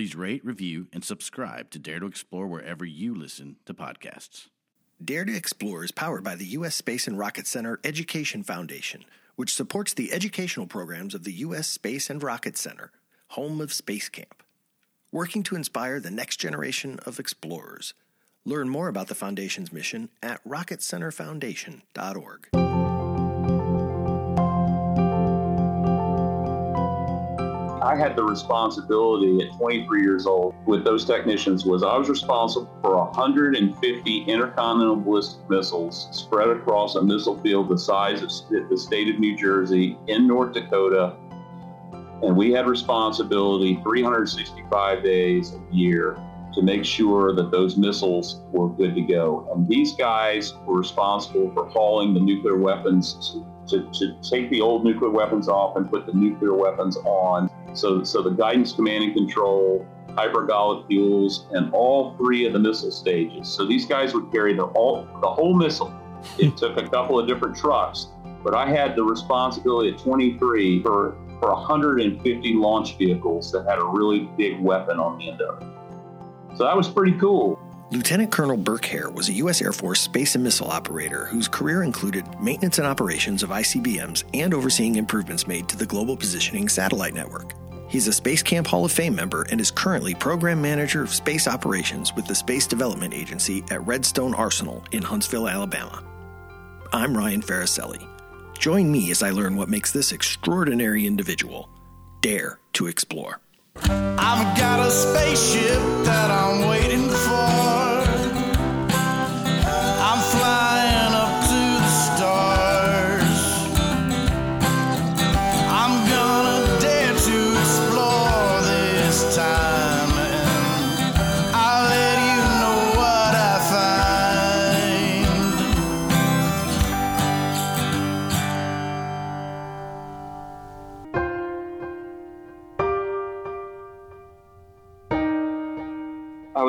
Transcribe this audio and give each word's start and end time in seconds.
Please 0.00 0.16
rate, 0.16 0.42
review, 0.42 0.86
and 0.94 1.04
subscribe 1.04 1.68
to 1.68 1.78
Dare 1.78 2.00
to 2.00 2.06
Explore 2.06 2.46
wherever 2.46 2.86
you 2.86 3.14
listen 3.14 3.56
to 3.66 3.74
podcasts. 3.74 4.46
Dare 5.04 5.26
to 5.26 5.36
Explore 5.36 5.84
is 5.84 5.92
powered 5.92 6.24
by 6.24 6.36
the 6.36 6.46
U.S. 6.46 6.74
Space 6.74 7.06
and 7.06 7.18
Rocket 7.18 7.46
Center 7.46 7.78
Education 7.84 8.42
Foundation, 8.42 9.04
which 9.36 9.52
supports 9.52 9.92
the 9.92 10.10
educational 10.10 10.66
programs 10.66 11.14
of 11.14 11.24
the 11.24 11.34
U.S. 11.34 11.68
Space 11.68 12.08
and 12.08 12.22
Rocket 12.22 12.56
Center, 12.56 12.92
home 13.28 13.60
of 13.60 13.74
Space 13.74 14.08
Camp, 14.08 14.42
working 15.12 15.42
to 15.42 15.54
inspire 15.54 16.00
the 16.00 16.10
next 16.10 16.38
generation 16.38 16.98
of 17.04 17.20
explorers. 17.20 17.92
Learn 18.46 18.70
more 18.70 18.88
about 18.88 19.08
the 19.08 19.14
Foundation's 19.14 19.70
mission 19.70 20.08
at 20.22 20.42
rocketcenterfoundation.org. 20.44 22.99
I 27.90 27.96
had 27.96 28.14
the 28.14 28.22
responsibility 28.22 29.44
at 29.44 29.52
23 29.58 30.02
years 30.02 30.24
old 30.24 30.54
with 30.64 30.84
those 30.84 31.04
technicians 31.04 31.64
was 31.66 31.82
I 31.82 31.98
was 31.98 32.08
responsible 32.08 32.70
for 32.80 32.96
150 32.96 34.24
intercontinental 34.28 34.94
ballistic 34.94 35.50
missiles 35.50 36.06
spread 36.12 36.50
across 36.50 36.94
a 36.94 37.02
missile 37.02 37.36
field 37.40 37.68
the 37.68 37.76
size 37.76 38.22
of 38.22 38.30
the 38.48 38.78
state 38.78 39.12
of 39.12 39.18
New 39.18 39.36
Jersey 39.36 39.98
in 40.06 40.28
North 40.28 40.54
Dakota. 40.54 41.16
And 42.22 42.36
we 42.36 42.52
had 42.52 42.68
responsibility 42.68 43.80
365 43.82 45.02
days 45.02 45.54
a 45.54 45.74
year 45.74 46.16
to 46.54 46.62
make 46.62 46.84
sure 46.84 47.34
that 47.34 47.50
those 47.50 47.76
missiles 47.76 48.42
were 48.52 48.68
good 48.68 48.94
to 48.94 49.02
go. 49.02 49.48
And 49.52 49.66
these 49.66 49.94
guys 49.94 50.54
were 50.64 50.78
responsible 50.78 51.50
for 51.54 51.68
hauling 51.68 52.14
the 52.14 52.20
nuclear 52.20 52.56
weapons 52.56 53.36
to, 53.68 53.90
to, 53.92 54.16
take 54.22 54.50
the 54.50 54.60
old 54.60 54.84
nuclear 54.84 55.10
weapons 55.10 55.48
off 55.48 55.76
and 55.76 55.90
put 55.90 56.06
the 56.06 56.12
nuclear 56.12 56.54
weapons 56.54 56.96
on. 56.98 57.50
So, 57.72 58.02
so 58.04 58.22
the 58.22 58.30
guidance, 58.30 58.72
command, 58.72 59.04
and 59.04 59.14
control, 59.14 59.86
hypergolic 60.08 60.86
fuels, 60.86 61.46
and 61.52 61.72
all 61.72 62.16
three 62.16 62.46
of 62.46 62.52
the 62.52 62.58
missile 62.58 62.90
stages. 62.90 63.48
So 63.48 63.64
these 63.66 63.86
guys 63.86 64.14
would 64.14 64.30
carry 64.32 64.54
the 64.54 64.66
whole, 64.66 65.06
the 65.20 65.28
whole 65.28 65.54
missile. 65.54 65.94
It 66.38 66.56
took 66.56 66.76
a 66.76 66.88
couple 66.88 67.18
of 67.18 67.26
different 67.26 67.56
trucks, 67.56 68.08
but 68.42 68.54
I 68.54 68.68
had 68.68 68.96
the 68.96 69.04
responsibility 69.04 69.90
at 69.90 69.98
23 69.98 70.82
for, 70.82 71.16
for 71.40 71.52
150 71.52 72.54
launch 72.54 72.96
vehicles 72.98 73.52
that 73.52 73.66
had 73.66 73.78
a 73.78 73.84
really 73.84 74.28
big 74.36 74.60
weapon 74.60 74.98
on 74.98 75.18
the 75.18 75.30
end 75.30 75.40
of 75.40 75.62
it. 75.62 76.56
So 76.56 76.64
that 76.64 76.76
was 76.76 76.88
pretty 76.88 77.16
cool. 77.18 77.58
Lieutenant 77.92 78.30
Colonel 78.30 78.56
Burke 78.56 78.84
Hare 78.84 79.10
was 79.10 79.28
a 79.28 79.32
U.S. 79.32 79.60
Air 79.60 79.72
Force 79.72 80.00
space 80.00 80.36
and 80.36 80.44
missile 80.44 80.68
operator 80.68 81.24
whose 81.24 81.48
career 81.48 81.82
included 81.82 82.24
maintenance 82.40 82.78
and 82.78 82.86
operations 82.86 83.42
of 83.42 83.50
ICBMs 83.50 84.22
and 84.32 84.54
overseeing 84.54 84.94
improvements 84.94 85.48
made 85.48 85.68
to 85.68 85.76
the 85.76 85.86
Global 85.86 86.16
Positioning 86.16 86.68
Satellite 86.68 87.14
Network. 87.14 87.52
He's 87.90 88.06
a 88.06 88.12
Space 88.12 88.40
Camp 88.40 88.68
Hall 88.68 88.84
of 88.84 88.92
Fame 88.92 89.16
member 89.16 89.44
and 89.50 89.60
is 89.60 89.72
currently 89.72 90.14
Program 90.14 90.62
Manager 90.62 91.02
of 91.02 91.12
Space 91.12 91.48
Operations 91.48 92.14
with 92.14 92.24
the 92.24 92.36
Space 92.36 92.68
Development 92.68 93.12
Agency 93.12 93.64
at 93.68 93.84
Redstone 93.84 94.32
Arsenal 94.32 94.84
in 94.92 95.02
Huntsville, 95.02 95.48
Alabama. 95.48 96.00
I'm 96.92 97.16
Ryan 97.16 97.42
Faracelli. 97.42 98.06
Join 98.56 98.92
me 98.92 99.10
as 99.10 99.24
I 99.24 99.30
learn 99.30 99.56
what 99.56 99.68
makes 99.68 99.92
this 99.92 100.12
extraordinary 100.12 101.04
individual 101.04 101.68
dare 102.20 102.60
to 102.74 102.86
explore. 102.86 103.40
I've 103.74 104.56
got 104.56 104.86
a 104.86 104.90
spaceship 104.92 106.04
that 106.04 106.30
I'm 106.30 106.68
waiting 106.68 107.08
for. 107.08 107.69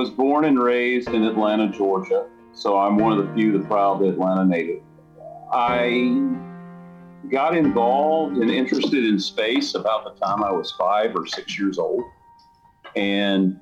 Was 0.01 0.09
born 0.09 0.45
and 0.45 0.59
raised 0.59 1.09
in 1.09 1.23
Atlanta, 1.23 1.69
Georgia, 1.69 2.25
so 2.53 2.75
I'm 2.75 2.97
one 2.97 3.12
of 3.12 3.23
the 3.23 3.31
few, 3.35 3.56
the 3.56 3.63
proud 3.67 4.01
Atlanta 4.01 4.44
native. 4.44 4.81
I 5.53 6.28
got 7.29 7.56
involved 7.56 8.38
and 8.38 8.50
interested 8.50 9.06
in 9.06 9.19
space 9.19 9.75
about 9.75 10.03
the 10.06 10.25
time 10.25 10.44
I 10.44 10.51
was 10.51 10.72
five 10.72 11.16
or 11.16 11.28
six 11.28 11.59
years 11.59 11.78
old. 11.78 12.03
And 12.95 13.59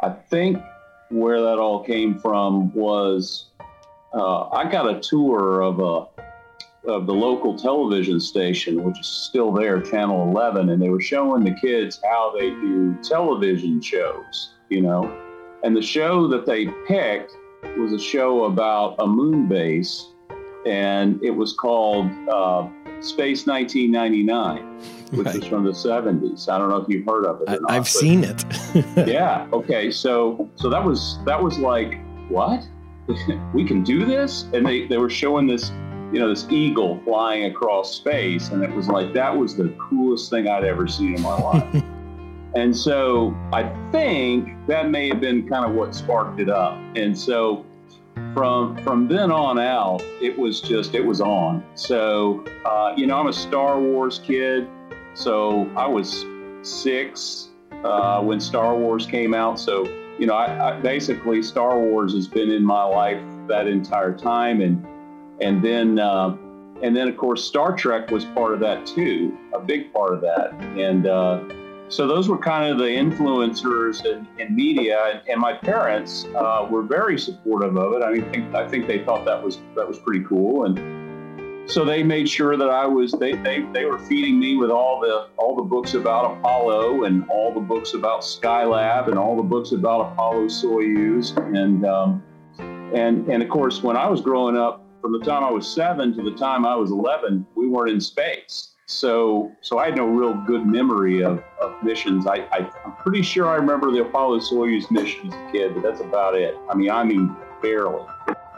I 0.00 0.10
think 0.10 0.62
where 1.08 1.40
that 1.40 1.58
all 1.58 1.82
came 1.82 2.20
from 2.20 2.72
was 2.72 3.46
uh, 4.14 4.48
I 4.50 4.70
got 4.70 4.88
a 4.88 5.00
tour 5.00 5.60
of 5.60 5.80
a 5.80 6.06
of 6.88 7.06
the 7.06 7.12
local 7.12 7.58
television 7.58 8.20
station, 8.20 8.84
which 8.84 9.00
is 9.00 9.08
still 9.08 9.50
there, 9.50 9.82
Channel 9.82 10.30
11, 10.30 10.70
and 10.70 10.80
they 10.80 10.88
were 10.88 11.00
showing 11.00 11.42
the 11.42 11.54
kids 11.60 12.00
how 12.04 12.32
they 12.38 12.50
do 12.50 12.96
television 13.02 13.82
shows, 13.82 14.54
you 14.68 14.82
know. 14.82 15.29
And 15.62 15.76
the 15.76 15.82
show 15.82 16.26
that 16.28 16.46
they 16.46 16.66
picked 16.86 17.36
was 17.78 17.92
a 17.92 17.98
show 17.98 18.44
about 18.44 18.96
a 18.98 19.06
moon 19.06 19.46
base, 19.48 20.08
and 20.66 21.22
it 21.22 21.30
was 21.30 21.52
called 21.52 22.10
uh, 22.28 22.66
Space 23.00 23.46
1999, 23.46 24.78
which 25.10 25.26
Right. 25.26 25.34
was 25.36 25.44
from 25.46 25.64
the 25.64 25.72
70s. 25.72 26.48
I 26.48 26.58
don't 26.58 26.68
know 26.70 26.76
if 26.76 26.88
you've 26.88 27.06
heard 27.06 27.26
of 27.26 27.40
it. 27.42 27.48
I, 27.48 27.54
not, 27.58 27.70
I've 27.70 27.88
seen 27.88 28.24
it. 28.24 28.44
yeah. 29.08 29.46
Okay. 29.52 29.90
So 29.90 30.48
so 30.56 30.70
that 30.70 30.82
was 30.84 31.18
that 31.26 31.42
was 31.42 31.58
like 31.58 31.98
what 32.28 32.62
we 33.54 33.64
can 33.66 33.82
do 33.82 34.04
this, 34.06 34.44
and 34.54 34.64
they 34.66 34.86
they 34.86 34.96
were 34.98 35.10
showing 35.10 35.46
this 35.46 35.70
you 36.12 36.18
know 36.20 36.28
this 36.28 36.46
eagle 36.50 37.00
flying 37.04 37.44
across 37.46 37.94
space, 37.94 38.48
and 38.50 38.62
it 38.62 38.70
was 38.70 38.88
like 38.88 39.12
that 39.14 39.36
was 39.36 39.56
the 39.56 39.68
coolest 39.78 40.30
thing 40.30 40.48
I'd 40.48 40.64
ever 40.64 40.86
seen 40.86 41.14
in 41.16 41.22
my 41.22 41.36
life. 41.38 41.84
and 42.54 42.76
so 42.76 43.36
I 43.52 43.64
think 43.92 44.66
that 44.66 44.90
may 44.90 45.08
have 45.08 45.20
been 45.20 45.48
kind 45.48 45.64
of 45.64 45.72
what 45.72 45.94
sparked 45.94 46.40
it 46.40 46.48
up, 46.48 46.78
and 46.96 47.16
so. 47.16 47.64
From 48.34 48.76
from 48.84 49.08
then 49.08 49.32
on 49.32 49.58
out, 49.58 50.02
it 50.20 50.38
was 50.38 50.60
just 50.60 50.94
it 50.94 51.04
was 51.04 51.20
on. 51.20 51.64
So 51.74 52.44
uh, 52.66 52.92
you 52.94 53.06
know, 53.06 53.18
I'm 53.18 53.28
a 53.28 53.32
Star 53.32 53.80
Wars 53.80 54.20
kid, 54.22 54.68
so 55.14 55.70
I 55.74 55.86
was 55.86 56.26
six 56.62 57.50
uh, 57.84 58.20
when 58.22 58.40
Star 58.40 58.76
Wars 58.76 59.06
came 59.06 59.34
out. 59.34 59.58
So, 59.58 59.84
you 60.18 60.26
know, 60.26 60.34
I, 60.34 60.70
I 60.70 60.80
basically 60.80 61.42
Star 61.42 61.78
Wars 61.78 62.14
has 62.14 62.28
been 62.28 62.50
in 62.50 62.64
my 62.64 62.84
life 62.84 63.22
that 63.48 63.66
entire 63.66 64.16
time, 64.16 64.60
and 64.60 64.86
and 65.40 65.64
then 65.64 65.98
uh, 65.98 66.36
and 66.82 66.96
then 66.96 67.08
of 67.08 67.16
course 67.16 67.44
Star 67.44 67.74
Trek 67.74 68.10
was 68.10 68.24
part 68.26 68.52
of 68.52 68.60
that 68.60 68.86
too, 68.86 69.36
a 69.54 69.60
big 69.60 69.92
part 69.92 70.12
of 70.12 70.20
that, 70.20 70.52
and 70.76 71.06
uh, 71.06 71.42
so 71.90 72.06
those 72.06 72.28
were 72.28 72.38
kind 72.38 72.70
of 72.70 72.78
the 72.78 72.84
influencers 72.84 74.06
in, 74.06 74.26
in 74.38 74.54
media, 74.54 75.20
and, 75.28 75.40
my 75.40 75.52
parents 75.52 76.26
uh, 76.36 76.66
were 76.70 76.82
very 76.82 77.18
supportive 77.18 77.76
of 77.76 77.94
it. 77.94 78.02
I 78.02 78.12
mean, 78.12 78.30
think, 78.32 78.54
I 78.54 78.66
think 78.68 78.86
they 78.86 79.04
thought 79.04 79.24
that 79.24 79.42
was 79.42 79.58
that 79.74 79.86
was 79.86 79.98
pretty 79.98 80.24
cool, 80.24 80.66
and 80.66 81.68
so 81.68 81.84
they 81.84 82.02
made 82.02 82.28
sure 82.28 82.56
that 82.56 82.70
I 82.70 82.86
was 82.86 83.12
they, 83.12 83.32
they 83.32 83.62
they 83.72 83.86
were 83.86 83.98
feeding 83.98 84.38
me 84.38 84.56
with 84.56 84.70
all 84.70 85.00
the 85.00 85.28
all 85.36 85.56
the 85.56 85.62
books 85.62 85.94
about 85.94 86.38
Apollo 86.38 87.04
and 87.04 87.28
all 87.28 87.52
the 87.52 87.60
books 87.60 87.94
about 87.94 88.20
Skylab 88.20 89.08
and 89.08 89.18
all 89.18 89.36
the 89.36 89.42
books 89.42 89.72
about 89.72 90.12
Apollo 90.12 90.46
Soyuz 90.46 91.36
and 91.56 91.84
um, 91.86 92.22
and 92.94 93.28
and 93.28 93.42
of 93.42 93.48
course 93.48 93.82
when 93.82 93.96
I 93.96 94.08
was 94.08 94.20
growing 94.20 94.56
up 94.56 94.84
from 95.00 95.12
the 95.12 95.24
time 95.24 95.42
I 95.42 95.50
was 95.50 95.66
seven 95.66 96.14
to 96.16 96.22
the 96.22 96.36
time 96.36 96.64
I 96.64 96.76
was 96.76 96.90
eleven 96.90 97.46
we 97.56 97.66
weren't 97.66 97.90
in 97.90 98.00
space 98.00 98.69
so 98.90 99.52
so 99.60 99.78
I 99.78 99.86
had 99.86 99.96
no 99.96 100.06
real 100.06 100.34
good 100.34 100.66
memory 100.66 101.22
of, 101.22 101.42
of 101.60 101.82
missions. 101.82 102.26
I, 102.26 102.46
I 102.52 102.70
I'm 102.84 102.92
pretty 102.96 103.22
sure 103.22 103.48
I 103.48 103.54
remember 103.54 103.92
the 103.92 104.00
Apollo 104.00 104.40
Soyuz 104.40 104.90
mission 104.90 105.32
as 105.32 105.34
a 105.34 105.52
kid 105.52 105.74
but 105.74 105.82
that's 105.82 106.00
about 106.00 106.34
it. 106.34 106.56
I 106.68 106.74
mean 106.74 106.90
I 106.90 107.04
mean 107.04 107.34
barely. 107.62 108.04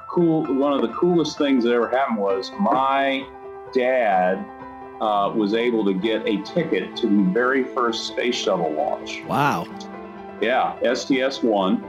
Cool 0.09 0.43
one 0.55 0.73
of 0.73 0.81
the 0.81 0.89
coolest 0.95 1.37
things 1.37 1.65
that 1.65 1.73
ever 1.73 1.89
happened 1.89 2.19
was 2.19 2.51
my 2.59 3.27
dad 3.75 4.45
uh, 5.01 5.31
was 5.35 5.53
able 5.53 5.85
to 5.85 5.93
get 5.93 6.27
a 6.27 6.41
ticket 6.43 6.97
to 6.97 7.07
the 7.07 7.31
very 7.33 7.65
first 7.65 8.07
space 8.07 8.37
shuttle 8.37 8.73
launch. 8.73 9.23
Wow. 9.27 9.67
yeah 10.41 10.79
sts1 10.83 11.83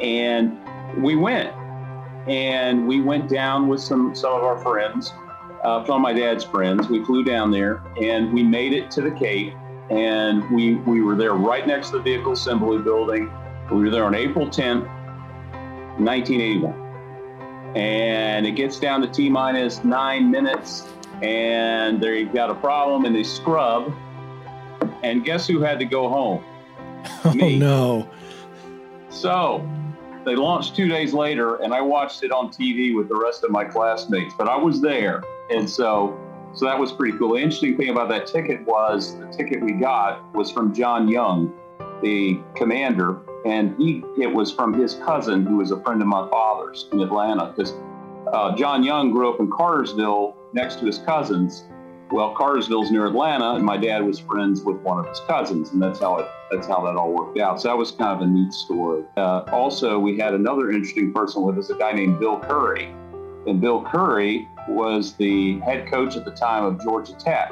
and 0.00 0.56
we 1.02 1.16
went. 1.16 1.52
And 2.28 2.86
we 2.86 3.00
went 3.00 3.28
down 3.28 3.66
with 3.66 3.80
some 3.80 4.14
some 4.14 4.34
of 4.34 4.44
our 4.44 4.58
friends 4.58 5.12
uh, 5.64 5.84
of 5.84 6.00
my 6.00 6.12
dad's 6.12 6.44
friends 6.44 6.88
we 6.88 7.04
flew 7.04 7.24
down 7.24 7.50
there 7.50 7.82
and 8.00 8.32
we 8.32 8.42
made 8.42 8.72
it 8.72 8.90
to 8.90 9.00
the 9.00 9.10
cape 9.10 9.54
and 9.90 10.48
we 10.50 10.76
we 10.76 11.02
were 11.02 11.16
there 11.16 11.34
right 11.34 11.66
next 11.66 11.90
to 11.90 11.98
the 11.98 12.02
vehicle 12.02 12.32
assembly 12.32 12.78
building 12.78 13.30
we 13.70 13.82
were 13.82 13.90
there 13.90 14.04
on 14.04 14.14
april 14.14 14.46
10th 14.46 14.86
1981 15.98 16.90
and 17.74 18.46
it 18.46 18.52
gets 18.52 18.78
down 18.78 19.00
to 19.00 19.06
T 19.06 19.28
minus 19.28 19.84
nine 19.84 20.30
minutes, 20.30 20.86
and 21.22 22.00
they've 22.00 22.32
got 22.32 22.50
a 22.50 22.54
problem, 22.54 23.04
and 23.04 23.14
they 23.14 23.22
scrub. 23.22 23.92
And 25.02 25.24
guess 25.24 25.46
who 25.46 25.60
had 25.60 25.78
to 25.78 25.84
go 25.84 26.08
home? 26.08 26.44
Oh 27.24 27.32
Me. 27.32 27.58
no. 27.58 28.08
So 29.08 29.66
they 30.24 30.36
launched 30.36 30.76
two 30.76 30.88
days 30.88 31.14
later, 31.14 31.56
and 31.56 31.72
I 31.72 31.80
watched 31.80 32.22
it 32.22 32.30
on 32.30 32.48
TV 32.48 32.94
with 32.94 33.08
the 33.08 33.16
rest 33.16 33.42
of 33.42 33.50
my 33.50 33.64
classmates. 33.64 34.34
But 34.36 34.48
I 34.48 34.56
was 34.56 34.80
there, 34.80 35.22
and 35.50 35.68
so 35.68 36.18
so 36.52 36.66
that 36.66 36.78
was 36.78 36.92
pretty 36.92 37.16
cool. 37.16 37.34
The 37.34 37.42
interesting 37.42 37.76
thing 37.76 37.90
about 37.90 38.08
that 38.08 38.26
ticket 38.26 38.64
was 38.66 39.16
the 39.16 39.26
ticket 39.26 39.62
we 39.62 39.72
got 39.72 40.32
was 40.34 40.50
from 40.50 40.74
John 40.74 41.08
Young, 41.08 41.52
the 42.02 42.40
commander, 42.56 43.20
and 43.46 43.76
he 43.78 44.02
it 44.18 44.32
was 44.32 44.52
from 44.52 44.72
his 44.72 44.94
cousin, 44.96 45.46
who 45.46 45.58
was 45.58 45.70
a 45.70 45.80
friend 45.82 46.00
of 46.00 46.08
my 46.08 46.28
father's 46.28 46.88
in 46.92 47.00
Atlanta. 47.00 47.52
Because 47.54 47.74
uh, 48.32 48.56
John 48.56 48.82
Young 48.82 49.12
grew 49.12 49.32
up 49.32 49.40
in 49.40 49.50
Cartersville 49.50 50.36
next 50.52 50.80
to 50.80 50.86
his 50.86 50.98
cousins. 50.98 51.64
Well, 52.10 52.34
Cartersville's 52.34 52.90
near 52.90 53.06
Atlanta, 53.06 53.54
and 53.54 53.64
my 53.64 53.76
dad 53.76 54.04
was 54.04 54.18
friends 54.18 54.62
with 54.62 54.78
one 54.78 54.98
of 54.98 55.06
his 55.06 55.20
cousins, 55.28 55.70
and 55.70 55.80
that's 55.80 56.00
how 56.00 56.16
it 56.16 56.28
that's 56.50 56.66
how 56.66 56.84
that 56.84 56.96
all 56.96 57.12
worked 57.12 57.38
out. 57.38 57.60
So 57.60 57.68
that 57.68 57.76
was 57.76 57.92
kind 57.92 58.20
of 58.20 58.22
a 58.22 58.26
neat 58.26 58.52
story. 58.52 59.04
Uh, 59.16 59.44
also, 59.52 60.00
we 60.00 60.18
had 60.18 60.34
another 60.34 60.72
interesting 60.72 61.12
person 61.12 61.42
with 61.42 61.56
us, 61.58 61.70
a 61.70 61.76
guy 61.76 61.92
named 61.92 62.18
Bill 62.18 62.40
Curry, 62.40 62.92
and 63.46 63.60
Bill 63.60 63.84
Curry 63.84 64.48
was 64.68 65.14
the 65.14 65.58
head 65.60 65.90
coach 65.90 66.16
at 66.16 66.24
the 66.24 66.30
time 66.30 66.64
of 66.64 66.82
Georgia 66.82 67.14
Tech. 67.14 67.50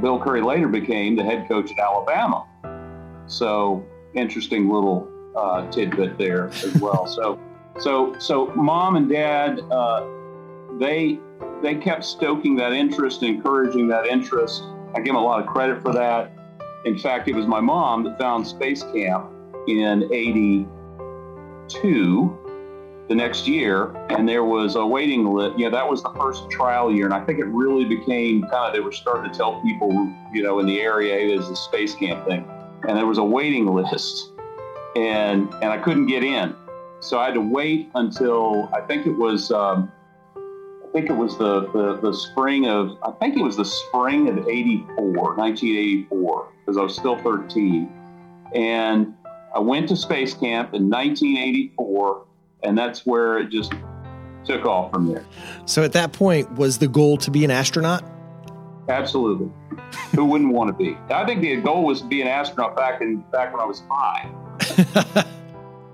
Bill 0.00 0.20
Curry 0.20 0.42
later 0.42 0.68
became 0.68 1.16
the 1.16 1.24
head 1.24 1.48
coach 1.48 1.70
at 1.70 1.78
Alabama. 1.78 2.46
So 3.26 3.84
interesting 4.14 4.68
little 4.68 5.08
uh, 5.36 5.70
tidbit 5.70 6.18
there 6.18 6.48
as 6.48 6.74
well. 6.76 7.06
so, 7.06 7.40
so, 7.78 8.18
so 8.18 8.46
mom 8.54 8.96
and 8.96 9.08
dad, 9.08 9.60
uh, 9.70 10.06
they 10.78 11.18
they 11.62 11.76
kept 11.76 12.04
stoking 12.04 12.56
that 12.56 12.72
interest, 12.72 13.22
encouraging 13.22 13.88
that 13.88 14.06
interest. 14.06 14.64
I 14.94 14.96
give 14.96 15.06
them 15.06 15.16
a 15.16 15.24
lot 15.24 15.40
of 15.40 15.46
credit 15.46 15.80
for 15.80 15.92
that. 15.92 16.32
In 16.84 16.98
fact, 16.98 17.28
it 17.28 17.34
was 17.34 17.46
my 17.46 17.60
mom 17.60 18.02
that 18.04 18.18
found 18.18 18.46
Space 18.46 18.82
Camp 18.82 19.30
in 19.68 20.12
'82 20.12 22.38
the 23.12 23.16
next 23.16 23.46
year, 23.46 23.94
and 24.08 24.26
there 24.26 24.42
was 24.42 24.74
a 24.74 24.86
waiting 24.86 25.26
list. 25.26 25.58
You 25.58 25.66
know, 25.66 25.76
that 25.76 25.86
was 25.86 26.02
the 26.02 26.10
first 26.18 26.50
trial 26.50 26.90
year, 26.90 27.04
and 27.04 27.12
I 27.12 27.22
think 27.22 27.40
it 27.40 27.44
really 27.44 27.84
became 27.84 28.42
kind 28.44 28.66
of 28.66 28.72
they 28.72 28.80
were 28.80 28.90
starting 28.90 29.30
to 29.30 29.36
tell 29.36 29.60
people, 29.60 29.90
you 30.32 30.42
know, 30.42 30.60
in 30.60 30.66
the 30.66 30.80
area, 30.80 31.14
hey, 31.14 31.28
there's 31.28 31.48
a 31.50 31.56
space 31.56 31.94
camp 31.94 32.26
thing, 32.26 32.48
and 32.88 32.96
there 32.96 33.04
was 33.04 33.18
a 33.18 33.24
waiting 33.24 33.66
list, 33.66 34.32
and 34.96 35.52
and 35.56 35.66
I 35.66 35.76
couldn't 35.76 36.06
get 36.06 36.24
in, 36.24 36.56
so 37.00 37.18
I 37.18 37.26
had 37.26 37.34
to 37.34 37.42
wait 37.42 37.90
until 37.94 38.70
I 38.72 38.80
think 38.80 39.06
it 39.06 39.12
was. 39.12 39.50
Um, 39.50 39.92
I 40.34 40.92
think 40.92 41.08
it 41.08 41.16
was 41.16 41.38
the, 41.38 41.62
the, 41.72 41.98
the 42.02 42.12
spring 42.12 42.68
of, 42.68 42.98
I 43.02 43.12
think 43.12 43.38
it 43.38 43.42
was 43.42 43.56
the 43.56 43.64
spring 43.64 44.28
of 44.28 44.46
84, 44.46 45.36
1984, 45.36 46.48
because 46.60 46.76
I 46.76 46.82
was 46.82 46.94
still 46.94 47.16
13. 47.16 47.90
And 48.54 49.14
I 49.54 49.58
went 49.58 49.88
to 49.88 49.96
space 49.96 50.34
camp 50.34 50.74
in 50.74 50.90
1984, 50.90 52.26
and 52.62 52.76
that's 52.76 53.04
where 53.06 53.38
it 53.38 53.50
just 53.50 53.72
took 54.44 54.64
off 54.66 54.92
from 54.92 55.06
there. 55.06 55.24
So 55.66 55.82
at 55.82 55.92
that 55.92 56.12
point, 56.12 56.52
was 56.54 56.78
the 56.78 56.88
goal 56.88 57.16
to 57.18 57.30
be 57.30 57.44
an 57.44 57.50
astronaut? 57.50 58.04
Absolutely. 58.88 59.50
Who 60.14 60.24
wouldn't 60.24 60.52
want 60.52 60.68
to 60.68 60.74
be? 60.74 60.96
I 61.10 61.24
think 61.24 61.40
the 61.40 61.56
goal 61.56 61.84
was 61.84 62.00
to 62.00 62.06
be 62.06 62.20
an 62.20 62.28
astronaut 62.28 62.76
back 62.76 63.00
in 63.00 63.24
back 63.32 63.52
when 63.52 63.60
I 63.60 63.64
was 63.64 63.82
five. 63.88 65.26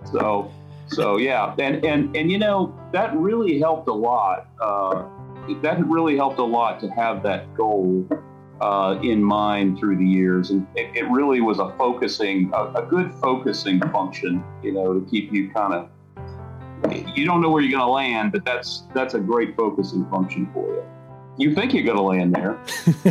so 0.13 0.51
so 0.89 1.19
yeah, 1.19 1.55
and 1.59 1.85
and 1.85 2.17
and 2.17 2.31
you 2.31 2.39
know 2.39 2.79
that 2.93 3.15
really 3.17 3.59
helped 3.59 3.89
a 3.89 3.93
lot. 3.93 4.49
Uh, 4.61 5.05
that 5.63 5.85
really 5.87 6.17
helped 6.17 6.39
a 6.39 6.45
lot 6.45 6.81
to 6.81 6.89
have 6.89 7.23
that 7.23 7.55
goal 7.55 8.09
uh, 8.61 8.99
in 9.03 9.23
mind 9.23 9.79
through 9.79 9.97
the 9.97 10.07
years, 10.07 10.51
and 10.51 10.67
it, 10.75 10.91
it 10.97 11.11
really 11.11 11.41
was 11.41 11.59
a 11.59 11.71
focusing, 11.77 12.51
a, 12.55 12.65
a, 12.75 12.87
good 12.87 13.13
focusing 13.15 13.81
function. 13.93 14.43
You 14.63 14.73
know, 14.73 14.95
to 14.95 15.07
keep 15.11 15.33
you 15.33 15.51
kind 15.51 15.75
of. 15.75 15.91
You 17.15 17.25
don't 17.25 17.41
know 17.41 17.51
where 17.51 17.63
you're 17.63 17.77
going 17.79 17.87
to 17.87 17.93
land, 17.93 18.33
but 18.33 18.45
that's 18.45 18.85
that's 18.95 19.15
a 19.15 19.19
great 19.19 19.57
focusing 19.57 20.09
function 20.11 20.49
for 20.53 20.67
you. 20.69 20.85
You 21.37 21.55
think 21.55 21.73
you're 21.73 21.85
going 21.85 21.97
to 21.97 22.03
land 22.03 22.35
there, 22.35 22.59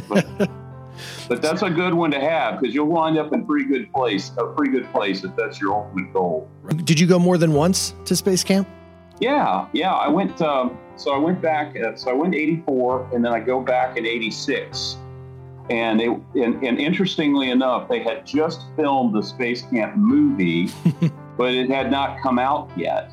but, 0.10 0.50
but 1.30 1.42
that's 1.42 1.62
a 1.62 1.70
good 1.70 1.94
one 1.94 2.12
to 2.12 2.20
have 2.20 2.60
because 2.60 2.74
you'll 2.74 2.88
wind 2.88 3.18
up 3.18 3.34
in 3.34 3.46
pretty 3.46 3.66
good 3.66 3.92
place, 3.94 4.32
a 4.38 4.48
pretty 4.48 4.72
good 4.72 4.92
place 4.92 5.24
if 5.24 5.36
that's 5.36 5.60
your 5.60 5.74
ultimate 5.74 6.12
goal. 6.14 6.50
Did 6.84 7.00
you 7.00 7.08
go 7.08 7.20
more 7.20 7.38
than 7.38 7.54
once 7.54 7.94
to 8.06 8.16
space 8.16 8.44
camp? 8.44 8.68
Yeah, 9.20 9.68
yeah. 9.74 9.94
I 9.94 10.08
went. 10.08 10.42
Um, 10.42 10.78
so 10.96 11.14
I 11.14 11.18
went 11.18 11.42
back. 11.42 11.76
Uh, 11.76 11.96
so 11.96 12.12
I 12.12 12.14
went 12.14 12.36
'84, 12.36 13.10
and 13.14 13.24
then 13.24 13.34
I 13.34 13.40
go 13.40 13.62
back 13.62 13.98
in 13.98 14.06
'86. 14.06 14.98
And, 15.70 16.00
it, 16.00 16.10
and, 16.36 16.64
and 16.64 16.80
interestingly 16.80 17.50
enough, 17.50 17.90
they 17.90 18.00
had 18.00 18.26
just 18.26 18.62
filmed 18.78 19.14
the 19.14 19.22
Space 19.22 19.64
Camp 19.64 19.98
movie, 19.98 20.70
but 21.38 21.54
it 21.54 21.70
had 21.70 21.92
not 21.92 22.22
come 22.22 22.40
out 22.40 22.70
yet. 22.78 23.12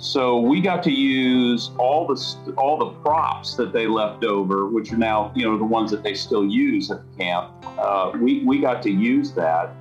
So 0.00 0.40
we 0.40 0.62
got 0.62 0.82
to 0.84 0.90
use 0.90 1.72
all 1.78 2.06
the 2.06 2.54
all 2.56 2.78
the 2.78 2.88
props 3.02 3.54
that 3.56 3.74
they 3.74 3.86
left 3.86 4.24
over, 4.24 4.66
which 4.66 4.90
are 4.92 4.96
now 4.96 5.30
you 5.36 5.44
know 5.44 5.58
the 5.58 5.64
ones 5.64 5.90
that 5.90 6.02
they 6.02 6.14
still 6.14 6.44
use 6.44 6.90
at 6.90 7.02
the 7.02 7.18
camp. 7.22 7.52
Uh, 7.78 8.12
we 8.18 8.42
we 8.44 8.60
got 8.60 8.82
to 8.84 8.90
use 8.90 9.32
that. 9.32 9.76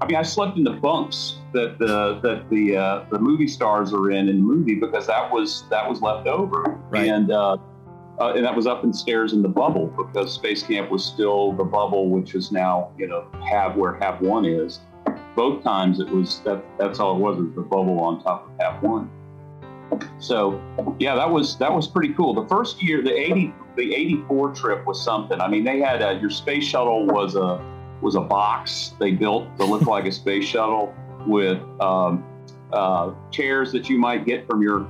I 0.00 0.06
mean, 0.06 0.16
I 0.16 0.22
slept 0.22 0.56
in 0.58 0.64
the 0.64 0.72
bunks 0.72 1.36
that 1.52 1.78
the 1.78 2.18
that 2.20 2.50
the 2.50 2.76
uh, 2.76 3.04
the 3.12 3.20
movie 3.20 3.46
stars 3.46 3.92
are 3.92 4.10
in 4.10 4.28
in 4.28 4.38
the 4.38 4.42
movie 4.42 4.74
because 4.74 5.06
that 5.06 5.30
was 5.30 5.62
that 5.70 5.88
was 5.88 6.02
left 6.02 6.26
over, 6.26 6.76
right. 6.90 7.06
and 7.06 7.30
uh, 7.30 7.56
uh, 8.18 8.32
and 8.34 8.44
that 8.44 8.56
was 8.56 8.66
up 8.66 8.82
in 8.82 8.92
stairs 8.92 9.32
in 9.34 9.40
the 9.40 9.48
bubble 9.48 9.86
because 9.86 10.34
Space 10.34 10.64
Camp 10.64 10.90
was 10.90 11.04
still 11.04 11.52
the 11.52 11.64
bubble, 11.64 12.08
which 12.08 12.34
is 12.34 12.50
now 12.50 12.90
you 12.98 13.06
know 13.06 13.24
have 13.48 13.76
where 13.76 13.94
Hab 13.94 14.20
One 14.20 14.44
is. 14.44 14.80
Both 15.36 15.62
times 15.62 16.00
it 16.00 16.08
was 16.08 16.40
that 16.40 16.60
that's 16.76 16.98
all 16.98 17.14
it 17.14 17.20
was 17.20 17.36
was 17.36 17.54
the 17.54 17.62
bubble 17.62 18.00
on 18.00 18.20
top 18.20 18.50
of 18.50 18.58
Hab 18.58 18.82
One. 18.82 19.08
So 20.18 20.62
yeah, 20.98 21.14
that 21.14 21.30
was 21.30 21.56
that 21.58 21.72
was 21.72 21.86
pretty 21.86 22.14
cool. 22.14 22.34
The 22.34 22.46
first 22.46 22.82
year, 22.82 23.02
the 23.02 23.12
eighty 23.12 23.54
the 23.76 23.94
eighty 23.94 24.22
four 24.28 24.54
trip 24.54 24.86
was 24.86 25.02
something. 25.02 25.40
I 25.40 25.48
mean, 25.48 25.64
they 25.64 25.80
had 25.80 26.02
a, 26.02 26.18
your 26.20 26.30
space 26.30 26.64
shuttle 26.64 27.06
was 27.06 27.36
a 27.36 27.64
was 28.00 28.14
a 28.14 28.20
box 28.20 28.94
they 28.98 29.12
built 29.12 29.56
to 29.58 29.64
look 29.64 29.82
like 29.82 30.06
a 30.06 30.12
space 30.12 30.44
shuttle 30.44 30.94
with 31.26 31.58
um, 31.80 32.24
uh, 32.72 33.12
chairs 33.30 33.72
that 33.72 33.88
you 33.88 33.98
might 33.98 34.24
get 34.24 34.46
from 34.46 34.62
your 34.62 34.88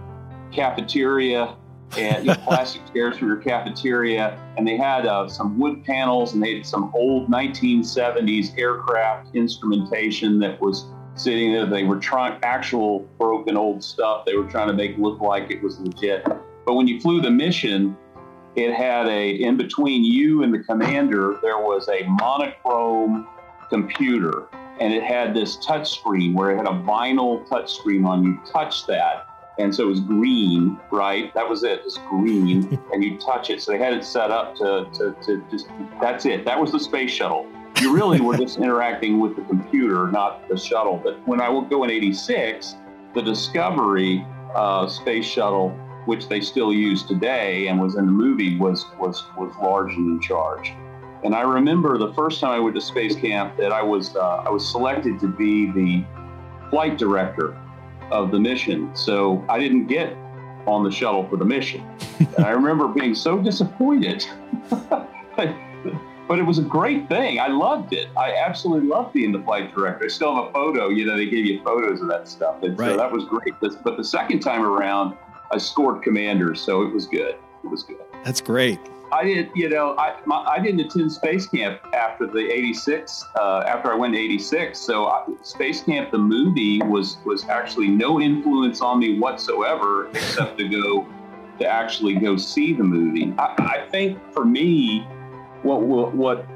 cafeteria 0.53 1.57
and 1.97 2.25
you 2.25 2.33
know, 2.33 2.41
plastic 2.45 2.83
chairs 2.93 3.19
from 3.19 3.29
your 3.29 3.37
cafeteria. 3.37 4.39
And 4.57 4.67
they 4.67 4.77
had 4.77 5.07
uh, 5.07 5.29
some 5.29 5.59
wood 5.59 5.85
panels 5.85 6.35
and 6.35 6.43
they 6.43 6.57
had 6.57 6.67
some 6.67 6.91
old 6.95 7.29
1970s 7.29 8.59
aircraft 8.59 9.35
instrumentation 9.35 10.39
that 10.41 10.61
was 10.61 10.87
sitting 11.23 11.53
there. 11.53 11.67
They 11.67 11.85
were 11.85 11.99
trying 11.99 12.39
actual 12.43 13.01
broken 13.19 13.57
old 13.57 13.83
stuff. 13.83 14.25
They 14.25 14.37
were 14.37 14.49
trying 14.49 14.69
to 14.69 14.75
make 14.75 14.97
look 14.99 15.21
like 15.21 15.51
it 15.51 15.63
was 15.63 15.79
legit. 15.81 16.25
But 16.67 16.75
when 16.75 16.87
you 16.89 17.01
flew 17.01 17.21
the 17.21 17.31
mission, 17.31 17.97
it 18.57 18.73
had 18.73 19.07
a 19.07 19.31
in 19.31 19.57
between 19.57 20.05
you 20.05 20.43
and 20.43 20.53
the 20.53 20.61
commander 20.61 21.39
there 21.43 21.59
was 21.59 21.89
a 21.89 22.05
monochrome 22.07 23.29
computer. 23.69 24.49
And 24.81 24.95
it 24.95 25.03
had 25.03 25.35
this 25.35 25.57
touch 25.65 25.91
screen 25.91 26.33
where 26.33 26.53
it 26.53 26.57
had 26.57 26.67
a 26.67 26.71
vinyl 26.71 27.47
touch 27.49 27.75
screen 27.75 28.05
on. 28.07 28.25
You 28.25 28.41
touch 28.51 28.87
that 28.87 29.27
and 29.59 29.75
so 29.75 29.85
it 29.85 29.89
was 29.89 30.01
green 30.01 30.79
right? 30.91 31.35
That 31.35 31.49
was 31.49 31.65
it 31.65 31.83
it's 31.85 31.99
green. 32.09 32.79
And 32.93 33.05
you 33.05 33.19
touch 33.19 33.51
it. 33.51 33.63
So 33.63 33.73
they 33.73 33.79
had 33.79 33.93
it 33.93 34.05
set 34.05 34.31
up 34.31 34.57
to, 34.57 34.89
to, 34.95 35.15
to 35.25 35.45
just 35.51 35.69
that's 36.01 36.27
it. 36.27 36.45
That 36.45 36.61
was 36.61 36.73
the 36.73 36.81
space 36.81 37.11
shuttle 37.11 37.47
you 37.81 37.95
really 37.95 38.21
were 38.21 38.37
just 38.37 38.59
interacting 38.59 39.19
with 39.21 39.37
the 39.37 39.43
computer 39.43 40.09
not 40.09 40.49
the 40.49 40.57
shuttle 40.57 41.01
but 41.03 41.19
when 41.27 41.41
i 41.41 41.49
would 41.49 41.69
go 41.71 41.85
in 41.85 41.91
86 41.91 42.77
the 43.15 43.23
discovery 43.23 44.25
uh, 44.55 44.89
space 44.89 45.25
shuttle 45.25 45.77
which 46.07 46.29
they 46.29 46.41
still 46.41 46.73
use 46.73 47.03
today 47.03 47.69
and 47.69 47.81
was 47.81 47.95
in 47.95 48.07
the 48.07 48.13
movie, 48.13 48.57
was 48.57 48.87
was 48.99 49.25
was 49.37 49.55
large 49.63 49.95
and 49.95 50.09
in 50.11 50.21
charge. 50.21 50.73
And 51.23 51.35
I 51.35 51.43
remember 51.43 51.99
the 51.99 52.13
first 52.15 52.41
time 52.41 52.51
I 52.51 52.59
went 52.59 52.75
to 52.77 52.81
space 52.81 53.15
camp 53.15 53.57
that 53.59 53.73
I 53.73 53.83
was 53.83 54.17
uh, 54.17 54.45
I 54.47 54.51
was 54.51 54.69
selected 54.69 55.21
to 55.21 55.29
be 55.29 55.71
the 55.71 56.05
flight 56.71 56.99
director 56.99 57.57
of 58.11 58.31
the 58.31 58.39
mission. 58.39 58.95
So 58.97 59.45
I 59.49 59.59
didn't 59.59 59.87
get 59.87 60.17
on 60.67 60.85
the 60.85 60.91
shuttle 60.91 61.29
for 61.29 61.37
the 61.37 61.45
mission, 61.45 61.85
and 62.19 62.45
I 62.45 62.51
remember 62.51 62.89
being 62.89 63.15
so 63.15 63.39
disappointed. 63.39 64.27
but, 66.31 66.39
it 66.39 66.47
was 66.47 66.59
a 66.59 66.63
great 66.63 67.09
thing. 67.09 67.41
I 67.41 67.49
loved 67.49 67.93
it. 67.93 68.09
I 68.17 68.35
absolutely 68.35 68.89
loved 68.89 69.13
being 69.13 69.33
the 69.33 69.43
flight 69.43 69.75
director. 69.75 70.05
I 70.05 70.09
still 70.09 70.35
have 70.35 70.45
a 70.47 70.53
photo. 70.53 70.89
You 70.89 71.05
know, 71.05 71.17
they 71.17 71.29
gave 71.29 71.45
you 71.45 71.63
photos 71.63 72.01
of 72.01 72.09
that 72.09 72.29
stuff, 72.29 72.63
and 72.63 72.79
right. 72.79 72.93
so 72.93 72.97
that 72.97 73.11
was 73.11 73.25
great. 73.25 73.55
But 73.61 73.97
the 73.97 74.05
second 74.05 74.41
time 74.41 74.63
around. 74.63 75.17
I 75.53 75.59
scored 75.59 76.03
commanders, 76.03 76.61
so 76.61 76.83
it 76.83 76.93
was 76.93 77.07
good. 77.07 77.35
It 77.65 77.67
was 77.67 77.83
good. 77.83 77.99
That's 78.25 78.41
great. 78.41 78.79
I 79.13 79.25
did, 79.25 79.51
you 79.57 79.69
know, 79.69 79.97
I 79.99 80.17
my, 80.25 80.37
I 80.45 80.61
didn't 80.61 80.81
attend 80.81 81.11
space 81.11 81.47
camp 81.49 81.81
after 81.93 82.29
the 82.29 82.39
'86. 82.39 83.25
Uh, 83.35 83.65
after 83.67 83.91
I 83.93 83.97
went 83.97 84.15
to 84.15 84.21
'86, 84.21 84.79
so 84.79 85.07
I, 85.09 85.25
space 85.43 85.83
camp 85.83 86.13
the 86.13 86.19
movie 86.19 86.81
was 86.83 87.17
was 87.25 87.45
actually 87.49 87.89
no 87.89 88.21
influence 88.21 88.81
on 88.81 89.01
me 89.01 89.19
whatsoever, 89.19 90.09
except 90.11 90.59
to 90.59 90.69
go 90.69 91.09
to 91.59 91.67
actually 91.67 92.15
go 92.15 92.37
see 92.37 92.73
the 92.73 92.85
movie. 92.85 93.35
I, 93.37 93.55
I 93.59 93.89
think 93.91 94.21
for 94.33 94.45
me, 94.45 95.05
what 95.63 95.83
what 95.83 96.47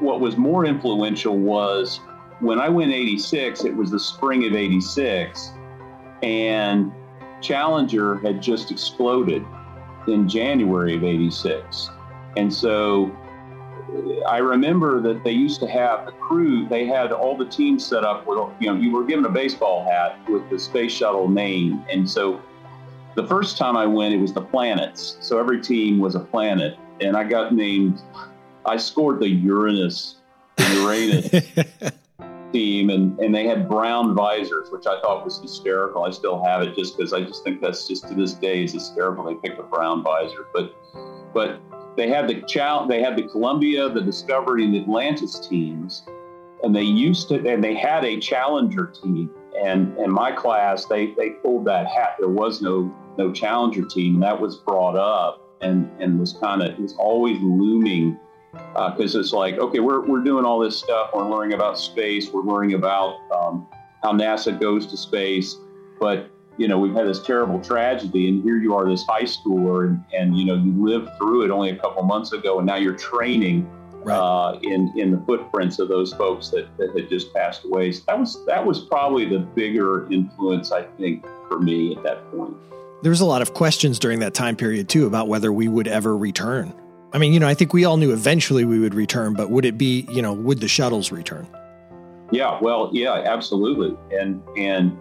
what 0.00 0.20
was 0.20 0.36
more 0.36 0.64
influential 0.64 1.38
was 1.38 2.00
when 2.40 2.58
I 2.58 2.68
went 2.68 2.92
86, 2.92 3.64
it 3.64 3.74
was 3.74 3.90
the 3.90 4.00
spring 4.00 4.44
of 4.44 4.54
86, 4.54 5.52
and 6.22 6.92
Challenger 7.40 8.16
had 8.16 8.42
just 8.42 8.70
exploded 8.70 9.44
in 10.08 10.28
January 10.28 10.96
of 10.96 11.04
86. 11.04 11.90
And 12.36 12.52
so 12.52 13.16
I 14.28 14.38
remember 14.38 15.00
that 15.02 15.22
they 15.24 15.30
used 15.30 15.60
to 15.60 15.68
have 15.68 16.06
the 16.06 16.12
crew, 16.12 16.66
they 16.68 16.86
had 16.86 17.12
all 17.12 17.36
the 17.36 17.44
teams 17.44 17.86
set 17.86 18.04
up 18.04 18.26
with, 18.26 18.38
you 18.60 18.66
know, 18.66 18.74
you 18.74 18.90
were 18.90 19.04
given 19.04 19.24
a 19.24 19.30
baseball 19.30 19.84
hat 19.84 20.18
with 20.28 20.48
the 20.50 20.58
space 20.58 20.92
shuttle 20.92 21.28
name. 21.28 21.84
And 21.90 22.08
so 22.08 22.40
the 23.14 23.26
first 23.26 23.56
time 23.56 23.76
I 23.76 23.86
went, 23.86 24.14
it 24.14 24.18
was 24.18 24.32
the 24.32 24.42
planets. 24.42 25.16
So 25.20 25.38
every 25.38 25.60
team 25.60 25.98
was 25.98 26.14
a 26.14 26.20
planet. 26.20 26.76
And 27.00 27.16
I 27.16 27.24
got 27.24 27.54
named, 27.54 28.02
I 28.66 28.76
scored 28.76 29.20
the 29.20 29.28
Uranus, 29.28 30.16
Uranus 30.58 31.28
team, 32.52 32.90
and, 32.90 33.18
and 33.18 33.34
they 33.34 33.46
had 33.46 33.68
brown 33.68 34.14
visors, 34.14 34.70
which 34.70 34.86
I 34.86 35.00
thought 35.00 35.24
was 35.24 35.40
hysterical. 35.40 36.04
I 36.04 36.10
still 36.10 36.42
have 36.42 36.62
it 36.62 36.74
just 36.74 36.96
because 36.96 37.12
I 37.12 37.20
just 37.20 37.44
think 37.44 37.60
that's 37.60 37.86
just 37.86 38.08
to 38.08 38.14
this 38.14 38.34
day 38.34 38.64
is 38.64 38.72
hysterical. 38.72 39.24
They 39.24 39.34
picked 39.34 39.58
a 39.60 39.64
brown 39.64 40.02
visor. 40.02 40.46
But, 40.54 40.74
but 41.34 41.60
they 41.96 42.08
had 42.08 42.28
the 42.28 42.42
Chow, 42.42 42.86
they 42.86 43.02
had 43.02 43.16
the 43.16 43.24
Columbia, 43.24 43.88
the 43.90 44.00
Discovery, 44.00 44.64
and 44.64 44.74
the 44.74 44.80
Atlantis 44.80 45.46
teams, 45.46 46.04
and 46.62 46.74
they 46.74 46.82
used 46.82 47.28
to, 47.28 47.46
and 47.46 47.62
they 47.62 47.74
had 47.74 48.04
a 48.04 48.18
Challenger 48.18 48.86
team. 48.86 49.30
And 49.62 49.96
in 49.98 50.10
my 50.10 50.32
class, 50.32 50.86
they 50.86 51.12
they 51.14 51.30
pulled 51.30 51.66
that 51.66 51.86
hat. 51.86 52.16
There 52.18 52.28
was 52.28 52.60
no 52.60 52.92
no 53.18 53.30
Challenger 53.30 53.84
team. 53.84 54.18
That 54.20 54.40
was 54.40 54.56
brought 54.56 54.96
up 54.96 55.40
and 55.60 55.90
and 56.00 56.18
was 56.18 56.32
kind 56.32 56.62
of 56.62 56.76
was 56.78 56.94
always 56.98 57.38
looming 57.40 58.18
because 58.72 59.16
uh, 59.16 59.20
it's 59.20 59.32
like 59.32 59.58
okay, 59.58 59.80
we're 59.80 60.00
we're 60.00 60.22
doing 60.22 60.44
all 60.44 60.58
this 60.58 60.78
stuff. 60.78 61.10
We're 61.14 61.28
learning 61.28 61.54
about 61.54 61.78
space. 61.78 62.30
We're 62.32 62.42
learning 62.42 62.74
about 62.74 63.18
um, 63.32 63.66
how 64.02 64.12
NASA 64.12 64.58
goes 64.58 64.86
to 64.88 64.96
space, 64.96 65.56
but 66.00 66.30
you 66.56 66.68
know, 66.68 66.78
we've 66.78 66.94
had 66.94 67.06
this 67.06 67.22
terrible 67.22 67.60
tragedy, 67.60 68.28
and 68.28 68.42
here 68.42 68.56
you 68.56 68.74
are, 68.74 68.88
this 68.88 69.04
high 69.04 69.22
schooler, 69.22 69.88
and, 69.88 70.04
and 70.12 70.38
you 70.38 70.44
know, 70.44 70.54
you 70.54 70.72
lived 70.72 71.10
through 71.18 71.44
it 71.44 71.50
only 71.50 71.70
a 71.70 71.76
couple 71.76 72.02
months 72.04 72.32
ago, 72.32 72.58
and 72.58 72.66
now 72.66 72.76
you're 72.76 72.96
training 72.96 73.68
right. 74.04 74.16
uh, 74.16 74.58
in 74.62 74.92
in 74.96 75.10
the 75.10 75.18
footprints 75.26 75.78
of 75.78 75.88
those 75.88 76.12
folks 76.12 76.50
that, 76.50 76.68
that 76.78 76.96
had 76.96 77.08
just 77.08 77.32
passed 77.34 77.64
away. 77.64 77.92
So 77.92 78.04
that 78.06 78.18
was 78.18 78.44
that 78.46 78.64
was 78.64 78.80
probably 78.80 79.24
the 79.24 79.40
bigger 79.40 80.10
influence, 80.12 80.70
I 80.70 80.82
think, 80.82 81.24
for 81.48 81.58
me 81.58 81.96
at 81.96 82.02
that 82.04 82.30
point. 82.30 82.56
There 83.02 83.10
was 83.10 83.20
a 83.20 83.26
lot 83.26 83.42
of 83.42 83.52
questions 83.52 83.98
during 83.98 84.20
that 84.20 84.32
time 84.32 84.56
period 84.56 84.88
too 84.88 85.06
about 85.06 85.28
whether 85.28 85.52
we 85.52 85.68
would 85.68 85.88
ever 85.88 86.16
return. 86.16 86.72
I 87.14 87.18
mean, 87.18 87.32
you 87.32 87.38
know, 87.38 87.46
I 87.46 87.54
think 87.54 87.72
we 87.72 87.84
all 87.84 87.96
knew 87.96 88.12
eventually 88.12 88.64
we 88.64 88.80
would 88.80 88.92
return, 88.92 89.34
but 89.34 89.48
would 89.48 89.64
it 89.64 89.78
be, 89.78 90.04
you 90.10 90.20
know, 90.20 90.32
would 90.32 90.58
the 90.58 90.66
shuttles 90.66 91.12
return? 91.12 91.46
Yeah, 92.32 92.58
well, 92.60 92.90
yeah, 92.92 93.22
absolutely, 93.24 93.96
and 94.10 94.42
and 94.56 94.98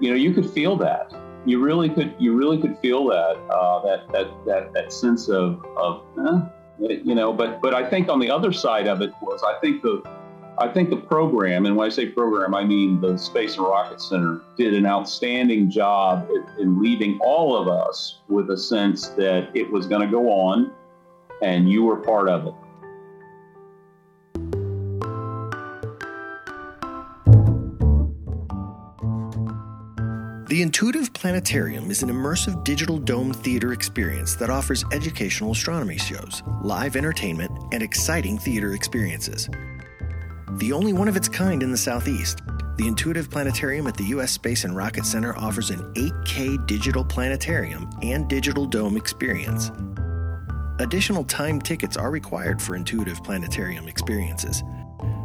you 0.00 0.08
know, 0.08 0.16
you 0.16 0.32
could 0.32 0.48
feel 0.48 0.76
that. 0.76 1.12
You 1.44 1.60
really 1.60 1.90
could. 1.90 2.14
You 2.18 2.34
really 2.34 2.58
could 2.58 2.78
feel 2.78 3.06
that. 3.08 3.36
Uh, 3.50 3.82
that 3.82 4.10
that 4.12 4.30
that 4.46 4.72
that 4.72 4.92
sense 4.92 5.28
of 5.28 5.62
of 5.76 6.02
eh, 6.18 6.96
you 7.04 7.14
know. 7.14 7.30
But 7.30 7.60
but 7.60 7.74
I 7.74 7.88
think 7.88 8.08
on 8.08 8.20
the 8.20 8.30
other 8.30 8.52
side 8.52 8.86
of 8.86 9.02
it 9.02 9.12
was 9.20 9.42
I 9.42 9.60
think 9.60 9.82
the 9.82 10.02
I 10.56 10.68
think 10.68 10.88
the 10.88 10.96
program, 10.96 11.66
and 11.66 11.76
when 11.76 11.86
I 11.86 11.90
say 11.90 12.06
program, 12.06 12.54
I 12.54 12.64
mean 12.64 13.02
the 13.02 13.18
Space 13.18 13.56
and 13.58 13.66
Rocket 13.66 14.00
Center, 14.00 14.40
did 14.56 14.72
an 14.72 14.86
outstanding 14.86 15.70
job 15.70 16.26
in, 16.30 16.62
in 16.62 16.82
leaving 16.82 17.18
all 17.20 17.54
of 17.54 17.68
us 17.68 18.20
with 18.28 18.48
a 18.50 18.56
sense 18.56 19.08
that 19.08 19.50
it 19.54 19.70
was 19.70 19.86
going 19.86 20.00
to 20.00 20.10
go 20.10 20.30
on, 20.30 20.72
and 21.42 21.70
you 21.70 21.84
were 21.84 21.96
part 21.96 22.28
of 22.28 22.46
it. 22.46 22.54
The 30.50 30.62
Intuitive 30.62 31.12
Planetarium 31.12 31.92
is 31.92 32.02
an 32.02 32.08
immersive 32.08 32.64
digital 32.64 32.98
dome 32.98 33.32
theater 33.32 33.72
experience 33.72 34.34
that 34.34 34.50
offers 34.50 34.84
educational 34.90 35.52
astronomy 35.52 35.96
shows, 35.96 36.42
live 36.62 36.96
entertainment, 36.96 37.52
and 37.70 37.84
exciting 37.84 38.36
theater 38.36 38.74
experiences. 38.74 39.48
The 40.54 40.72
only 40.72 40.92
one 40.92 41.06
of 41.06 41.16
its 41.16 41.28
kind 41.28 41.62
in 41.62 41.70
the 41.70 41.76
Southeast, 41.76 42.40
the 42.76 42.88
Intuitive 42.88 43.30
Planetarium 43.30 43.86
at 43.86 43.96
the 43.96 44.06
U.S. 44.06 44.32
Space 44.32 44.64
and 44.64 44.74
Rocket 44.74 45.06
Center 45.06 45.36
offers 45.38 45.70
an 45.70 45.78
8K 45.94 46.66
digital 46.66 47.04
planetarium 47.04 47.88
and 48.02 48.28
digital 48.28 48.66
dome 48.66 48.96
experience. 48.96 49.70
Additional 50.80 51.24
time 51.24 51.60
tickets 51.60 51.98
are 51.98 52.10
required 52.10 52.60
for 52.60 52.74
Intuitive 52.74 53.22
Planetarium 53.22 53.86
experiences. 53.86 54.64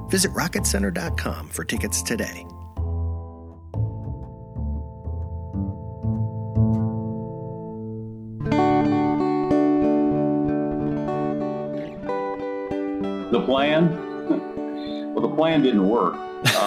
Visit 0.09 0.33
rocketcenter.com 0.33 1.47
for 1.47 1.63
tickets 1.63 2.01
today. 2.01 2.45
The 13.31 13.41
plan? 13.45 15.13
well, 15.13 15.21
the 15.21 15.33
plan 15.33 15.61
didn't 15.61 15.87
work. 15.87 16.15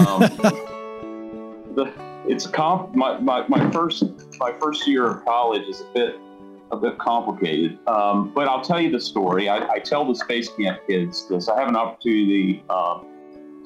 Um, 0.00 0.21
the, 1.75 1.92
it's 2.26 2.47
comp. 2.47 2.95
My, 2.95 3.18
my, 3.21 3.47
my 3.49 3.71
first 3.71 4.04
my 4.38 4.54
first 4.59 4.87
year 4.87 5.07
of 5.07 5.26
college 5.26 5.68
is 5.68 5.83
a 5.83 5.92
bit 5.92 6.21
a 6.70 6.76
bit 6.76 6.98
complicated. 6.98 7.78
Um, 7.87 8.32
but 8.34 8.48
I'll 8.48 8.62
tell 8.62 8.80
you 8.80 8.90
the 8.90 9.00
story. 9.00 9.48
I, 9.48 9.66
I, 9.68 9.78
tell 9.78 10.04
the 10.04 10.14
space 10.14 10.48
camp 10.48 10.80
kids 10.87 11.28
this. 11.28 11.48
I 11.48 11.58
have 11.58 11.68
an 11.68 11.76
opportunity 11.76 12.62
um, 12.68 13.06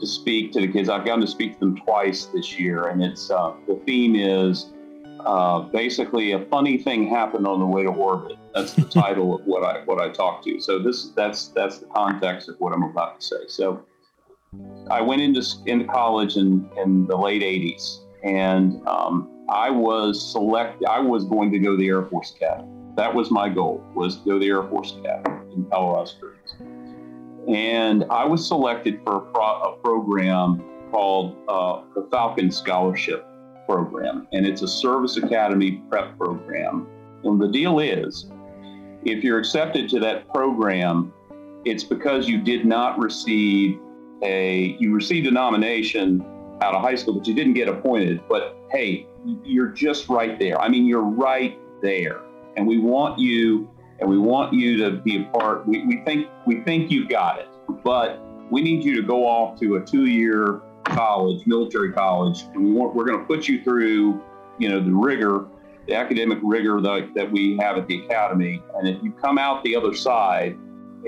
to 0.00 0.06
speak 0.06 0.52
to 0.52 0.61
the 0.61 0.68
kids. 0.68 0.88
I've 0.88 1.04
gotten 1.04 1.21
to 1.21 1.26
speak 1.26 1.54
to 1.54 1.61
them 1.61 1.76
twice 1.76 2.26
this 2.26 2.59
year, 2.59 2.88
and 2.88 3.02
it's 3.02 3.30
uh, 3.30 3.54
the 3.66 3.75
theme 3.87 4.14
is 4.14 4.73
uh, 5.25 5.61
basically, 5.61 6.32
a 6.32 6.44
funny 6.47 6.78
thing 6.78 7.06
happened 7.06 7.47
on 7.47 7.61
the 7.61 7.66
way 7.66 7.82
to 7.85 7.90
orbit. 7.90 8.38
That's 8.54 8.73
the 8.75 8.82
title 9.02 9.37
of 9.37 9.47
what 9.47 9.62
I 9.62 9.85
what 9.85 10.00
I 10.00 10.09
talked 10.09 10.44
to. 10.44 10.61
So 10.61 10.78
this 10.78 11.11
that's 11.11 11.49
that's 11.49 11.78
the 11.78 11.87
context 11.87 12.49
of 12.49 12.56
what 12.59 12.73
I'm 12.73 12.82
about 12.82 13.21
to 13.21 13.26
say. 13.26 13.49
So 13.49 13.85
I 14.90 15.00
went 15.00 15.23
into 15.23 15.44
into 15.66 15.85
college 15.87 16.37
in 16.37 16.68
in 16.76 17.06
the 17.06 17.16
late 17.16 17.42
'80s, 17.42 17.99
and 18.25 18.87
um, 18.87 19.28
I 19.49 19.71
was 19.71 20.32
select. 20.32 20.85
I 20.85 20.99
was 20.99 21.25
going 21.25 21.52
to 21.52 21.59
go 21.59 21.73
to 21.73 21.76
the 21.76 21.88
Air 21.88 22.02
Force 22.06 22.35
Academy. 22.35 22.81
That 22.96 23.14
was 23.14 23.30
my 23.30 23.49
goal 23.49 23.82
was 23.94 24.18
to 24.18 24.25
go 24.25 24.32
to 24.34 24.38
the 24.38 24.49
Air 24.49 24.62
Force 24.64 24.94
Academy 24.99 25.54
in 25.54 25.64
Colorado 25.70 26.04
Springs. 26.04 26.54
And 27.49 28.04
I 28.11 28.25
was 28.25 28.46
selected 28.46 29.00
for 29.04 29.16
a, 29.16 29.20
pro, 29.20 29.72
a 29.72 29.76
program 29.82 30.62
called 30.90 31.37
uh, 31.49 31.82
the 31.94 32.06
Falcon 32.11 32.50
Scholarship 32.50 33.26
program, 33.66 34.28
and 34.32 34.46
it's 34.46 34.62
a 34.62 34.68
service 34.68 35.16
academy 35.16 35.82
prep 35.88 36.16
program. 36.18 36.87
And 37.25 37.40
the 37.40 37.49
deal 37.49 37.78
is, 37.78 38.30
if 39.04 39.25
you're 39.25 39.38
accepted 39.38 39.88
to 39.90 40.00
that 40.00 40.28
program, 40.28 41.12
it's 41.64 41.84
because 41.84 42.28
you 42.28 42.38
did 42.38 42.66
not 42.66 42.99
receive 42.99 43.78
a 44.22 44.76
you 44.78 44.94
received 44.94 45.26
a 45.26 45.30
nomination 45.30 46.25
out 46.61 46.75
of 46.75 46.82
high 46.82 46.94
school, 46.94 47.14
but 47.14 47.26
you 47.26 47.34
didn't 47.34 47.54
get 47.54 47.68
appointed. 47.68 48.20
But 48.28 48.56
hey, 48.70 49.06
you're 49.42 49.68
just 49.68 50.08
right 50.08 50.38
there. 50.38 50.61
I 50.61 50.68
mean, 50.68 50.87
you're 50.87 51.00
right 51.02 51.58
there, 51.80 52.20
and 52.56 52.66
we 52.66 52.78
want 52.78 53.18
you, 53.18 53.71
and 54.00 54.09
we 54.09 54.18
want 54.18 54.52
you 54.52 54.76
to 54.78 54.90
be 54.99 55.23
a 55.23 55.25
part. 55.38 55.66
We, 55.66 55.85
we 55.87 56.02
think 56.04 56.28
we 56.47 56.62
think 56.62 56.90
you've 56.90 57.09
got 57.09 57.38
it, 57.38 57.49
but 57.85 58.21
we 58.50 58.62
need 58.62 58.85
you 58.85 58.94
to 58.97 59.02
go 59.02 59.26
off 59.26 59.59
to 59.61 59.76
a 59.76 59.80
two-year 59.80 60.61
college, 60.85 61.47
military 61.47 61.92
college, 61.92 62.42
and 62.52 62.64
we 62.64 62.73
want, 62.73 62.94
we're 62.94 63.04
going 63.04 63.18
to 63.18 63.25
put 63.25 63.49
you 63.49 63.62
through, 63.62 64.21
you 64.59 64.68
know, 64.68 64.82
the 64.82 64.92
rigor, 64.92 65.47
the 65.87 65.94
academic 65.94 66.38
rigor 66.42 66.80
that, 66.80 67.12
that 67.14 67.30
we 67.30 67.56
have 67.59 67.78
at 67.78 67.87
the 67.87 68.04
academy. 68.04 68.62
And 68.76 68.88
if 68.88 69.02
you 69.02 69.12
come 69.12 69.38
out 69.38 69.64
the 69.64 69.75
other 69.75 69.94
side 69.94 70.59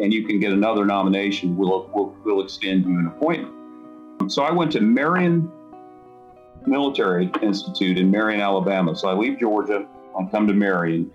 and 0.00 0.12
you 0.12 0.24
can 0.24 0.40
get 0.40 0.52
another 0.52 0.86
nomination, 0.86 1.56
we'll, 1.56 1.90
we'll, 1.94 2.16
we'll 2.24 2.42
extend 2.42 2.86
you 2.86 2.98
an 2.98 3.08
appointment. 3.08 4.32
So 4.32 4.42
I 4.42 4.50
went 4.50 4.72
to 4.72 4.80
Marion 4.80 5.50
Military 6.66 7.30
Institute 7.42 7.98
in 7.98 8.10
Marion, 8.10 8.40
Alabama. 8.40 8.96
So 8.96 9.08
I 9.08 9.12
leave 9.12 9.38
Georgia, 9.38 9.86
I 10.18 10.24
come 10.30 10.46
to 10.46 10.54
Marion. 10.54 11.10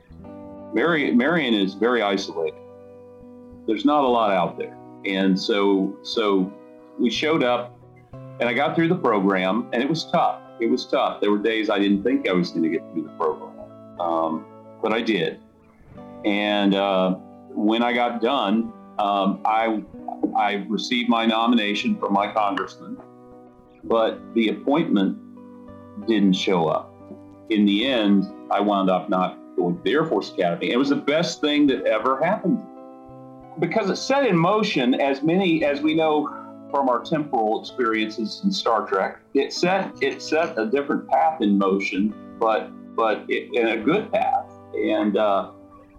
Marion, 0.74 1.18
Marion 1.18 1.54
is 1.54 1.74
very 1.74 2.02
isolated. 2.02 2.60
There's 3.68 3.86
not 3.86 4.04
a 4.04 4.08
lot 4.08 4.32
out 4.32 4.58
there. 4.58 4.78
And 5.06 5.40
so, 5.40 5.98
so 6.04 6.52
we 7.00 7.10
showed 7.10 7.44
up 7.44 7.80
and 8.40 8.48
I 8.48 8.54
got 8.54 8.76
through 8.76 8.88
the 8.88 8.96
program, 8.96 9.68
and 9.74 9.84
it 9.84 9.90
was 9.90 10.06
tough. 10.06 10.42
It 10.60 10.68
was 10.68 10.86
tough. 10.86 11.22
There 11.22 11.32
were 11.32 11.38
days 11.38 11.70
I 11.70 11.78
didn't 11.80 12.04
think 12.04 12.28
I 12.28 12.34
was 12.34 12.52
going 12.52 12.64
to 12.64 12.70
get 12.70 12.82
through 12.94 13.04
the 13.04 13.10
program, 13.10 14.00
um, 14.00 14.46
but 14.82 14.94
I 14.94 15.02
did. 15.02 15.40
And 16.26 16.76
uh, 16.76 17.16
when 17.50 17.84
I 17.84 17.94
got 17.94 18.22
done, 18.22 18.74
um, 18.98 19.42
I 19.46 19.84
I 20.38 20.66
received 20.68 21.10
my 21.10 21.26
nomination 21.26 21.98
from 21.98 22.14
my 22.14 22.32
congressman, 22.32 22.98
but 23.84 24.20
the 24.34 24.50
appointment 24.50 25.18
didn't 26.08 26.34
show 26.34 26.68
up. 26.68 26.94
In 27.50 27.66
the 27.66 27.86
end, 27.86 28.26
I 28.52 28.60
wound 28.60 28.90
up 28.90 29.10
not 29.10 29.39
going 29.60 29.78
to 29.78 29.84
the 29.84 29.92
Air 29.92 30.06
Force 30.06 30.32
Academy. 30.32 30.72
It 30.72 30.78
was 30.78 30.90
the 30.90 30.96
best 30.96 31.42
thing 31.42 31.68
that 31.68 31.86
ever 31.86 32.24
happened 32.24 32.66
because 33.60 33.90
it 33.90 33.98
set 33.98 34.26
in 34.26 34.38
motion, 34.38 34.94
as 34.96 35.22
many 35.22 35.64
as 35.64 35.82
we 35.82 35.94
know 35.94 36.28
from 36.72 36.88
our 36.88 37.04
temporal 37.04 37.60
experiences 37.60 38.42
in 38.44 38.52
Star 38.52 38.88
Trek. 38.88 39.20
It 39.34 39.54
set 39.54 39.92
it 40.02 40.22
set 40.22 40.58
a 40.58 40.66
different 40.66 41.08
path 41.08 41.42
in 41.42 41.58
motion, 41.58 42.14
but 42.40 42.70
but 42.96 43.26
it, 43.28 43.54
in 43.54 43.68
a 43.68 43.78
good 43.78 44.12
path 44.12 44.52
and 44.74 45.18
uh, 45.18 45.52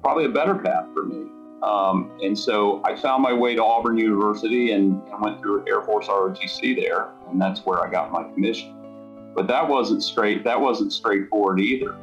probably 0.03 0.25
a 0.27 0.31
better 0.31 0.55
path 0.55 0.87
for 0.95 1.05
me. 1.05 1.27
Um, 1.63 2.19
and 2.23 2.39
so 2.39 2.83
I 2.85 2.97
found 2.97 3.23
my 3.23 3.35
way 3.35 3.55
to 3.55 3.63
Auburn 3.63 3.99
University 3.99 4.73
and, 4.73 5.03
and 5.09 5.21
went 5.21 5.41
through 5.41 5.65
Air 5.69 5.83
Force 5.83 6.07
ROTC 6.07 6.77
there, 6.77 7.11
and 7.29 7.41
that's 7.41 7.67
where 7.67 7.81
I 7.87 7.91
got 7.91 8.11
my 8.11 8.23
commission. 8.23 9.33
But 9.35 9.47
that 9.49 9.69
wasn't 9.69 10.03
straight. 10.03 10.43
That 10.45 10.59
wasn't 10.59 10.93
straightforward 10.93 11.61
either. 11.61 11.97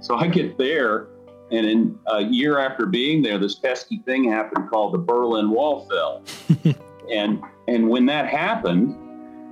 So 0.00 0.16
I 0.16 0.28
get 0.28 0.58
there, 0.58 1.08
and 1.50 1.66
in 1.66 1.98
a 2.06 2.22
year 2.22 2.58
after 2.58 2.86
being 2.86 3.22
there, 3.22 3.38
this 3.38 3.56
pesky 3.56 3.98
thing 4.04 4.30
happened 4.30 4.70
called 4.70 4.94
the 4.94 4.98
Berlin 4.98 5.50
Wall 5.50 5.86
fell. 5.88 6.22
and 7.12 7.42
and 7.66 7.88
when 7.88 8.06
that 8.06 8.28
happened, 8.28 8.96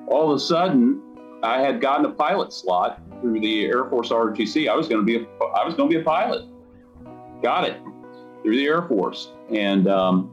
all 0.09 0.31
of 0.31 0.37
a 0.37 0.41
sudden, 0.41 1.03
I 1.43 1.61
had 1.61 1.81
gotten 1.81 2.07
a 2.07 2.13
pilot 2.13 2.53
slot 2.53 3.01
through 3.21 3.41
the 3.41 3.67
Air 3.67 3.89
Force 3.91 4.11
ROTC. 4.11 4.69
I 4.69 4.75
was 4.75 4.89
going 4.89 5.05
to 5.05 5.07
be 5.07 5.17
a, 5.17 5.45
I 5.45 5.65
was 5.65 5.75
going 5.75 5.91
to 5.91 5.97
be 5.97 6.01
a 6.01 6.05
pilot. 6.05 6.47
Got 7.43 7.69
it 7.69 7.81
through 8.43 8.57
the 8.57 8.67
Air 8.67 8.83
Force, 8.83 9.33
and 9.51 9.89
um, 9.89 10.31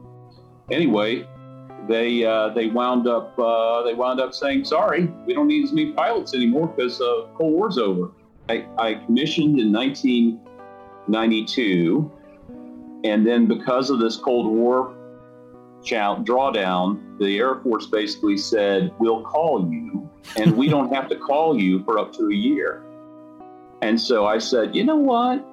anyway, 0.70 1.26
they 1.88 2.24
uh, 2.24 2.50
they 2.50 2.68
wound 2.68 3.06
up 3.06 3.38
uh, 3.38 3.82
they 3.82 3.94
wound 3.94 4.20
up 4.20 4.32
saying, 4.32 4.64
"Sorry, 4.64 5.06
we 5.26 5.34
don't 5.34 5.48
need 5.48 5.64
as 5.64 5.72
many 5.72 5.92
pilots 5.92 6.34
anymore 6.34 6.68
because 6.68 7.00
uh, 7.00 7.26
Cold 7.36 7.52
War's 7.52 7.78
over." 7.78 8.10
I, 8.48 8.66
I 8.78 8.94
commissioned 8.94 9.58
in 9.58 9.72
1992, 9.72 12.12
and 13.04 13.26
then 13.26 13.46
because 13.46 13.90
of 13.90 14.00
this 14.00 14.16
Cold 14.16 14.54
War 14.54 14.94
drawdown, 15.84 17.18
the 17.18 17.38
Air 17.38 17.56
Force 17.56 17.86
basically 17.86 18.36
said, 18.36 18.92
"We'll 18.98 19.22
call 19.22 19.68
you, 19.70 20.08
and 20.36 20.56
we 20.56 20.68
don't 20.68 20.92
have 20.92 21.08
to 21.08 21.16
call 21.16 21.60
you 21.60 21.82
for 21.84 21.98
up 21.98 22.12
to 22.14 22.28
a 22.28 22.34
year." 22.34 22.82
And 23.82 24.00
so 24.00 24.26
I 24.26 24.38
said, 24.38 24.74
"You 24.74 24.84
know 24.84 24.96
what? 24.96 25.44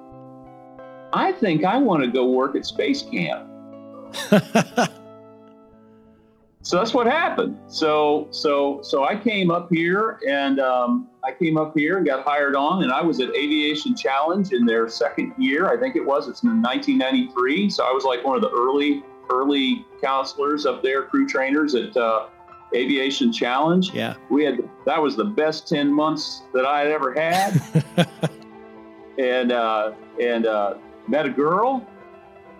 I 1.12 1.32
think 1.32 1.64
I 1.64 1.76
want 1.76 2.02
to 2.02 2.10
go 2.10 2.30
work 2.30 2.56
at 2.56 2.64
space 2.64 3.02
camp." 3.02 3.46
so 6.62 6.78
that's 6.78 6.94
what 6.94 7.06
happened. 7.06 7.58
So 7.68 8.28
so 8.30 8.80
so 8.82 9.04
I 9.04 9.16
came 9.16 9.50
up 9.50 9.68
here 9.70 10.18
and 10.26 10.58
um, 10.60 11.08
I 11.24 11.32
came 11.32 11.56
up 11.56 11.76
here 11.76 11.98
and 11.98 12.06
got 12.06 12.24
hired 12.24 12.56
on, 12.56 12.82
and 12.82 12.92
I 12.92 13.00
was 13.00 13.20
at 13.20 13.28
Aviation 13.28 13.94
Challenge 13.94 14.52
in 14.52 14.66
their 14.66 14.88
second 14.88 15.32
year. 15.38 15.68
I 15.68 15.76
think 15.78 15.94
it 15.94 16.04
was. 16.04 16.28
It's 16.28 16.42
in 16.42 16.60
1993. 16.62 17.70
So 17.70 17.84
I 17.84 17.92
was 17.92 18.04
like 18.04 18.24
one 18.24 18.36
of 18.36 18.42
the 18.42 18.50
early 18.50 19.04
early 19.30 19.86
counselors 20.02 20.66
up 20.66 20.82
there, 20.82 21.04
crew 21.04 21.26
trainers 21.26 21.74
at 21.76 21.96
uh, 21.96 22.26
Aviation 22.74 23.32
Challenge. 23.32 23.92
Yeah, 23.94 24.14
we 24.30 24.44
had 24.44 24.68
that 24.84 25.00
was 25.00 25.14
the 25.14 25.24
best 25.24 25.68
ten 25.68 25.92
months 25.92 26.42
that 26.52 26.66
I 26.66 26.80
had 26.80 26.90
ever 26.90 27.12
had, 27.12 27.62
and 29.18 29.52
uh, 29.52 29.92
and 30.20 30.46
uh, 30.46 30.74
met 31.06 31.26
a 31.26 31.30
girl, 31.30 31.86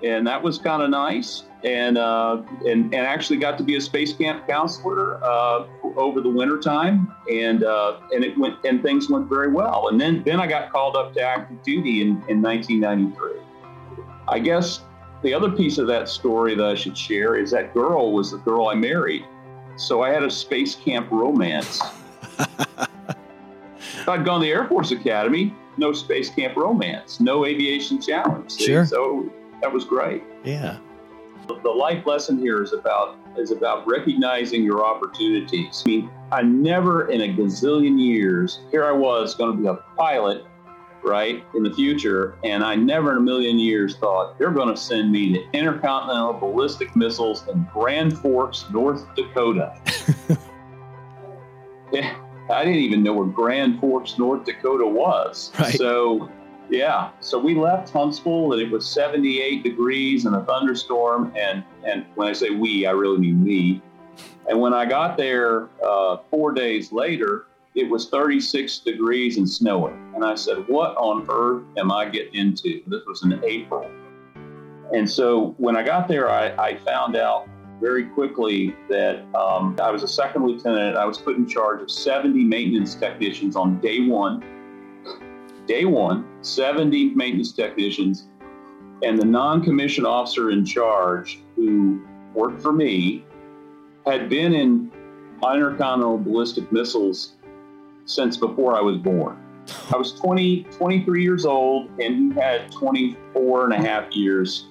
and 0.05 0.25
that 0.27 0.41
was 0.41 0.59
kind 0.59 0.83
of 0.83 0.91
nice. 0.91 1.45
And, 1.65 1.97
uh, 1.97 2.43
and 2.67 2.93
and 2.93 3.07
actually 3.07 3.37
got 3.37 3.57
to 3.59 3.63
be 3.63 3.77
a 3.77 3.81
space 3.81 4.13
camp 4.13 4.49
counselor 4.49 5.23
uh, 5.23 5.67
over 5.97 6.21
the 6.21 6.29
winter 6.29 6.59
time, 6.59 7.15
and 7.31 7.63
uh, 7.63 8.01
and 8.11 8.25
it 8.25 8.37
went 8.37 8.57
and 8.65 8.83
things 8.83 9.09
went 9.09 9.29
very 9.29 9.49
well. 9.49 9.87
And 9.87 10.01
then 10.01 10.25
then 10.25 10.41
I 10.41 10.49
got 10.49 10.73
called 10.73 10.97
up 10.97 11.15
to 11.15 11.23
active 11.23 11.63
duty 11.63 12.01
in, 12.03 12.09
in 12.29 12.43
1993. 12.43 13.41
I 14.27 14.41
guess 14.41 14.81
the 15.23 15.33
other 15.33 15.51
piece 15.51 15.79
of 15.79 15.87
that 15.87 16.09
story 16.09 16.55
that 16.57 16.67
I 16.67 16.75
should 16.75 16.99
share 16.99 17.37
is 17.37 17.53
that 17.53 17.73
girl 17.73 18.13
was 18.13 18.33
the 18.33 18.39
girl 18.39 18.69
I 18.69 18.75
married. 18.75 19.25
So 19.77 20.03
I 20.03 20.11
had 20.11 20.23
a 20.23 20.31
space 20.31 20.75
camp 20.75 21.11
romance. 21.11 21.81
I'd 24.09 24.25
gone 24.25 24.41
to 24.41 24.47
the 24.47 24.51
Air 24.51 24.67
Force 24.67 24.91
Academy, 24.91 25.55
no 25.77 25.93
space 25.93 26.29
camp 26.31 26.57
romance, 26.57 27.21
no 27.21 27.47
aviation 27.47 28.01
challenge. 28.01 28.57
Sure. 28.57 28.85
So 28.85 29.31
that 29.61 29.73
was 29.73 29.85
great. 29.85 30.23
Yeah. 30.45 30.79
The 31.47 31.71
life 31.71 32.07
lesson 32.07 32.39
here 32.39 32.63
is 32.63 32.73
about 32.73 33.17
is 33.37 33.51
about 33.51 33.87
recognizing 33.87 34.63
your 34.63 34.85
opportunities. 34.85 35.83
I 35.87 35.89
mean, 35.89 36.11
I 36.31 36.43
never 36.43 37.11
in 37.11 37.23
a 37.23 37.29
gazillion 37.29 37.99
years, 37.99 38.61
here 38.71 38.85
I 38.85 38.93
was 38.93 39.35
going 39.35 39.57
to 39.57 39.63
be 39.63 39.69
a 39.69 39.75
pilot 39.97 40.45
right, 41.03 41.45
in 41.55 41.63
the 41.63 41.73
future. 41.73 42.37
And 42.45 42.65
I 42.65 42.75
never 42.75 43.13
in 43.13 43.19
a 43.19 43.21
million 43.21 43.59
years 43.59 43.97
thought 43.97 44.39
they're 44.39 44.51
going 44.51 44.75
to 44.75 44.81
send 44.81 45.13
me 45.13 45.33
to 45.33 45.45
intercontinental 45.53 46.35
ballistic 46.35 46.95
missiles 46.97 47.47
in 47.49 47.67
Grand 47.73 48.17
Forks, 48.19 48.67
North 48.71 49.07
Dakota. 49.15 49.77
Eh, 51.95 52.15
I 52.49 52.65
didn't 52.65 52.81
even 52.81 53.03
know 53.03 53.13
where 53.13 53.27
Grand 53.27 53.79
Forks, 53.79 54.17
North 54.17 54.47
Dakota 54.47 54.87
was. 54.87 55.53
Right. 55.59 55.75
So, 55.75 56.31
yeah, 56.73 57.11
so 57.21 57.39
we 57.39 57.55
left 57.55 57.91
Huntsville 57.91 58.55
and 58.55 58.63
it 58.63 58.71
was 58.71 58.87
78 58.87 59.63
degrees 59.63 60.25
and 60.25 60.35
a 60.35 60.45
thunderstorm. 60.45 61.31
And, 61.37 61.63
and 61.85 62.07
when 62.15 62.29
I 62.29 62.33
say 62.33 62.51
we, 62.51 62.87
I 62.87 62.93
really 62.93 63.19
mean 63.19 63.45
me. 63.45 63.83
And 64.49 64.59
when 64.59 64.73
I 64.73 64.87
got 64.87 65.19
there 65.19 65.69
uh, 65.85 66.19
four 66.31 66.53
days 66.53 66.91
later, 66.91 67.47
it 67.75 67.89
was 67.89 68.09
36 68.09 68.79
degrees 68.81 69.37
and 69.37 69.49
snowing. 69.49 70.13
And 70.15 70.25
I 70.25 70.35
said, 70.35 70.67
What 70.67 70.97
on 70.97 71.27
earth 71.29 71.63
am 71.77 71.93
I 71.93 72.09
getting 72.09 72.35
into? 72.35 72.83
This 72.87 73.03
was 73.07 73.23
in 73.23 73.43
April. 73.45 73.91
And 74.95 75.09
so 75.09 75.55
when 75.59 75.77
I 75.77 75.83
got 75.83 76.09
there, 76.09 76.31
I, 76.31 76.55
I 76.57 76.77
found 76.79 77.17
out 77.17 77.49
very 77.81 78.05
quickly 78.05 78.75
that 78.89 79.25
um, 79.35 79.77
I 79.83 79.91
was 79.91 80.03
a 80.03 80.09
second 80.09 80.47
lieutenant. 80.47 80.97
I 80.97 81.05
was 81.05 81.19
put 81.19 81.37
in 81.37 81.47
charge 81.47 81.83
of 81.83 81.91
70 81.91 82.45
maintenance 82.45 82.95
technicians 82.95 83.57
on 83.57 83.81
day 83.81 84.07
one. 84.07 84.43
Day 85.73 85.87
one, 85.87 86.29
70 86.43 87.15
maintenance 87.15 87.51
technicians. 87.51 88.29
And 89.03 89.19
the 89.19 89.25
non 89.25 89.65
commissioned 89.65 90.07
officer 90.07 90.51
in 90.51 90.67
charge 90.67 91.41
who 91.57 92.07
worked 92.35 92.61
for 92.61 92.75
me 92.75 93.25
had 94.05 94.29
been 94.29 94.53
in 94.53 94.93
intercontinental 95.43 96.19
ballistic 96.19 96.71
missiles 96.73 97.37
since 98.05 98.37
before 98.37 98.77
I 98.77 98.83
was 98.83 98.99
born. 98.99 99.39
I 99.91 99.97
was 99.97 100.13
20, 100.13 100.65
23 100.65 101.23
years 101.23 101.47
old, 101.47 101.89
and 101.99 102.35
he 102.35 102.39
had 102.39 102.71
24 102.71 103.65
and 103.65 103.73
a 103.73 103.79
half 103.79 104.15
years 104.15 104.67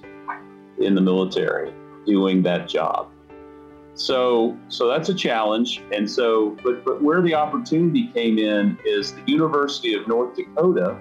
in 0.78 0.94
the 0.94 1.00
military 1.00 1.74
doing 2.06 2.44
that 2.44 2.68
job. 2.68 3.11
So, 3.94 4.58
so 4.68 4.88
that's 4.88 5.08
a 5.08 5.14
challenge. 5.14 5.82
And 5.92 6.10
so, 6.10 6.56
but, 6.62 6.84
but 6.84 7.02
where 7.02 7.20
the 7.22 7.34
opportunity 7.34 8.08
came 8.08 8.38
in 8.38 8.78
is 8.84 9.12
the 9.12 9.22
University 9.26 9.94
of 9.94 10.08
North 10.08 10.36
Dakota 10.36 10.98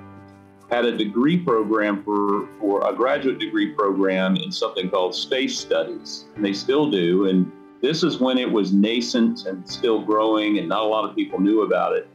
had 0.70 0.86
a 0.86 0.98
degree 0.98 1.38
program 1.38 2.04
for, 2.04 2.48
for 2.60 2.90
a 2.90 2.96
graduate 2.96 3.40
degree 3.40 3.74
program 3.74 4.38
in 4.38 4.52
something 4.52 4.90
called 4.90 5.14
space 5.14 5.58
studies. 5.58 6.26
And 6.36 6.46
they 6.46 6.54
still 6.54 6.90
do. 6.90 7.28
And 7.28 7.52
this 7.82 8.04
is 8.04 8.20
when 8.20 8.38
it 8.38 8.50
was 8.50 8.72
nascent 8.72 9.46
and 9.46 9.68
still 9.68 10.02
growing, 10.02 10.60
and 10.60 10.70
not 10.70 10.84
a 10.84 10.86
lot 10.86 11.10
of 11.10 11.16
people 11.16 11.40
knew 11.40 11.64
about 11.64 11.96
it. 11.96 12.08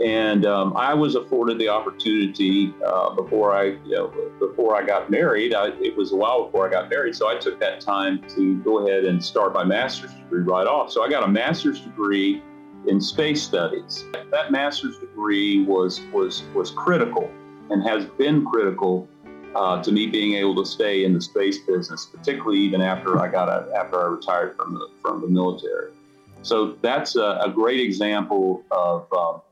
And 0.00 0.46
um, 0.46 0.76
I 0.76 0.94
was 0.94 1.14
afforded 1.14 1.58
the 1.58 1.68
opportunity 1.68 2.74
uh, 2.84 3.10
before 3.14 3.54
I, 3.54 3.64
you 3.84 3.90
know, 3.90 4.14
before 4.38 4.74
I 4.74 4.84
got 4.84 5.10
married. 5.10 5.54
I, 5.54 5.68
it 5.80 5.96
was 5.96 6.12
a 6.12 6.16
while 6.16 6.44
before 6.46 6.66
I 6.66 6.70
got 6.70 6.88
married, 6.88 7.14
so 7.14 7.28
I 7.28 7.36
took 7.36 7.60
that 7.60 7.80
time 7.80 8.22
to 8.30 8.56
go 8.62 8.86
ahead 8.86 9.04
and 9.04 9.22
start 9.22 9.52
my 9.52 9.64
master's 9.64 10.12
degree 10.14 10.42
right 10.42 10.66
off. 10.66 10.90
So 10.90 11.04
I 11.04 11.10
got 11.10 11.24
a 11.24 11.28
master's 11.28 11.80
degree 11.80 12.42
in 12.88 13.00
space 13.00 13.42
studies. 13.42 14.04
That 14.30 14.50
master's 14.50 14.98
degree 14.98 15.64
was 15.64 16.00
was 16.12 16.42
was 16.54 16.70
critical 16.70 17.30
and 17.70 17.86
has 17.86 18.06
been 18.06 18.44
critical 18.46 19.08
uh, 19.54 19.82
to 19.82 19.92
me 19.92 20.06
being 20.06 20.34
able 20.34 20.54
to 20.56 20.68
stay 20.68 21.04
in 21.04 21.12
the 21.12 21.20
space 21.20 21.58
business, 21.58 22.06
particularly 22.06 22.58
even 22.58 22.80
after 22.80 23.20
I 23.20 23.28
got 23.28 23.48
a, 23.48 23.70
after 23.76 24.00
I 24.00 24.06
retired 24.06 24.56
from 24.56 24.74
the 24.74 24.88
from 25.02 25.20
the 25.20 25.28
military. 25.28 25.92
So 26.40 26.76
that's 26.80 27.14
a, 27.14 27.40
a 27.44 27.50
great 27.54 27.80
example 27.80 28.64
of. 28.70 29.06
Um, 29.12 29.42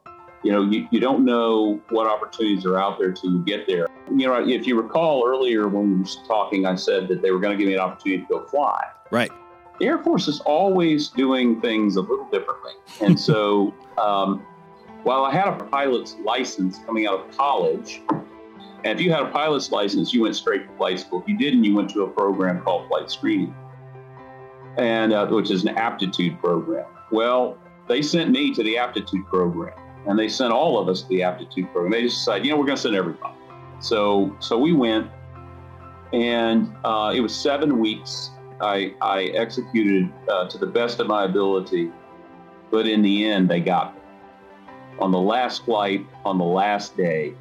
you 0.42 0.52
know, 0.52 0.62
you, 0.62 0.88
you 0.90 1.00
don't 1.00 1.24
know 1.24 1.80
what 1.90 2.06
opportunities 2.06 2.64
are 2.64 2.78
out 2.78 2.98
there 2.98 3.12
till 3.12 3.30
you 3.30 3.44
get 3.44 3.66
there. 3.66 3.86
You 4.10 4.26
know, 4.26 4.46
if 4.46 4.66
you 4.66 4.80
recall 4.80 5.24
earlier 5.26 5.68
when 5.68 5.92
we 5.92 5.98
were 6.00 6.26
talking, 6.26 6.66
I 6.66 6.76
said 6.76 7.08
that 7.08 7.22
they 7.22 7.30
were 7.30 7.38
going 7.38 7.56
to 7.56 7.58
give 7.58 7.68
me 7.68 7.74
an 7.74 7.80
opportunity 7.80 8.22
to 8.22 8.28
go 8.28 8.46
fly. 8.46 8.84
Right. 9.10 9.30
The 9.78 9.86
Air 9.86 10.02
Force 10.02 10.28
is 10.28 10.40
always 10.40 11.08
doing 11.08 11.60
things 11.60 11.96
a 11.96 12.00
little 12.00 12.28
differently. 12.30 12.72
And 13.00 13.18
so 13.18 13.74
um, 13.98 14.44
while 15.02 15.24
I 15.24 15.32
had 15.32 15.48
a 15.48 15.64
pilot's 15.64 16.16
license 16.24 16.78
coming 16.86 17.06
out 17.06 17.20
of 17.20 17.36
college, 17.36 18.02
and 18.08 18.98
if 18.98 19.00
you 19.00 19.12
had 19.12 19.22
a 19.22 19.30
pilot's 19.30 19.70
license, 19.70 20.14
you 20.14 20.22
went 20.22 20.36
straight 20.36 20.66
to 20.66 20.76
flight 20.76 21.00
school. 21.00 21.20
If 21.20 21.28
you 21.28 21.36
didn't, 21.36 21.64
you 21.64 21.74
went 21.74 21.90
to 21.90 22.02
a 22.02 22.08
program 22.08 22.62
called 22.62 22.88
flight 22.88 23.10
screening, 23.10 23.54
and 24.78 25.12
uh, 25.12 25.26
which 25.26 25.50
is 25.50 25.64
an 25.64 25.76
aptitude 25.76 26.38
program. 26.40 26.86
Well, 27.10 27.58
they 27.88 28.00
sent 28.00 28.30
me 28.30 28.54
to 28.54 28.62
the 28.62 28.78
aptitude 28.78 29.26
program 29.26 29.74
and 30.06 30.18
they 30.18 30.28
sent 30.28 30.52
all 30.52 30.78
of 30.78 30.88
us 30.88 31.04
the 31.04 31.22
aptitude 31.22 31.70
program. 31.72 31.92
They 31.92 32.02
just 32.02 32.18
decided, 32.18 32.46
you 32.46 32.52
know, 32.52 32.58
we're 32.58 32.66
going 32.66 32.76
to 32.76 32.82
send 32.82 32.96
everybody. 32.96 33.34
So, 33.80 34.36
so 34.40 34.58
we 34.58 34.72
went, 34.72 35.10
and 36.12 36.74
uh, 36.84 37.12
it 37.14 37.20
was 37.20 37.34
seven 37.34 37.78
weeks, 37.78 38.30
I, 38.60 38.94
I 39.00 39.24
executed 39.24 40.12
uh, 40.28 40.48
to 40.48 40.58
the 40.58 40.66
best 40.66 41.00
of 41.00 41.06
my 41.06 41.24
ability, 41.24 41.90
but 42.70 42.86
in 42.86 43.02
the 43.02 43.26
end, 43.26 43.48
they 43.48 43.60
got 43.60 43.94
me. 43.94 44.00
On 44.98 45.10
the 45.10 45.20
last 45.20 45.64
flight, 45.64 46.06
on 46.24 46.36
the 46.36 46.44
last 46.44 46.96
day, 46.96 47.34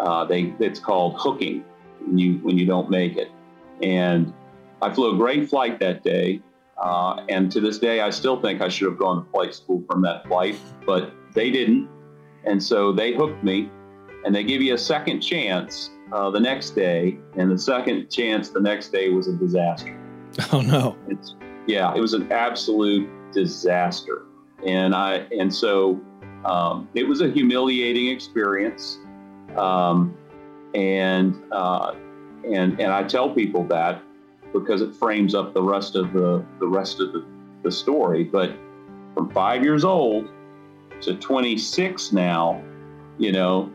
uh, 0.00 0.24
they 0.24 0.54
it's 0.60 0.80
called 0.80 1.16
hooking 1.18 1.64
when 2.00 2.16
you 2.16 2.34
when 2.38 2.56
you 2.56 2.64
don't 2.64 2.88
make 2.88 3.16
it. 3.16 3.30
And 3.82 4.32
I 4.80 4.92
flew 4.94 5.14
a 5.14 5.16
great 5.16 5.48
flight 5.48 5.78
that 5.80 6.02
day, 6.02 6.40
uh, 6.78 7.24
and 7.28 7.52
to 7.52 7.60
this 7.60 7.78
day, 7.78 8.00
I 8.00 8.08
still 8.10 8.40
think 8.40 8.62
I 8.62 8.68
should 8.68 8.88
have 8.88 8.98
gone 8.98 9.24
to 9.24 9.30
flight 9.30 9.54
school 9.54 9.84
from 9.90 10.00
that 10.02 10.26
flight, 10.26 10.56
but 10.86 11.12
they 11.36 11.50
didn't, 11.50 11.88
and 12.44 12.60
so 12.60 12.90
they 12.90 13.14
hooked 13.14 13.44
me, 13.44 13.70
and 14.24 14.34
they 14.34 14.42
give 14.42 14.60
you 14.60 14.74
a 14.74 14.78
second 14.78 15.20
chance 15.20 15.90
uh, 16.12 16.30
the 16.30 16.40
next 16.40 16.70
day, 16.70 17.18
and 17.36 17.50
the 17.50 17.58
second 17.58 18.10
chance 18.10 18.48
the 18.48 18.60
next 18.60 18.88
day 18.88 19.10
was 19.10 19.28
a 19.28 19.34
disaster. 19.34 19.96
Oh 20.52 20.60
no! 20.60 20.96
It's, 21.08 21.34
yeah, 21.66 21.94
it 21.94 22.00
was 22.00 22.12
an 22.12 22.30
absolute 22.30 23.08
disaster, 23.32 24.24
and 24.66 24.94
I 24.94 25.26
and 25.38 25.54
so 25.54 26.00
um, 26.44 26.88
it 26.94 27.08
was 27.08 27.20
a 27.22 27.30
humiliating 27.30 28.08
experience, 28.08 28.98
um, 29.56 30.14
and 30.74 31.42
uh, 31.52 31.94
and 32.44 32.78
and 32.80 32.92
I 32.92 33.04
tell 33.04 33.30
people 33.30 33.64
that 33.68 34.02
because 34.52 34.82
it 34.82 34.94
frames 34.94 35.34
up 35.34 35.54
the 35.54 35.62
rest 35.62 35.96
of 35.96 36.12
the 36.12 36.44
the 36.58 36.68
rest 36.68 37.00
of 37.00 37.12
the, 37.12 37.24
the 37.62 37.72
story. 37.72 38.24
But 38.24 38.52
from 39.14 39.30
five 39.30 39.64
years 39.64 39.84
old 39.84 40.28
to 41.02 41.14
26 41.14 42.12
now, 42.12 42.62
you 43.18 43.32
know, 43.32 43.72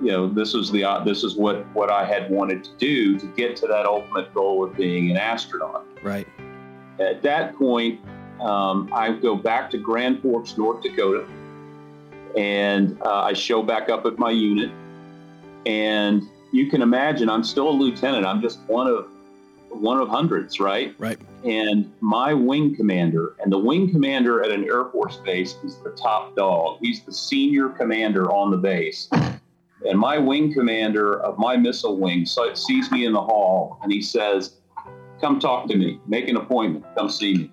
you 0.00 0.10
know, 0.10 0.28
this 0.28 0.54
is 0.54 0.70
the 0.70 0.84
uh, 0.84 1.04
this 1.04 1.22
is 1.22 1.36
what 1.36 1.64
what 1.74 1.90
I 1.90 2.04
had 2.04 2.30
wanted 2.30 2.64
to 2.64 2.70
do 2.78 3.18
to 3.18 3.26
get 3.28 3.56
to 3.56 3.66
that 3.68 3.86
ultimate 3.86 4.34
goal 4.34 4.64
of 4.64 4.76
being 4.76 5.10
an 5.10 5.16
astronaut. 5.16 5.86
Right. 6.02 6.26
At 6.98 7.22
that 7.22 7.56
point, 7.56 8.00
um, 8.40 8.90
I 8.92 9.12
go 9.12 9.36
back 9.36 9.70
to 9.70 9.78
Grand 9.78 10.20
Forks, 10.20 10.58
North 10.58 10.82
Dakota, 10.82 11.26
and 12.36 13.00
uh, 13.02 13.22
I 13.22 13.32
show 13.32 13.62
back 13.62 13.88
up 13.88 14.04
at 14.06 14.18
my 14.18 14.30
unit. 14.30 14.70
And 15.66 16.22
you 16.52 16.68
can 16.68 16.82
imagine, 16.82 17.30
I'm 17.30 17.44
still 17.44 17.68
a 17.68 17.70
lieutenant. 17.70 18.26
I'm 18.26 18.42
just 18.42 18.60
one 18.66 18.86
of 18.86 19.08
one 19.74 19.98
of 19.98 20.08
hundreds, 20.08 20.60
right? 20.60 20.94
Right. 20.98 21.18
And 21.44 21.92
my 22.00 22.32
wing 22.32 22.74
commander, 22.74 23.36
and 23.40 23.52
the 23.52 23.58
wing 23.58 23.90
commander 23.90 24.42
at 24.42 24.50
an 24.50 24.64
Air 24.64 24.86
Force 24.86 25.18
base 25.18 25.56
is 25.64 25.76
the 25.78 25.90
top 25.90 26.34
dog. 26.36 26.78
He's 26.80 27.02
the 27.02 27.12
senior 27.12 27.68
commander 27.68 28.32
on 28.32 28.50
the 28.50 28.58
base. 28.58 29.08
And 29.86 29.98
my 29.98 30.18
wing 30.18 30.52
commander 30.52 31.20
of 31.20 31.38
my 31.38 31.56
missile 31.56 31.98
wing 31.98 32.24
sees 32.24 32.90
me 32.90 33.04
in 33.04 33.12
the 33.12 33.20
hall 33.20 33.78
and 33.82 33.92
he 33.92 34.00
says, 34.00 34.56
Come 35.20 35.38
talk 35.38 35.68
to 35.68 35.76
me, 35.76 36.00
make 36.06 36.28
an 36.28 36.36
appointment, 36.36 36.86
come 36.96 37.10
see 37.10 37.34
me. 37.34 37.50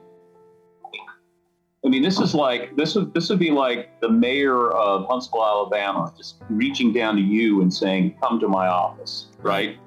I 1.86 1.90
mean, 1.90 2.04
this 2.04 2.20
is 2.20 2.36
like 2.36 2.76
this 2.76 2.96
would 2.96 3.14
this 3.14 3.30
would 3.30 3.40
be 3.40 3.50
like 3.50 4.00
the 4.02 4.10
mayor 4.10 4.72
of 4.72 5.08
Huntsville, 5.08 5.44
Alabama, 5.44 6.14
just 6.16 6.36
reaching 6.50 6.94
down 6.94 7.16
to 7.16 7.22
you 7.22 7.62
and 7.62 7.74
saying, 7.74 8.18
"Come 8.22 8.40
to 8.40 8.48
my 8.48 8.68
office," 8.68 9.28
right? 9.40 9.78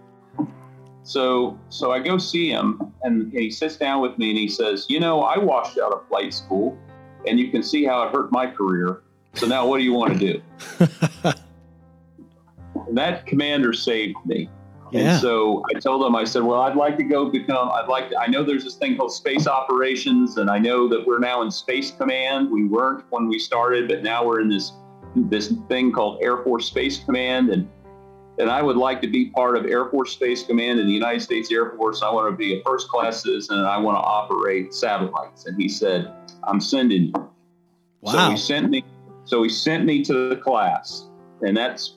So, 1.05 1.59
so 1.69 1.93
I 1.93 1.99
go 2.01 2.17
see 2.17 2.51
him, 2.51 2.81
and 3.03 3.31
he 3.31 3.51
sits 3.51 3.77
down 3.77 4.01
with 4.01 4.19
me, 4.19 4.31
and 4.31 4.39
he 4.39 4.49
says, 4.49 4.87
"You 4.89 5.01
know, 5.01 5.21
I 5.21 5.39
washed 5.39 5.79
out 5.79 5.93
of 5.93 6.09
flight 6.09 6.33
school, 6.33 6.79
and 7.27 7.39
you 7.39 7.51
can 7.51 7.63
see 7.63 7.85
how 7.85 8.03
it 8.05 8.13
hurt 8.13 8.33
my 8.33 8.47
career. 8.47 9.03
So 9.35 9.47
now, 9.47 9.67
what 9.67 9.79
do 9.79 9.85
you 9.85 9.93
want 9.93 10.19
to 10.19 10.19
do?" 10.19 10.43
and 12.89 12.97
that 12.99 13.27
commander 13.27 13.75
saved 13.75 14.17
me. 14.25 14.49
Yeah. 14.95 15.15
And 15.15 15.21
so 15.21 15.65
I 15.75 15.79
told 15.79 16.07
him, 16.07 16.15
I 16.15 16.25
said, 16.25 16.43
well, 16.43 16.61
I'd 16.61 16.77
like 16.77 16.97
to 16.99 17.03
go 17.03 17.29
become, 17.29 17.69
I'd 17.71 17.89
like 17.89 18.11
to, 18.11 18.19
I 18.19 18.29
know 18.29 18.45
there's 18.45 18.65
this 18.65 18.77
thing 18.77 18.97
called 18.97 19.13
space 19.13 19.49
operations, 19.49 20.37
and 20.37 20.49
I 20.49 20.59
know 20.59 20.89
that 20.89 21.05
we're 21.05 21.19
now 21.19 21.43
in 21.43 21.51
space 21.51 21.91
command. 21.91 22.51
We 22.51 22.67
weren't 22.67 23.05
when 23.11 23.27
we 23.27 23.39
started, 23.39 23.89
but 23.89 24.05
now 24.05 24.25
we're 24.25 24.41
in 24.41 24.49
this, 24.49 24.73
this 25.17 25.53
thing 25.69 25.91
called 25.91 26.23
Air 26.23 26.45
Force 26.45 26.67
Space 26.67 27.03
Command. 27.03 27.51
And, 27.51 27.69
and 28.39 28.51
I 28.51 28.63
would 28.63 28.77
like 28.77 29.01
to 29.03 29.09
be 29.09 29.27
part 29.27 29.57
of 29.57 29.67
Air 29.67 29.89
Force 29.91 30.13
Space 30.13 30.43
Command 30.43 30.81
in 30.81 30.87
the 30.87 30.93
United 30.93 31.21
States 31.23 31.51
Air 31.53 31.71
Force. 31.77 32.03
I 32.03 32.11
want 32.11 32.33
to 32.33 32.37
be 32.37 32.59
a 32.59 32.63
first 32.65 32.89
class 32.89 33.23
citizen 33.23 33.59
and 33.59 33.67
I 33.67 33.79
want 33.79 33.97
to 33.97 34.03
operate 34.03 34.75
satellites. 34.75 35.47
And 35.47 35.61
he 35.61 35.69
said, 35.69 36.13
I'm 36.45 36.61
sending 36.61 37.05
you. 37.05 37.31
Wow. 38.01 38.13
So 38.13 38.31
he 38.31 38.37
sent 38.37 38.71
me, 38.71 38.85
so 39.25 39.43
he 39.43 39.49
sent 39.49 39.85
me 39.85 40.03
to 40.05 40.29
the 40.29 40.37
class 40.37 41.09
and 41.43 41.57
that's, 41.57 41.97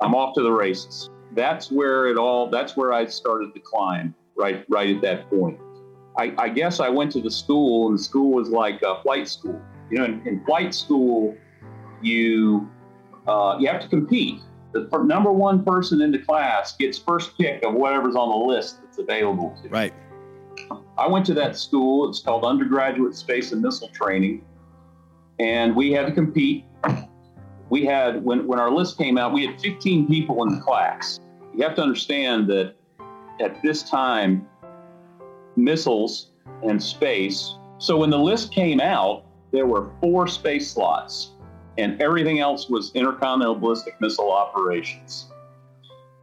I'm 0.00 0.14
off 0.14 0.34
to 0.34 0.42
the 0.42 0.52
races 0.52 1.10
that's 1.32 1.70
where 1.70 2.06
it 2.06 2.16
all 2.16 2.48
that's 2.50 2.76
where 2.76 2.92
I 2.92 3.06
started 3.06 3.54
to 3.54 3.60
climb 3.60 4.14
right 4.36 4.64
right 4.68 4.94
at 4.94 5.02
that 5.02 5.30
point. 5.30 5.58
I, 6.18 6.34
I 6.36 6.48
guess 6.48 6.80
I 6.80 6.88
went 6.88 7.12
to 7.12 7.20
the 7.20 7.30
school 7.30 7.88
and 7.88 7.98
the 7.98 8.02
school 8.02 8.32
was 8.32 8.48
like 8.48 8.82
a 8.82 9.00
flight 9.02 9.28
school. 9.28 9.60
You 9.90 9.98
know, 9.98 10.04
in, 10.04 10.26
in 10.26 10.44
flight 10.44 10.74
school, 10.74 11.36
you 12.02 12.68
uh, 13.26 13.56
you 13.60 13.68
have 13.68 13.80
to 13.82 13.88
compete. 13.88 14.40
The 14.72 14.86
number 15.04 15.32
one 15.32 15.64
person 15.64 16.02
in 16.02 16.12
the 16.12 16.18
class 16.18 16.76
gets 16.76 16.98
first 16.98 17.36
pick 17.38 17.64
of 17.64 17.74
whatever's 17.74 18.14
on 18.14 18.28
the 18.28 18.54
list 18.54 18.82
that's 18.82 18.98
available 18.98 19.56
to. 19.62 19.68
Right. 19.68 19.94
I 20.98 21.06
went 21.06 21.24
to 21.26 21.34
that 21.34 21.56
school. 21.56 22.08
It's 22.08 22.20
called 22.20 22.44
Undergraduate 22.44 23.14
Space 23.14 23.52
and 23.52 23.62
Missile 23.62 23.88
Training, 23.88 24.44
and 25.38 25.74
we 25.74 25.92
had 25.92 26.06
to 26.06 26.12
compete 26.12 26.64
we 27.70 27.84
had 27.84 28.24
when 28.24 28.46
when 28.46 28.58
our 28.58 28.70
list 28.70 28.98
came 28.98 29.18
out, 29.18 29.32
we 29.32 29.46
had 29.46 29.60
15 29.60 30.06
people 30.06 30.42
in 30.44 30.56
the 30.56 30.60
class. 30.60 31.20
You 31.54 31.62
have 31.64 31.74
to 31.76 31.82
understand 31.82 32.48
that 32.48 32.74
at 33.40 33.60
this 33.62 33.82
time, 33.82 34.46
missiles 35.56 36.30
and 36.62 36.82
space. 36.82 37.56
So 37.78 37.98
when 37.98 38.10
the 38.10 38.18
list 38.18 38.52
came 38.52 38.80
out, 38.80 39.24
there 39.52 39.66
were 39.66 39.90
four 40.00 40.26
space 40.26 40.70
slots, 40.70 41.32
and 41.78 42.00
everything 42.02 42.40
else 42.40 42.68
was 42.68 42.92
intercontinental 42.94 43.54
ballistic 43.54 43.98
missile 44.00 44.32
operations. 44.32 45.30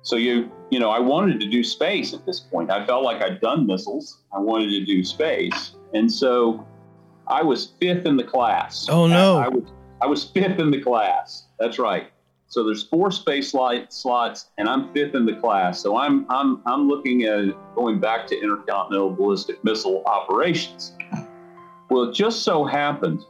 So 0.04 0.18
you 0.18 0.52
you 0.70 0.80
know, 0.80 0.90
I 0.90 1.00
wanted 1.00 1.40
to 1.40 1.50
do 1.50 1.64
space 1.64 2.14
at 2.14 2.26
this 2.26 2.40
point. 2.40 2.70
I 2.70 2.86
felt 2.86 3.04
like 3.04 3.22
I'd 3.22 3.40
done 3.40 3.66
missiles. 3.66 4.22
I 4.36 4.40
wanted 4.40 4.70
to 4.70 4.86
do 4.86 5.04
space, 5.04 5.76
and 5.94 6.12
so 6.12 6.66
I 7.28 7.42
was 7.42 7.74
fifth 7.80 8.06
in 8.06 8.18
the 8.18 8.24
class. 8.24 8.88
Oh 8.90 9.08
no! 9.08 9.38
I, 9.38 9.46
I 9.46 9.48
was 9.48 9.64
I 10.02 10.06
was 10.08 10.24
fifth 10.24 10.60
in 10.60 10.70
the 10.70 10.82
class. 10.82 11.46
That's 11.60 11.80
right. 11.80 12.12
So 12.48 12.64
there's 12.64 12.84
four 12.84 13.12
space 13.12 13.54
light 13.54 13.92
slots, 13.92 14.52
and 14.58 14.70
I'm 14.70 14.94
fifth 14.94 15.16
in 15.16 15.26
the 15.26 15.36
class. 15.36 15.82
So 15.82 15.98
I'm 15.98 16.26
I'm 16.30 16.62
I'm 16.66 16.88
looking 16.88 17.24
at 17.24 17.56
going 17.76 18.00
back 18.00 18.28
to 18.28 18.40
intercontinental 18.40 19.10
ballistic 19.10 19.64
missile 19.64 20.04
operations. 20.06 20.94
Well, 21.90 22.10
it 22.10 22.14
just 22.14 22.44
so 22.44 22.64
happened, 22.64 23.26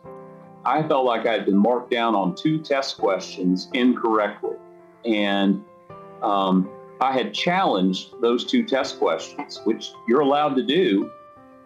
I 0.66 0.82
felt 0.88 1.06
like 1.06 1.26
I 1.26 1.34
had 1.34 1.46
been 1.46 1.58
marked 1.58 1.92
down 1.92 2.16
on 2.16 2.36
two 2.36 2.60
test 2.60 2.98
questions 2.98 3.70
incorrectly, 3.74 4.58
and 5.06 5.64
um, 6.24 6.70
I 7.02 7.12
had 7.12 7.34
challenged 7.34 8.20
those 8.22 8.46
two 8.46 8.64
test 8.64 8.98
questions, 8.98 9.62
which 9.64 9.92
you're 10.08 10.22
allowed 10.22 10.56
to 10.56 10.64
do. 10.64 11.12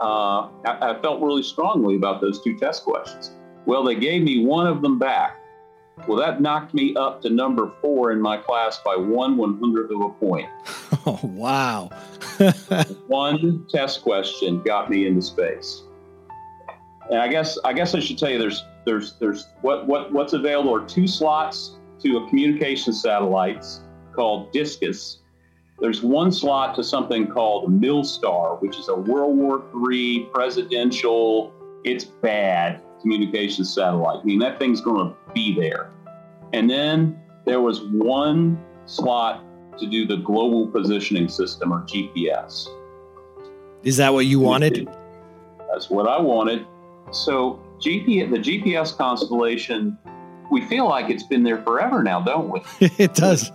Uh, 0.01 0.49
I, 0.65 0.91
I 0.91 1.01
felt 1.01 1.21
really 1.21 1.43
strongly 1.43 1.95
about 1.95 2.21
those 2.21 2.41
two 2.41 2.57
test 2.57 2.83
questions. 2.83 3.31
Well, 3.65 3.83
they 3.83 3.95
gave 3.95 4.23
me 4.23 4.45
one 4.45 4.67
of 4.67 4.81
them 4.81 4.97
back. 4.97 5.39
Well, 6.07 6.17
that 6.17 6.41
knocked 6.41 6.73
me 6.73 6.95
up 6.95 7.21
to 7.23 7.29
number 7.29 7.71
four 7.81 8.12
in 8.12 8.21
my 8.21 8.38
class 8.38 8.79
by 8.83 8.95
one 8.95 9.38
one 9.38 9.59
hundredth 9.59 9.91
of 9.91 10.01
a 10.01 10.09
point. 10.09 10.49
Oh, 11.05 11.19
wow. 11.23 11.89
one 13.07 13.65
test 13.69 14.01
question 14.01 14.62
got 14.63 14.89
me 14.89 15.07
into 15.07 15.21
space. 15.21 15.83
And 17.09 17.19
I 17.19 17.27
guess 17.29 17.57
I 17.63 17.73
guess 17.73 17.95
I 17.95 17.99
should 17.99 18.17
tell 18.17 18.29
you 18.29 18.38
there's 18.38 18.63
there's 18.89 19.13
there's 19.19 19.49
what 19.62 19.86
what 19.86 20.12
what's 20.12 20.34
available 20.34 20.73
are 20.73 20.86
two 20.86 21.08
slots 21.08 21.78
to 22.02 22.17
a 22.17 22.28
communication 22.28 22.91
satellites 22.91 23.82
called 24.13 24.52
DSCS. 24.52 25.17
There's 25.80 26.02
one 26.02 26.32
slot 26.32 26.75
to 26.75 26.84
something 26.84 27.28
called 27.28 27.71
Milstar, 27.71 28.60
which 28.62 28.78
is 28.80 28.89
a 28.89 28.95
World 28.95 29.38
War 29.38 29.63
III 29.91 30.28
presidential. 30.34 31.54
It's 31.84 32.04
bad 32.04 32.82
communication 33.02 33.63
satellite. 33.63 34.21
I 34.21 34.23
mean, 34.23 34.39
that 34.39 34.58
thing's 34.58 34.82
going 34.82 35.08
to 35.08 35.34
be 35.34 35.56
there. 35.58 35.91
And 36.52 36.67
then 36.69 37.17
there 37.45 37.62
was 37.62 37.82
one 37.84 38.60
slot 38.88 39.45
to 39.78 39.88
do 39.88 40.06
the 40.06 40.17
global 40.17 40.67
positioning 40.67 41.30
system 41.30 41.71
or 41.71 41.82
GPS. 41.84 42.67
Is 43.84 43.97
that 43.97 44.12
what 44.12 44.25
you 44.25 44.39
wanted? 44.39 44.89
That's 45.71 45.89
what 45.89 46.08
I 46.08 46.19
wanted. 46.19 46.65
So 47.12 47.63
GPS, 47.79 48.29
the 48.29 48.37
GPS 48.37 48.95
constellation, 48.95 49.97
we 50.51 50.61
feel 50.61 50.87
like 50.87 51.09
it's 51.09 51.23
been 51.23 51.43
there 51.43 51.61
forever 51.63 52.03
now, 52.03 52.21
don't 52.21 52.49
we? 52.49 52.61
it 52.97 53.13
does. 53.15 53.51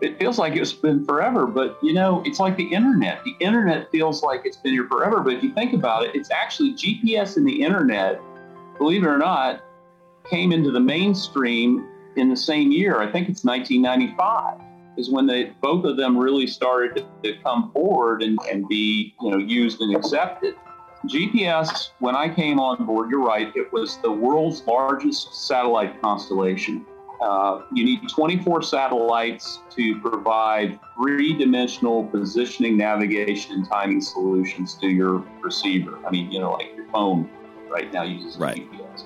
It 0.00 0.18
feels 0.18 0.38
like 0.38 0.56
it's 0.56 0.72
been 0.72 1.04
forever, 1.04 1.46
but 1.46 1.78
you 1.82 1.94
know, 1.94 2.22
it's 2.26 2.38
like 2.38 2.56
the 2.56 2.66
internet. 2.66 3.24
The 3.24 3.34
internet 3.40 3.90
feels 3.90 4.22
like 4.22 4.42
it's 4.44 4.58
been 4.58 4.72
here 4.72 4.86
forever, 4.88 5.20
but 5.20 5.32
if 5.32 5.42
you 5.42 5.54
think 5.54 5.72
about 5.72 6.04
it, 6.04 6.14
it's 6.14 6.30
actually 6.30 6.74
GPS 6.74 7.36
and 7.36 7.46
the 7.46 7.62
internet 7.62 8.20
believe 8.78 9.04
it 9.04 9.08
or 9.08 9.18
not, 9.18 9.62
came 10.28 10.52
into 10.52 10.70
the 10.70 10.80
mainstream 10.80 11.86
in 12.16 12.28
the 12.28 12.36
same 12.36 12.70
year. 12.72 13.00
I 13.00 13.10
think 13.10 13.28
it's 13.28 13.44
1995. 13.44 14.60
is 14.96 15.10
when 15.10 15.26
they 15.26 15.52
both 15.60 15.84
of 15.84 15.96
them 15.96 16.16
really 16.16 16.46
started 16.46 16.96
to, 16.96 17.32
to 17.32 17.38
come 17.42 17.70
forward 17.72 18.22
and, 18.22 18.38
and 18.50 18.66
be 18.68 19.14
you 19.20 19.30
know 19.30 19.38
used 19.38 19.80
and 19.80 19.94
accepted. 19.94 20.54
GPS, 21.08 21.90
when 21.98 22.16
I 22.16 22.28
came 22.28 22.58
on 22.58 22.84
board, 22.86 23.10
you're 23.10 23.24
right, 23.24 23.52
it 23.54 23.72
was 23.72 23.98
the 23.98 24.10
world's 24.10 24.62
largest 24.66 25.46
satellite 25.46 26.00
constellation. 26.02 26.84
Uh, 27.20 27.62
you 27.72 27.84
need 27.84 28.00
24 28.08 28.62
satellites 28.62 29.60
to 29.70 29.98
provide 30.00 30.78
three 30.96 31.36
dimensional 31.36 32.04
positioning, 32.04 32.76
navigation, 32.76 33.54
and 33.54 33.68
timing 33.68 34.00
solutions 34.00 34.74
to 34.74 34.88
your 34.88 35.24
receiver. 35.42 35.98
I 36.06 36.10
mean, 36.10 36.30
you 36.30 36.40
know, 36.40 36.52
like 36.52 36.74
your 36.76 36.88
phone 36.90 37.30
right 37.70 37.90
now 37.92 38.02
uses 38.02 38.38
right. 38.38 38.56
GPS. 38.56 39.04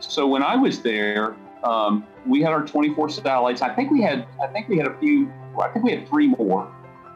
So 0.00 0.26
when 0.26 0.42
I 0.42 0.56
was 0.56 0.82
there, 0.82 1.36
um, 1.64 2.06
we 2.26 2.42
had 2.42 2.52
our 2.52 2.64
24 2.64 3.08
satellites. 3.08 3.62
I 3.62 3.74
think 3.74 3.90
we 3.90 4.02
had, 4.02 4.26
I 4.42 4.46
think 4.48 4.68
we 4.68 4.76
had 4.76 4.86
a 4.86 4.98
few, 4.98 5.32
I 5.60 5.68
think 5.68 5.84
we 5.84 5.92
had 5.92 6.06
three 6.08 6.28
more. 6.28 6.72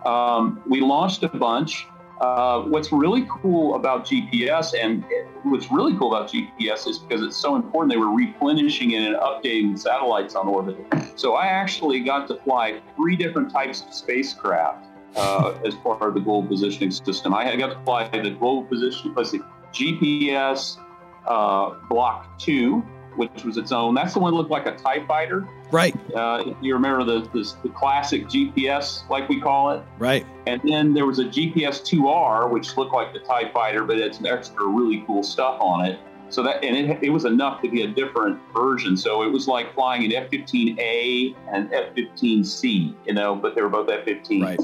Um, 0.07 0.63
we 0.67 0.81
launched 0.81 1.23
a 1.23 1.29
bunch. 1.29 1.87
Uh, 2.21 2.61
what's 2.65 2.93
really 2.93 3.27
cool 3.41 3.77
about 3.77 4.05
GPS 4.05 4.75
and 4.79 5.03
what's 5.45 5.73
really 5.73 5.97
cool 5.97 6.15
about 6.15 6.31
GPS 6.31 6.87
is 6.87 6.99
because 6.99 7.23
it's 7.23 7.37
so 7.37 7.57
important, 7.57 7.91
they 7.91 7.97
were 7.97 8.15
replenishing 8.15 8.91
it 8.91 9.07
and 9.07 9.17
updating 9.17 9.79
satellites 9.79 10.35
on 10.35 10.47
orbit. 10.47 10.77
So 11.17 11.35
I 11.35 11.47
actually 11.47 12.01
got 12.01 12.29
to 12.29 12.37
fly 12.37 12.81
three 12.95 13.17
different 13.17 13.51
types 13.51 13.83
of 13.83 13.95
spacecraft 13.95 14.87
uh, 15.17 15.55
as 15.65 15.75
part 15.77 16.03
of 16.03 16.13
the 16.13 16.21
global 16.21 16.47
positioning 16.47 16.91
system. 16.91 17.33
I 17.33 17.57
got 17.57 17.69
to 17.69 17.85
fly 17.85 18.07
the 18.09 18.31
global 18.31 18.65
positioning, 18.65 19.15
let's 19.15 19.31
see, 19.31 19.41
GPS 19.73 20.77
uh, 21.27 21.75
Block 21.89 22.39
2, 22.39 22.81
which 23.17 23.45
was 23.45 23.57
its 23.57 23.73
own. 23.73 23.95
That's 23.95 24.13
the 24.13 24.21
one 24.21 24.33
that 24.33 24.37
looked 24.37 24.51
like 24.51 24.67
a 24.67 24.77
TIE 24.77 25.07
fighter. 25.07 25.49
Right. 25.73 25.95
Uh, 26.15 26.55
you 26.61 26.75
remember 26.75 27.05
the, 27.05 27.29
the, 27.33 27.53
the 27.63 27.69
classic 27.69 28.27
GPS, 28.27 29.09
like 29.09 29.29
we 29.29 29.41
call 29.41 29.71
it. 29.71 29.83
Right. 29.99 30.27
And 30.47 30.61
then 30.65 30.95
there 30.95 31.07
was 31.07 31.19
a 31.19 31.25
GPS 31.25 31.83
2R, 31.83 32.51
which 32.51 32.77
looked 32.77 32.93
like 32.93 33.13
the 33.13 33.21
TIE 33.21 33.51
fighter, 33.53 33.85
but 33.85 33.99
it's 33.99 34.17
some 34.17 34.27
extra 34.27 34.67
really 34.67 35.05
cool 35.07 35.23
stuff 35.23 35.61
on 35.61 35.87
it. 35.87 35.99
So 36.29 36.45
that 36.45 36.63
and 36.63 36.77
it, 36.77 37.03
it 37.03 37.11
was 37.11 37.25
enough 37.25 37.61
to 37.63 37.69
be 37.69 37.83
a 37.83 37.89
different 37.89 38.39
version. 38.55 38.97
So 38.97 39.23
it 39.23 39.33
was 39.33 39.49
like 39.49 39.75
flying 39.75 40.05
an 40.05 40.13
F-15A 40.13 41.35
and 41.53 41.73
F-15C, 41.73 42.95
you 43.05 43.15
know, 43.15 43.35
but 43.35 43.57
they 43.57 43.63
were 43.63 43.69
both 43.69 43.91
F-15s. 43.91 44.43
Right. 44.43 44.61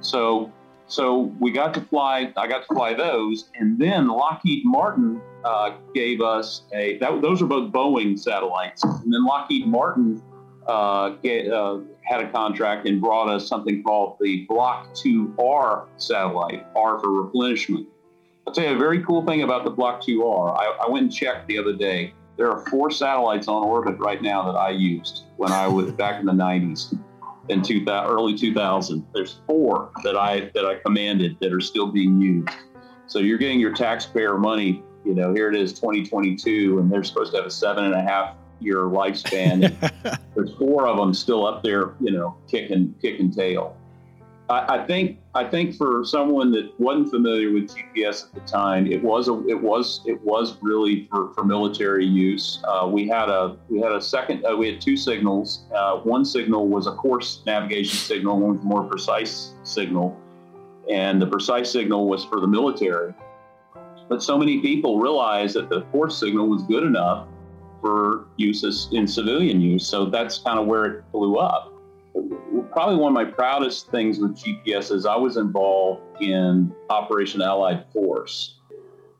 So 0.00 0.50
so 0.86 1.32
we 1.40 1.52
got 1.52 1.72
to 1.74 1.80
fly. 1.80 2.32
I 2.36 2.46
got 2.46 2.66
to 2.66 2.74
fly 2.74 2.92
those, 2.92 3.48
and 3.54 3.78
then 3.78 4.08
Lockheed 4.08 4.62
Martin 4.64 5.22
uh, 5.44 5.76
gave 5.94 6.20
us 6.20 6.62
a. 6.74 6.98
That, 6.98 7.22
those 7.22 7.40
are 7.40 7.46
both 7.46 7.72
Boeing 7.72 8.18
satellites, 8.18 8.82
and 8.84 9.12
then 9.12 9.24
Lockheed 9.24 9.66
Martin 9.66 10.22
uh, 10.66 11.10
get, 11.22 11.50
uh, 11.50 11.78
had 12.02 12.20
a 12.20 12.30
contract 12.30 12.86
and 12.86 13.00
brought 13.00 13.28
us 13.28 13.46
something 13.46 13.82
called 13.82 14.16
the 14.20 14.44
Block 14.46 14.94
2R 14.94 15.86
satellite, 15.96 16.66
R 16.76 16.98
for 17.00 17.10
replenishment. 17.10 17.86
I'll 18.46 18.52
tell 18.52 18.64
you 18.64 18.74
a 18.74 18.78
very 18.78 19.02
cool 19.04 19.24
thing 19.24 19.42
about 19.42 19.64
the 19.64 19.70
Block 19.70 20.02
2R. 20.02 20.58
I, 20.58 20.84
I 20.84 20.88
went 20.88 21.04
and 21.04 21.12
checked 21.12 21.46
the 21.46 21.58
other 21.58 21.72
day. 21.72 22.14
There 22.36 22.50
are 22.50 22.66
four 22.66 22.90
satellites 22.90 23.46
on 23.46 23.62
orbit 23.64 23.98
right 23.98 24.20
now 24.22 24.50
that 24.50 24.58
I 24.58 24.70
used 24.70 25.24
when 25.36 25.52
I 25.52 25.68
was 25.68 25.92
back 25.92 26.18
in 26.18 26.26
the 26.26 26.32
90s 26.32 26.98
in 27.48 27.62
2000, 27.62 28.10
early 28.10 28.36
2000. 28.36 29.06
There's 29.12 29.40
four 29.46 29.90
that 30.02 30.16
I 30.16 30.50
that 30.54 30.64
I 30.64 30.76
commanded 30.76 31.36
that 31.40 31.52
are 31.52 31.60
still 31.60 31.86
being 31.86 32.20
used. 32.20 32.48
So 33.06 33.18
you're 33.18 33.38
getting 33.38 33.60
your 33.60 33.74
taxpayer 33.74 34.38
money. 34.38 34.82
You 35.04 35.14
know, 35.14 35.34
here 35.34 35.48
it 35.48 35.56
is, 35.56 35.72
2022, 35.72 36.78
and 36.78 36.90
they're 36.90 37.04
supposed 37.04 37.32
to 37.32 37.38
have 37.38 37.46
a 37.46 37.50
seven 37.50 37.84
and 37.84 37.94
a 37.94 38.02
half 38.02 38.36
year 38.62 38.78
lifespan. 38.78 39.74
there's 40.34 40.52
four 40.54 40.86
of 40.86 40.96
them 40.96 41.12
still 41.12 41.46
up 41.46 41.62
there, 41.62 41.94
you 42.00 42.10
know, 42.10 42.36
kicking 42.48 42.94
kicking 43.00 43.30
tail. 43.30 43.76
I, 44.52 44.78
I, 44.78 44.86
think 44.86 45.18
I 45.34 45.44
think 45.44 45.76
for 45.76 46.04
someone 46.04 46.50
that 46.52 46.78
wasn't 46.78 47.10
familiar 47.10 47.52
with 47.52 47.74
GPS 47.74 48.26
at 48.26 48.34
the 48.34 48.40
time, 48.40 48.86
it 48.86 49.02
was 49.02 49.28
a, 49.28 49.46
it 49.48 49.60
was 49.60 50.02
it 50.04 50.20
was 50.22 50.58
really 50.60 51.06
for, 51.10 51.32
for 51.32 51.44
military 51.44 52.04
use. 52.04 52.62
Uh, 52.64 52.86
we 52.90 53.08
had 53.08 53.28
a 53.28 53.56
we 53.68 53.80
had 53.80 53.92
a 53.92 54.00
second 54.00 54.44
uh, 54.44 54.56
we 54.56 54.70
had 54.70 54.80
two 54.80 54.96
signals. 54.96 55.64
Uh, 55.74 55.98
one 55.98 56.24
signal 56.24 56.68
was 56.68 56.86
a 56.86 56.92
coarse 56.92 57.42
navigation 57.46 57.96
signal, 57.96 58.38
one 58.38 58.56
was 58.56 58.62
a 58.62 58.66
more 58.66 58.84
precise 58.84 59.54
signal, 59.62 60.18
and 60.90 61.20
the 61.20 61.26
precise 61.26 61.70
signal 61.70 62.08
was 62.08 62.24
for 62.24 62.40
the 62.40 62.48
military. 62.48 63.14
But 64.08 64.22
so 64.22 64.36
many 64.36 64.60
people 64.60 64.98
realized 64.98 65.54
that 65.54 65.70
the 65.70 65.82
coarse 65.92 66.18
signal 66.18 66.48
was 66.48 66.62
good 66.64 66.82
enough 66.82 67.26
for 67.82 68.26
use 68.36 68.88
in 68.92 69.06
civilian 69.06 69.60
use. 69.60 69.86
So 69.86 70.06
that's 70.06 70.38
kind 70.38 70.58
of 70.58 70.66
where 70.66 70.84
it 70.86 71.12
blew 71.12 71.36
up. 71.36 71.74
Probably 72.70 72.96
one 72.96 73.08
of 73.08 73.14
my 73.14 73.24
proudest 73.24 73.90
things 73.90 74.18
with 74.18 74.36
GPS 74.36 74.92
is 74.92 75.04
I 75.04 75.16
was 75.16 75.36
involved 75.36 76.22
in 76.22 76.72
Operation 76.88 77.42
Allied 77.42 77.84
Force. 77.92 78.60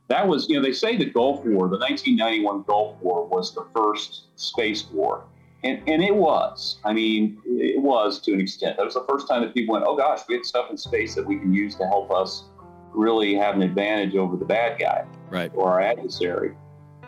That 0.07 0.27
was, 0.27 0.47
you 0.49 0.55
know, 0.55 0.61
they 0.61 0.73
say 0.73 0.97
the 0.97 1.05
Gulf 1.05 1.43
War, 1.43 1.67
the 1.67 1.77
1991 1.77 2.63
Gulf 2.63 2.95
War, 3.01 3.25
was 3.27 3.53
the 3.53 3.65
first 3.75 4.23
space 4.35 4.85
war. 4.91 5.25
And, 5.63 5.81
and 5.87 6.03
it 6.03 6.15
was. 6.15 6.79
I 6.83 6.93
mean, 6.93 7.39
it 7.45 7.81
was 7.81 8.19
to 8.21 8.33
an 8.33 8.41
extent. 8.41 8.77
That 8.77 8.85
was 8.85 8.95
the 8.95 9.05
first 9.07 9.27
time 9.27 9.41
that 9.43 9.53
people 9.53 9.73
went, 9.73 9.85
oh 9.87 9.95
gosh, 9.95 10.21
we 10.27 10.35
have 10.35 10.45
stuff 10.45 10.69
in 10.69 10.77
space 10.77 11.15
that 11.15 11.25
we 11.25 11.37
can 11.37 11.53
use 11.53 11.75
to 11.75 11.87
help 11.87 12.11
us 12.11 12.45
really 12.93 13.33
have 13.35 13.55
an 13.55 13.61
advantage 13.61 14.15
over 14.15 14.37
the 14.37 14.45
bad 14.45 14.79
guy 14.79 15.05
right. 15.29 15.51
or 15.55 15.71
our 15.71 15.81
adversary. 15.81 16.53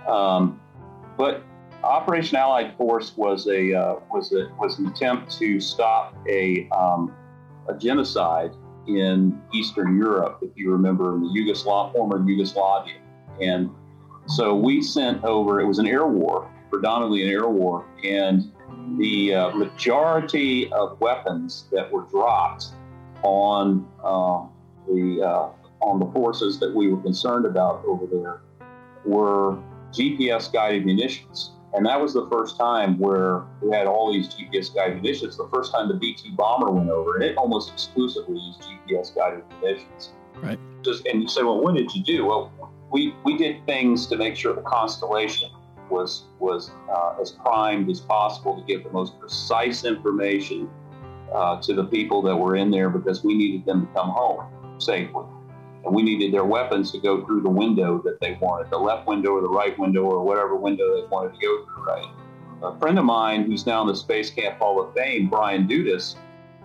Um, 0.08 0.60
but 1.18 1.44
Operation 1.84 2.38
Allied 2.38 2.76
Force 2.78 3.16
was 3.16 3.48
a 3.48 3.74
uh, 3.74 3.96
was 4.12 4.34
a 4.34 4.50
was 4.60 4.80
an 4.80 4.88
attempt 4.88 5.32
to 5.38 5.60
stop 5.60 6.16
a 6.28 6.68
um, 6.70 7.14
a 7.68 7.76
genocide 7.76 8.52
in 8.88 9.40
Eastern 9.54 9.98
Europe, 9.98 10.40
if 10.42 10.52
you 10.56 10.72
remember, 10.72 11.16
in 11.16 11.22
the 11.22 11.28
Yugoslav 11.30 11.94
former 11.94 12.28
Yugoslavia, 12.28 12.96
and 13.42 13.70
so 14.28 14.56
we 14.56 14.82
sent 14.82 15.24
over. 15.24 15.62
It 15.62 15.68
was 15.68 15.80
an 15.80 15.88
air 15.88 16.08
war, 16.08 16.52
predominantly 16.70 17.24
an 17.24 17.30
air 17.30 17.50
war, 17.50 17.86
and 18.04 18.52
the 18.98 19.34
uh, 19.34 19.50
majority 19.52 20.72
of 20.72 21.00
weapons 21.00 21.66
that 21.72 21.92
were 21.92 22.04
dropped 22.04 22.70
on 23.22 23.88
uh, 24.04 24.44
the 24.88 25.52
on 25.82 26.00
the 26.00 26.08
forces 26.14 26.60
that 26.60 26.74
we 26.74 26.88
were 26.88 27.02
concerned 27.02 27.46
about 27.46 27.84
over 27.86 28.08
there 28.08 28.42
were 29.06 29.60
GPS 29.96 30.52
guided 30.52 30.86
munitions. 30.86 31.52
And 31.74 31.86
that 31.86 32.00
was 32.00 32.14
the 32.14 32.28
first 32.30 32.58
time 32.58 32.98
where 33.00 33.44
we 33.62 33.76
had 33.76 33.86
all 33.86 34.14
these 34.14 34.30
GPS 34.30 34.74
guided 34.74 35.02
munitions. 35.02 35.36
The 35.36 35.50
first 35.54 35.74
time 35.74 35.90
the 35.90 35.96
B 35.96 36.16
2 36.16 36.32
bomber 36.36 36.72
went 36.72 36.90
over, 36.90 37.16
and 37.16 37.24
it 37.24 37.36
almost 37.38 37.72
exclusively 37.74 38.38
used 38.40 38.62
GPS 38.62 39.14
guided 39.14 39.44
munitions. 39.62 40.14
Right. 40.42 40.60
Just, 40.84 41.06
and 41.06 41.22
you 41.22 41.28
say, 41.28 41.44
well, 41.44 41.62
what 41.62 41.76
did 41.76 41.94
you 41.94 42.04
do? 42.04 42.26
Well, 42.26 42.52
we, 42.92 43.14
we 43.26 43.38
did 43.38 43.66
things 43.66 44.08
to 44.08 44.16
make 44.16 44.38
sure 44.38 44.54
the 44.54 44.62
constellation 44.62 45.50
was 45.90 46.24
was 46.40 46.72
uh, 46.90 47.16
as 47.22 47.32
primed 47.32 47.90
as 47.92 48.00
possible 48.00 48.60
to 48.60 48.66
give 48.66 48.84
the 48.84 48.90
most 48.90 49.20
precise 49.20 49.84
information 49.84 50.68
uh, 51.34 51.62
to 51.62 51.74
the 51.74 51.84
people 51.84 52.22
that 52.24 52.36
were 52.36 52.56
in 52.56 52.72
there 52.72 52.90
because 52.90 53.24
we 53.24 53.36
needed 53.36 53.66
them 53.66 53.86
to 53.86 53.94
come 53.94 54.10
home 54.10 54.46
safely 54.80 55.26
and 55.86 55.94
we 55.94 56.02
needed 56.02 56.34
their 56.34 56.46
weapons 56.46 56.92
to 56.92 57.00
go 57.00 57.24
through 57.26 57.42
the 57.42 57.50
window 57.50 58.02
that 58.04 58.20
they 58.20 58.38
wanted, 58.42 58.70
the 58.72 58.78
left 58.78 59.08
window 59.08 59.32
or 59.32 59.42
the 59.42 59.50
right 59.50 59.78
window 59.78 60.04
or 60.04 60.24
whatever 60.24 60.56
window 60.56 61.00
they 61.00 61.08
wanted 61.08 61.34
to 61.34 61.40
go 61.40 61.66
through, 61.66 61.84
right? 61.84 62.08
A 62.64 62.78
friend 62.80 62.98
of 62.98 63.06
mine 63.06 63.44
who's 63.44 63.66
now 63.66 63.82
in 63.82 63.88
the 63.88 63.96
Space 63.96 64.32
Camp 64.32 64.58
Hall 64.58 64.82
of 64.82 64.94
Fame, 64.96 65.30
Brian 65.30 65.68
Dudas, 65.68 66.16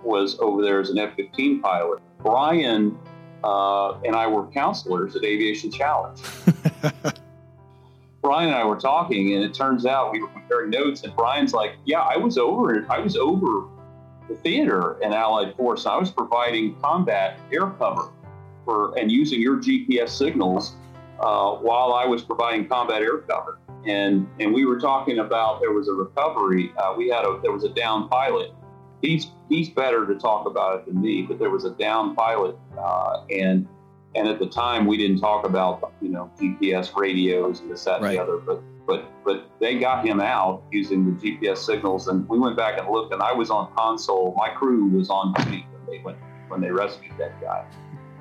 was 0.03 0.39
over 0.41 0.63
there 0.63 0.81
as 0.81 0.89
an 0.89 0.99
F 0.99 1.15
15 1.17 1.61
pilot. 1.61 2.01
Brian 2.19 2.99
uh, 3.45 3.93
and 4.01 4.17
I 4.17 4.27
were 4.27 4.47
counselors 4.47 5.17
at 5.17 5.25
Aviation 5.25 5.71
Challenge. 5.71 6.21
Brian 8.23 8.49
and 8.49 8.57
I 8.57 8.65
were 8.65 8.77
talking, 8.77 9.35
and 9.35 9.45
it 9.45 9.55
turns 9.55 9.87
out 9.87 10.13
we 10.13 10.21
were 10.21 10.29
comparing 10.29 10.71
notes, 10.71 11.05
and 11.05 11.15
Brian's 11.17 11.55
like, 11.55 11.77
"Yeah, 11.87 12.01
I 12.01 12.19
was 12.19 12.37
over. 12.37 12.87
I 12.91 12.99
was 12.99 13.17
over 13.17 13.67
the 14.29 14.35
theater 14.37 14.99
in 15.01 15.15
Allied 15.15 15.57
Force. 15.57 15.87
I 15.87 15.97
was 15.97 16.11
providing 16.11 16.75
combat 16.81 17.39
air 17.51 17.71
cover 17.71 18.11
for 18.71 18.97
and 18.99 19.11
using 19.11 19.41
your 19.41 19.57
GPS 19.57 20.11
signals 20.11 20.77
uh, 21.19 21.53
while 21.55 21.93
I 21.93 22.07
was 22.07 22.23
providing 22.23 22.69
combat 22.69 23.03
air 23.03 23.19
cover. 23.19 23.59
And 23.85 24.29
and 24.39 24.53
we 24.53 24.65
were 24.65 24.79
talking 24.79 25.19
about 25.19 25.61
there 25.61 25.73
was 25.73 25.89
a 25.89 25.93
recovery. 25.93 26.73
Uh, 26.77 26.95
we 26.97 27.09
had 27.09 27.25
a 27.25 27.41
there 27.43 27.53
was 27.53 27.65
a 27.65 27.71
down 27.71 28.09
pilot. 28.09 28.53
He's 29.03 29.29
he's 29.49 29.71
better 29.71 30.07
to 30.07 30.15
talk 30.15 30.47
about 30.47 30.79
it 30.79 30.87
than 30.87 31.01
me, 31.01 31.23
but 31.23 31.39
there 31.39 31.51
was 31.51 31.65
a 31.65 31.71
down 31.71 32.15
pilot, 32.15 32.57
uh, 32.79 33.25
and 33.31 33.67
and 34.15 34.29
at 34.29 34.39
the 34.39 34.47
time 34.47 34.87
we 34.87 34.99
didn't 34.99 35.19
talk 35.19 35.47
about 35.47 35.95
you 36.03 36.11
know 36.11 36.31
GPS 36.39 36.95
radios 36.95 37.61
and 37.61 37.71
this 37.71 37.85
that 37.85 38.03
right. 38.03 38.11
and 38.11 38.19
the 38.19 38.23
other, 38.23 38.37
but 38.37 38.63
but 38.87 39.11
but 39.25 39.51
they 39.61 39.79
got 39.79 40.05
him 40.05 40.21
out 40.21 40.63
using 40.71 41.07
the 41.07 41.31
GPS 41.31 41.59
signals, 41.59 42.09
and 42.09 42.29
we 42.29 42.39
went 42.39 42.57
back 42.57 42.79
and 42.79 42.87
looked, 42.91 43.15
and 43.15 43.23
I 43.23 43.33
was 43.33 43.51
on 43.51 43.73
console. 43.75 44.35
My 44.37 44.51
crew 44.51 44.85
was 44.85 45.09
on 45.09 45.33
duty 45.33 45.67
when 45.73 45.87
they 45.87 46.03
went 46.05 46.19
when 46.49 46.61
they 46.61 46.71
rescued 46.71 47.17
that 47.19 47.41
guy. 47.41 47.65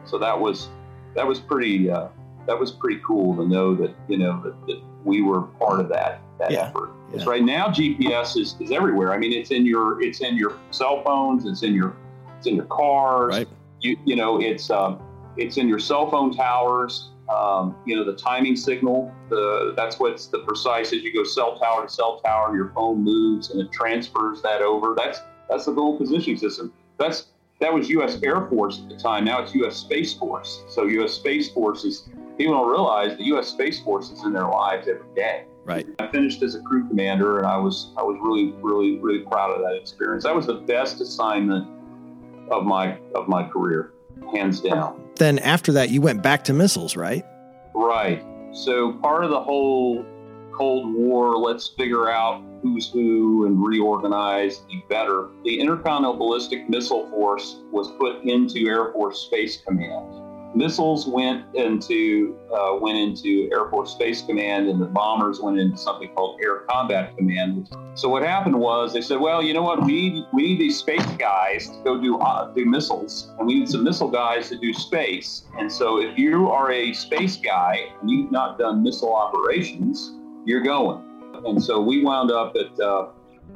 So 0.10 0.17
that 0.17 0.39
was 0.39 0.69
that 1.15 1.26
was 1.26 1.39
pretty 1.39 1.89
uh, 1.89 2.08
that 2.48 2.60
was 2.60 2.72
pretty 2.72 3.02
cool 3.06 3.36
to 3.38 3.48
know 3.48 3.76
that 3.76 3.93
you 4.08 4.17
know 4.17 4.41
that, 4.43 4.67
that 4.67 4.82
we 5.06 5.22
were 5.22 5.43
part 5.43 5.80
of 5.80 5.89
that 5.89 6.22
that 6.39 6.52
Yeah. 6.52 6.67
effort. 6.67 6.91
Because 7.08 7.26
Yeah. 7.26 7.32
right 7.32 7.43
now 7.43 7.67
GPS 7.67 8.38
is, 8.38 8.56
is 8.60 8.72
everywhere. 8.72 9.13
I 9.13 9.17
mean, 9.17 9.34
it's 9.34 9.52
in 9.52 9.65
your 9.65 10.02
it's 10.02 10.22
in 10.22 10.36
your 10.36 10.54
cell 10.72 11.04
phones, 11.04 11.45
it's 11.45 11.63
in 11.63 11.74
your 11.74 11.95
it's 12.38 12.48
in 12.48 12.56
your 12.56 12.65
cars. 12.65 13.36
Right. 13.38 13.48
You 13.82 13.98
you 14.06 14.15
know 14.15 14.39
it's 14.41 14.69
um, 14.69 15.00
it's 15.38 15.58
in 15.58 15.67
your 15.67 15.80
cell 15.80 16.10
phone 16.10 16.34
towers. 16.34 17.10
Um, 17.30 17.76
you 17.86 17.95
know 17.95 18.04
the 18.04 18.15
timing 18.15 18.56
signal. 18.56 19.13
The 19.30 19.74
that's 19.76 20.00
what's 20.00 20.26
the 20.28 20.39
precise 20.39 20.91
as 20.93 21.04
you 21.04 21.13
go 21.13 21.24
cell 21.24 21.60
tower 21.60 21.84
to 21.86 21.89
cell 21.93 22.19
tower. 22.22 22.56
Your 22.56 22.72
phone 22.74 23.04
moves 23.04 23.52
and 23.52 23.62
it 23.62 23.72
transfers 23.72 24.41
that 24.41 24.62
over. 24.62 24.95
That's 24.98 25.22
that's 25.50 25.65
the 25.65 25.72
global 25.74 25.98
positioning 25.98 26.38
system. 26.38 26.74
That's 26.98 27.28
that 27.60 27.74
was 27.74 27.89
U.S. 27.89 28.19
Air 28.24 28.48
Force 28.48 28.80
at 28.80 28.89
the 28.89 28.95
time. 28.95 29.26
Now 29.26 29.41
it's 29.41 29.54
U.S. 29.56 29.76
Space 29.76 30.13
Force. 30.13 30.63
So 30.69 30.86
U.S. 30.86 31.13
Space 31.13 31.52
Force 31.52 31.84
is 31.84 32.10
people 32.38 32.54
don't 32.54 32.69
realize 32.69 33.17
the 33.17 33.26
U.S. 33.26 33.50
Space 33.50 33.82
Force 33.82 34.10
is 34.12 34.24
in 34.24 34.34
their 34.34 34.48
lives 34.48 34.88
every 34.88 35.13
day. 35.15 35.45
Right. 35.65 35.86
I 36.00 36.08
finished 36.08 36.41
as 36.41 36.56
a 36.56 36.62
crew 36.62 36.88
commander, 36.88 37.38
and 37.38 37.45
I 37.45 37.58
was 37.58 37.91
I 37.98 38.02
was 38.02 38.17
really 38.22 38.54
really 38.62 38.98
really 39.00 39.19
proud 39.19 39.52
of 39.52 39.62
that 39.62 39.76
experience. 39.76 40.24
That 40.24 40.36
was 40.36 40.48
the 40.48 40.56
best 40.56 41.02
assignment 41.02 41.67
of 42.50 42.63
my 42.63 42.98
of 43.13 43.28
my 43.28 43.48
career, 43.48 43.93
hands 44.34 44.62
down. 44.62 45.04
Then 45.17 45.38
after 45.39 45.74
that, 45.74 45.89
you 45.89 46.02
went 46.02 46.24
back 46.24 46.45
to 46.45 46.54
missiles, 46.54 46.95
right? 46.95 47.26
Right. 47.76 48.26
So 48.52 48.93
part 48.93 49.26
of 49.26 49.30
the 49.30 49.39
whole 49.39 50.06
Cold 50.60 50.93
War, 50.93 51.38
let's 51.38 51.69
figure 51.69 52.10
out 52.10 52.43
who's 52.62 52.89
who 52.89 53.45
and 53.45 53.65
reorganize 53.65 54.60
the 54.67 54.84
better. 54.89 55.30
The 55.45 55.58
Intercontinental 55.58 56.17
Ballistic 56.17 56.69
Missile 56.69 57.10
Force 57.12 57.62
was 57.72 57.89
put 57.98 58.26
into 58.26 58.67
Air 58.67 58.91
Force 58.91 59.19
Space 59.19 59.62
Command. 59.65 60.06
Missiles 60.54 61.08
went 61.08 61.45
into 61.56 62.38
uh, 62.54 62.76
went 62.76 62.98
into 62.98 63.50
Air 63.54 63.69
Force 63.69 63.91
Space 63.91 64.22
Command, 64.22 64.67
and 64.67 64.82
the 64.82 64.88
bombers 64.88 65.39
went 65.39 65.60
into 65.60 65.78
something 65.78 66.10
called 66.13 66.41
Air 66.43 66.65
Combat 66.69 67.15
Command. 67.15 67.69
So 67.93 68.10
what 68.10 68.24
happened 68.24 68.60
was 68.60 68.91
they 68.91 69.02
said, 69.02 69.22
"Well, 69.22 69.41
you 69.41 69.54
know 69.54 69.63
what? 69.63 69.86
We 69.86 70.10
need 70.10 70.26
we 70.34 70.41
need 70.41 70.60
these 70.60 70.78
space 70.78 71.06
guys 71.17 71.69
to 71.69 71.82
go 71.86 72.02
do 72.02 72.19
uh, 72.19 72.52
do 72.54 72.65
missiles, 72.65 73.32
and 73.38 73.48
we 73.48 73.60
need 73.60 73.69
some 73.69 73.86
missile 73.86 74.12
guys 74.12 74.50
to 74.50 74.58
do 74.58 74.74
space. 74.74 75.43
And 75.58 75.72
so 75.72 76.02
if 76.02 76.17
you 76.17 76.50
are 76.50 76.69
a 76.69 76.91
space 76.91 77.38
guy 77.38 77.93
and 78.02 78.10
you've 78.10 78.32
not 78.32 78.58
done 78.58 78.84
missile 78.84 79.15
operations, 79.15 80.18
you're 80.45 80.63
going." 80.63 81.06
And 81.45 81.63
so 81.63 81.80
we 81.80 82.04
wound 82.04 82.32
up 82.32 82.56
at 82.56 82.80
uh, 82.80 83.10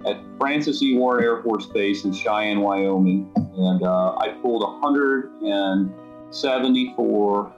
at 0.05 0.21
Francis 0.37 0.81
E. 0.81 0.97
Warren 0.97 1.23
Air 1.23 1.43
Force 1.43 1.67
Base 1.67 2.03
in 2.05 2.13
Cheyenne, 2.13 2.61
Wyoming, 2.61 3.29
and 3.35 3.83
uh, 3.83 4.15
I 4.17 4.29
pulled 4.41 4.63
174 4.63 7.53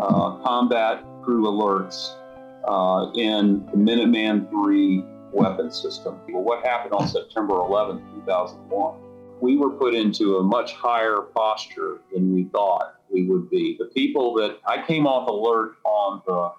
uh, 0.00 0.36
combat 0.42 1.04
crew 1.22 1.44
alerts 1.44 2.16
uh, 2.64 3.12
in 3.14 3.64
the 3.66 3.76
Minuteman 3.76 4.48
III 4.52 5.04
weapon 5.32 5.70
system. 5.70 6.18
Well, 6.28 6.42
what 6.42 6.64
happened 6.64 6.94
on 6.94 7.06
September 7.08 7.54
11, 7.54 8.02
2001? 8.26 9.00
We 9.40 9.56
were 9.56 9.70
put 9.70 9.94
into 9.94 10.38
a 10.38 10.42
much 10.42 10.72
higher 10.72 11.20
posture 11.34 12.00
than 12.12 12.34
we 12.34 12.44
thought 12.44 12.94
we 13.10 13.26
would 13.26 13.50
be. 13.50 13.76
The 13.78 13.86
people 13.86 14.34
that 14.34 14.58
I 14.66 14.84
came 14.86 15.06
off 15.06 15.28
alert 15.28 15.76
on 15.84 16.22
the, 16.26 16.52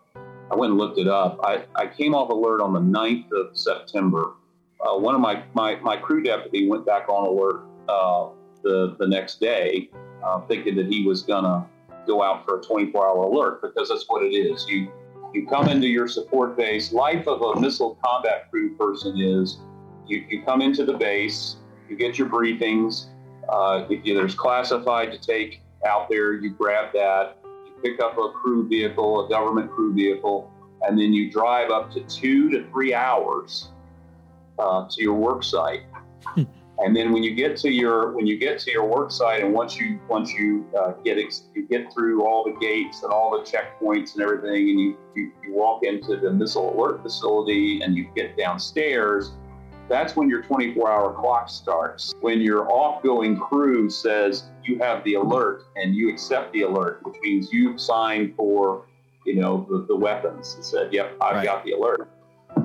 I 0.51 0.55
went 0.55 0.71
and 0.71 0.79
looked 0.79 0.97
it 0.97 1.07
up. 1.07 1.39
I, 1.43 1.65
I 1.75 1.87
came 1.87 2.15
off 2.15 2.29
alert 2.29 2.61
on 2.61 2.73
the 2.73 2.79
9th 2.79 3.31
of 3.33 3.57
September. 3.57 4.33
Uh, 4.79 4.97
one 4.97 5.15
of 5.15 5.21
my, 5.21 5.43
my, 5.53 5.75
my 5.77 5.97
crew 5.97 6.21
deputy 6.23 6.69
went 6.69 6.85
back 6.85 7.09
on 7.09 7.27
alert 7.27 7.63
uh, 7.89 8.29
the, 8.63 8.95
the 8.99 9.07
next 9.07 9.39
day, 9.39 9.89
uh, 10.23 10.41
thinking 10.41 10.75
that 10.75 10.87
he 10.87 11.05
was 11.05 11.21
going 11.23 11.43
to 11.43 11.65
go 12.05 12.23
out 12.23 12.45
for 12.45 12.59
a 12.59 12.63
24 12.63 13.07
hour 13.07 13.23
alert 13.23 13.61
because 13.61 13.89
that's 13.89 14.05
what 14.07 14.23
it 14.23 14.29
is. 14.29 14.65
You, 14.69 14.91
you 15.33 15.45
come 15.47 15.67
into 15.67 15.87
your 15.87 16.07
support 16.07 16.55
base. 16.55 16.93
Life 16.93 17.27
of 17.27 17.41
a 17.41 17.59
missile 17.59 17.97
combat 18.03 18.49
crew 18.49 18.75
person 18.77 19.19
is 19.19 19.59
you, 20.07 20.25
you 20.29 20.43
come 20.43 20.61
into 20.61 20.85
the 20.85 20.93
base, 20.93 21.57
you 21.89 21.97
get 21.97 22.17
your 22.17 22.29
briefings. 22.29 23.07
Uh, 23.49 23.85
if 23.89 24.05
you, 24.05 24.13
there's 24.13 24.35
classified 24.35 25.11
to 25.11 25.17
take 25.17 25.61
out 25.85 26.09
there, 26.09 26.33
you 26.33 26.51
grab 26.51 26.93
that. 26.93 27.37
Pick 27.83 27.99
up 28.01 28.17
a 28.17 28.29
crew 28.31 28.67
vehicle, 28.67 29.25
a 29.25 29.29
government 29.29 29.71
crew 29.71 29.93
vehicle, 29.93 30.51
and 30.81 30.97
then 30.97 31.13
you 31.13 31.31
drive 31.31 31.69
up 31.69 31.91
to 31.91 32.01
two 32.01 32.49
to 32.49 32.67
three 32.69 32.93
hours 32.93 33.69
uh, 34.59 34.87
to 34.89 35.01
your 35.01 35.13
work 35.13 35.43
site. 35.43 35.83
And 36.79 36.95
then 36.95 37.11
when 37.11 37.23
you 37.23 37.33
get 37.33 37.57
to 37.57 37.71
your 37.71 38.11
when 38.11 38.27
you 38.27 38.37
get 38.37 38.59
to 38.59 38.71
your 38.71 38.85
work 38.85 39.09
site, 39.09 39.43
and 39.43 39.51
once 39.51 39.79
you 39.79 39.99
once 40.07 40.31
you 40.31 40.65
uh, 40.79 40.91
get 41.03 41.17
ex- 41.17 41.45
you 41.55 41.67
get 41.67 41.91
through 41.91 42.23
all 42.23 42.43
the 42.43 42.55
gates 42.59 43.01
and 43.01 43.11
all 43.11 43.31
the 43.31 43.43
checkpoints 43.43 44.13
and 44.13 44.21
everything, 44.21 44.69
and 44.69 44.79
you, 44.79 44.97
you 45.15 45.31
you 45.43 45.53
walk 45.53 45.83
into 45.83 46.17
the 46.17 46.31
missile 46.31 46.79
alert 46.79 47.01
facility 47.01 47.81
and 47.81 47.95
you 47.95 48.07
get 48.15 48.37
downstairs, 48.37 49.31
that's 49.89 50.15
when 50.15 50.29
your 50.29 50.41
24 50.43 50.89
hour 50.91 51.13
clock 51.13 51.49
starts. 51.49 52.13
When 52.21 52.41
your 52.41 52.69
off-going 52.71 53.39
crew 53.39 53.89
says 53.89 54.43
you 54.63 54.77
have 54.79 55.03
the 55.03 55.15
alert 55.15 55.63
and 55.75 55.95
you 55.95 56.09
accept 56.09 56.53
the 56.53 56.63
alert, 56.63 56.99
which 57.03 57.15
means 57.21 57.51
you've 57.51 57.79
signed 57.79 58.35
for 58.35 58.85
you 59.25 59.35
know 59.35 59.65
the, 59.69 59.85
the 59.87 59.95
weapons 59.95 60.55
and 60.55 60.63
said, 60.63 60.93
"Yep, 60.93 61.17
I've 61.21 61.35
Right. 61.35 61.45
got 61.45 61.63
the 61.65 61.71
alert." 61.71 62.07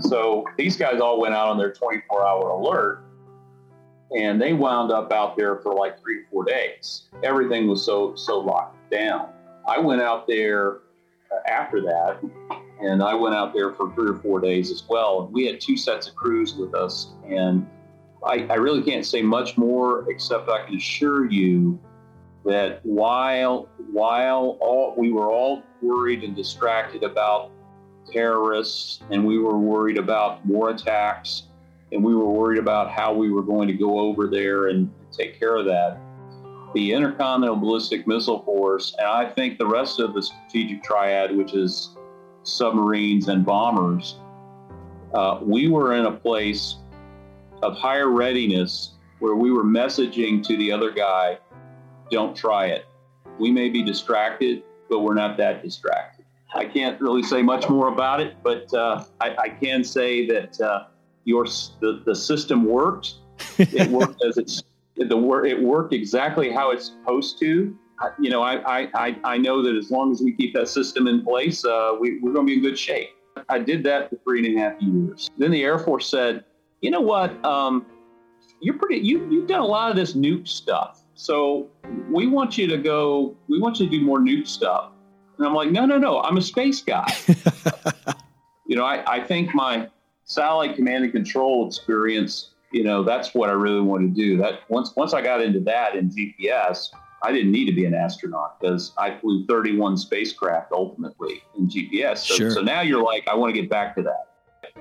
So 0.00 0.44
these 0.56 0.76
guys 0.76 1.00
all 1.00 1.20
went 1.20 1.34
out 1.34 1.48
on 1.48 1.58
their 1.58 1.72
24 1.72 2.26
hour 2.26 2.50
alert 2.50 3.02
and 4.16 4.40
they 4.40 4.52
wound 4.52 4.92
up 4.92 5.12
out 5.12 5.36
there 5.36 5.56
for 5.56 5.74
like 5.74 6.00
three 6.00 6.22
to 6.22 6.30
four 6.30 6.44
days. 6.44 7.08
Everything 7.22 7.66
was 7.68 7.84
so 7.84 8.14
so 8.14 8.38
locked 8.38 8.76
down. 8.90 9.28
I 9.66 9.78
went 9.78 10.02
out 10.02 10.26
there 10.26 10.78
uh, 11.32 11.48
after 11.48 11.80
that, 11.82 12.18
and 12.82 13.02
I 13.02 13.14
went 13.14 13.34
out 13.34 13.54
there 13.54 13.72
for 13.72 13.92
three 13.94 14.10
or 14.10 14.18
four 14.18 14.40
days 14.40 14.70
as 14.70 14.84
well. 14.88 15.24
And 15.24 15.32
We 15.32 15.46
had 15.46 15.60
two 15.60 15.76
sets 15.76 16.08
of 16.08 16.14
crews 16.14 16.54
with 16.54 16.74
us, 16.74 17.12
and 17.26 17.66
I, 18.24 18.46
I 18.50 18.54
really 18.54 18.82
can't 18.82 19.06
say 19.06 19.22
much 19.22 19.56
more 19.56 20.10
except 20.10 20.48
I 20.48 20.64
can 20.66 20.76
assure 20.76 21.30
you 21.30 21.78
that 22.44 22.80
while 22.84 23.68
while 23.92 24.58
all 24.60 24.94
we 24.96 25.12
were 25.12 25.30
all 25.30 25.62
worried 25.80 26.24
and 26.24 26.34
distracted 26.34 27.02
about 27.02 27.50
terrorists, 28.10 29.00
and 29.10 29.24
we 29.24 29.38
were 29.38 29.58
worried 29.58 29.96
about 29.96 30.44
more 30.44 30.70
attacks 30.70 31.44
and 31.92 32.02
we 32.02 32.14
were 32.14 32.28
worried 32.28 32.58
about 32.58 32.90
how 32.90 33.12
we 33.12 33.30
were 33.30 33.42
going 33.42 33.68
to 33.68 33.74
go 33.74 34.00
over 34.00 34.26
there 34.26 34.68
and 34.68 34.90
take 35.12 35.38
care 35.38 35.56
of 35.56 35.66
that. 35.66 35.98
The 36.74 36.92
Intercontinental 36.92 37.56
Ballistic 37.56 38.06
Missile 38.06 38.42
Force, 38.44 38.96
and 38.98 39.06
I 39.06 39.28
think 39.28 39.58
the 39.58 39.66
rest 39.66 40.00
of 40.00 40.14
the 40.14 40.22
strategic 40.22 40.82
triad, 40.82 41.36
which 41.36 41.52
is 41.52 41.94
submarines 42.42 43.28
and 43.28 43.44
bombers, 43.44 44.16
uh, 45.14 45.38
we 45.42 45.68
were 45.68 45.94
in 45.94 46.06
a 46.06 46.12
place 46.12 46.76
of 47.62 47.76
higher 47.76 48.08
readiness 48.08 48.92
where 49.18 49.36
we 49.36 49.52
were 49.52 49.64
messaging 49.64 50.44
to 50.44 50.56
the 50.56 50.72
other 50.72 50.90
guy, 50.90 51.38
don't 52.10 52.36
try 52.36 52.66
it. 52.66 52.86
We 53.38 53.50
may 53.50 53.68
be 53.68 53.82
distracted, 53.82 54.62
but 54.90 55.00
we're 55.00 55.14
not 55.14 55.36
that 55.36 55.62
distracted. 55.62 56.24
I 56.54 56.64
can't 56.66 57.00
really 57.00 57.22
say 57.22 57.40
much 57.40 57.68
more 57.68 57.88
about 57.88 58.20
it, 58.20 58.36
but 58.42 58.72
uh, 58.74 59.04
I, 59.20 59.36
I 59.36 59.48
can 59.48 59.84
say 59.84 60.26
that 60.26 60.60
uh, 60.60 60.86
your 61.24 61.44
the, 61.80 62.02
the 62.04 62.14
system 62.14 62.64
worked. 62.64 63.14
It 63.58 63.90
worked 63.90 64.22
as 64.24 64.38
it's 64.38 64.62
the 64.96 65.42
it 65.44 65.60
worked 65.60 65.94
exactly 65.94 66.50
how 66.52 66.70
it's 66.70 66.86
supposed 66.86 67.38
to. 67.40 67.76
You 68.18 68.30
know, 68.30 68.42
I, 68.42 68.82
I, 68.82 68.88
I, 68.94 69.16
I 69.24 69.38
know 69.38 69.62
that 69.62 69.76
as 69.76 69.90
long 69.90 70.12
as 70.12 70.20
we 70.20 70.32
keep 70.32 70.54
that 70.54 70.68
system 70.68 71.06
in 71.06 71.24
place, 71.24 71.64
uh, 71.64 71.94
we, 71.98 72.18
we're 72.20 72.32
going 72.32 72.46
to 72.46 72.50
be 72.50 72.56
in 72.58 72.62
good 72.62 72.78
shape. 72.78 73.10
I 73.48 73.58
did 73.58 73.82
that 73.84 74.10
for 74.10 74.16
three 74.24 74.46
and 74.46 74.58
a 74.58 74.60
half 74.60 74.80
years. 74.80 75.30
Then 75.38 75.50
the 75.50 75.62
Air 75.62 75.78
Force 75.78 76.08
said, 76.08 76.44
you 76.80 76.90
know 76.90 77.00
what? 77.00 77.42
Um, 77.44 77.86
you're 78.60 78.78
pretty. 78.78 78.98
You, 78.98 79.28
you've 79.30 79.46
done 79.46 79.60
a 79.60 79.66
lot 79.66 79.90
of 79.90 79.96
this 79.96 80.14
nuke 80.14 80.46
stuff, 80.46 81.02
so 81.14 81.68
we 82.10 82.26
want 82.26 82.58
you 82.58 82.66
to 82.68 82.76
go. 82.76 83.36
We 83.48 83.60
want 83.60 83.80
you 83.80 83.88
to 83.88 83.98
do 83.98 84.04
more 84.04 84.18
nuke 84.18 84.46
stuff. 84.46 84.92
And 85.38 85.46
I'm 85.46 85.54
like, 85.54 85.70
no, 85.70 85.86
no, 85.86 85.98
no. 85.98 86.20
I'm 86.20 86.36
a 86.36 86.42
space 86.42 86.82
guy. 86.82 87.06
you 88.66 88.76
know, 88.76 88.84
I, 88.84 89.02
I 89.14 89.24
think 89.24 89.54
my 89.54 89.88
satellite 90.24 90.76
command 90.76 91.04
and 91.04 91.12
control 91.12 91.66
experience, 91.66 92.50
you 92.70 92.84
know, 92.84 93.02
that's 93.02 93.34
what 93.34 93.48
I 93.48 93.52
really 93.52 93.80
want 93.80 94.02
to 94.02 94.20
do. 94.20 94.36
That 94.36 94.60
once 94.68 94.94
once 94.96 95.14
I 95.14 95.22
got 95.22 95.42
into 95.42 95.60
that 95.60 95.96
in 95.96 96.10
GPS, 96.10 96.90
I 97.22 97.32
didn't 97.32 97.52
need 97.52 97.66
to 97.66 97.72
be 97.72 97.84
an 97.84 97.94
astronaut 97.94 98.60
because 98.60 98.92
I 98.98 99.16
flew 99.18 99.46
31 99.46 99.96
spacecraft 99.96 100.72
ultimately 100.72 101.42
in 101.56 101.68
GPS. 101.68 102.18
So, 102.18 102.34
Sure. 102.34 102.50
so 102.50 102.60
now 102.60 102.80
you're 102.80 103.02
like, 103.02 103.26
I 103.28 103.34
want 103.34 103.54
to 103.54 103.60
get 103.60 103.70
back 103.70 103.94
to 103.96 104.02
that. 104.02 104.28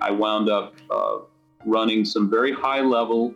I 0.01 0.11
wound 0.11 0.49
up 0.49 0.73
uh, 0.89 1.19
running 1.65 2.03
some 2.05 2.29
very 2.29 2.51
high 2.51 2.81
level 2.81 3.33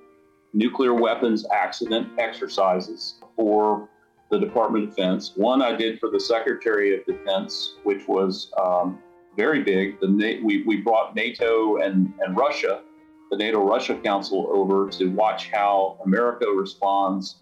nuclear 0.53 0.93
weapons 0.93 1.45
accident 1.53 2.08
exercises 2.18 3.16
for 3.36 3.89
the 4.32 4.39
Department 4.39 4.86
of 4.86 4.89
Defense. 4.95 5.34
One 5.36 5.62
I 5.62 5.76
did 5.76 5.99
for 5.99 6.10
the 6.10 6.20
Secretary 6.20 6.97
of 6.97 7.06
Defense, 7.06 7.76
which 7.84 8.08
was 8.08 8.51
um, 8.60 8.99
very 9.36 9.62
big. 9.64 9.99
The 9.99 10.39
we, 10.43 10.64
we 10.64 10.78
brought 10.78 11.16
NATO 11.16 11.78
and, 11.78 12.12
and 12.26 12.36
Russia, 12.36 12.82
the 13.30 13.38
NATO 13.38 13.68
Russia 13.68 13.95
Council, 14.03 14.47
over 14.49 14.89
to 14.91 15.08
watch 15.12 15.49
how 15.51 15.99
America 16.06 16.47
responds 16.47 17.41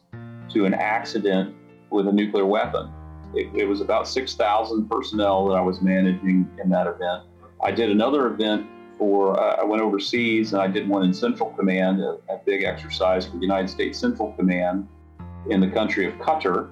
to 0.54 0.66
an 0.66 0.74
accident 0.74 1.56
with 1.90 2.08
a 2.08 2.12
nuclear 2.12 2.46
weapon. 2.46 2.92
It, 3.34 3.50
it 3.56 3.66
was 3.66 3.82
about 3.82 4.08
6,000 4.08 4.88
personnel 4.90 5.48
that 5.48 5.56
I 5.56 5.62
was 5.62 5.82
managing 5.82 6.50
in 6.62 6.70
that 6.70 6.88
event. 6.88 7.24
I 7.64 7.72
did 7.72 7.90
another 7.90 8.28
event 8.28 8.68
for, 8.98 9.40
uh, 9.40 9.62
I 9.62 9.64
went 9.64 9.82
overseas 9.82 10.54
and 10.54 10.62
I 10.62 10.68
did 10.68 10.88
one 10.88 11.04
in 11.04 11.14
Central 11.14 11.50
Command, 11.52 12.02
a, 12.02 12.18
a 12.30 12.40
big 12.46 12.64
exercise 12.64 13.26
for 13.26 13.36
the 13.38 13.42
United 13.42 13.70
States 13.70 13.98
Central 13.98 14.34
Command 14.34 14.88
in 15.50 15.60
the 15.60 15.70
country 15.70 16.06
of 16.08 16.14
Qatar. 16.16 16.72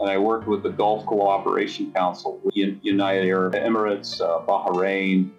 And 0.00 0.10
I 0.10 0.18
worked 0.18 0.48
with 0.48 0.62
the 0.62 0.70
Gulf 0.70 1.06
Cooperation 1.06 1.92
Council, 1.92 2.40
United 2.52 3.28
Arab 3.28 3.54
Emirates, 3.54 4.20
uh, 4.20 4.44
Bahrain, 4.44 5.30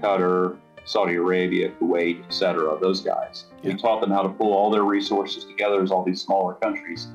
Qatar, 0.00 0.58
Saudi 0.84 1.14
Arabia, 1.14 1.70
Kuwait, 1.80 2.24
etc. 2.26 2.76
Those 2.80 3.00
guys. 3.00 3.46
We 3.62 3.74
taught 3.74 4.00
them 4.00 4.10
how 4.10 4.22
to 4.22 4.28
pull 4.28 4.52
all 4.52 4.70
their 4.70 4.84
resources 4.84 5.44
together 5.44 5.82
as 5.82 5.90
all 5.90 6.04
these 6.04 6.20
smaller 6.20 6.54
countries, 6.54 7.08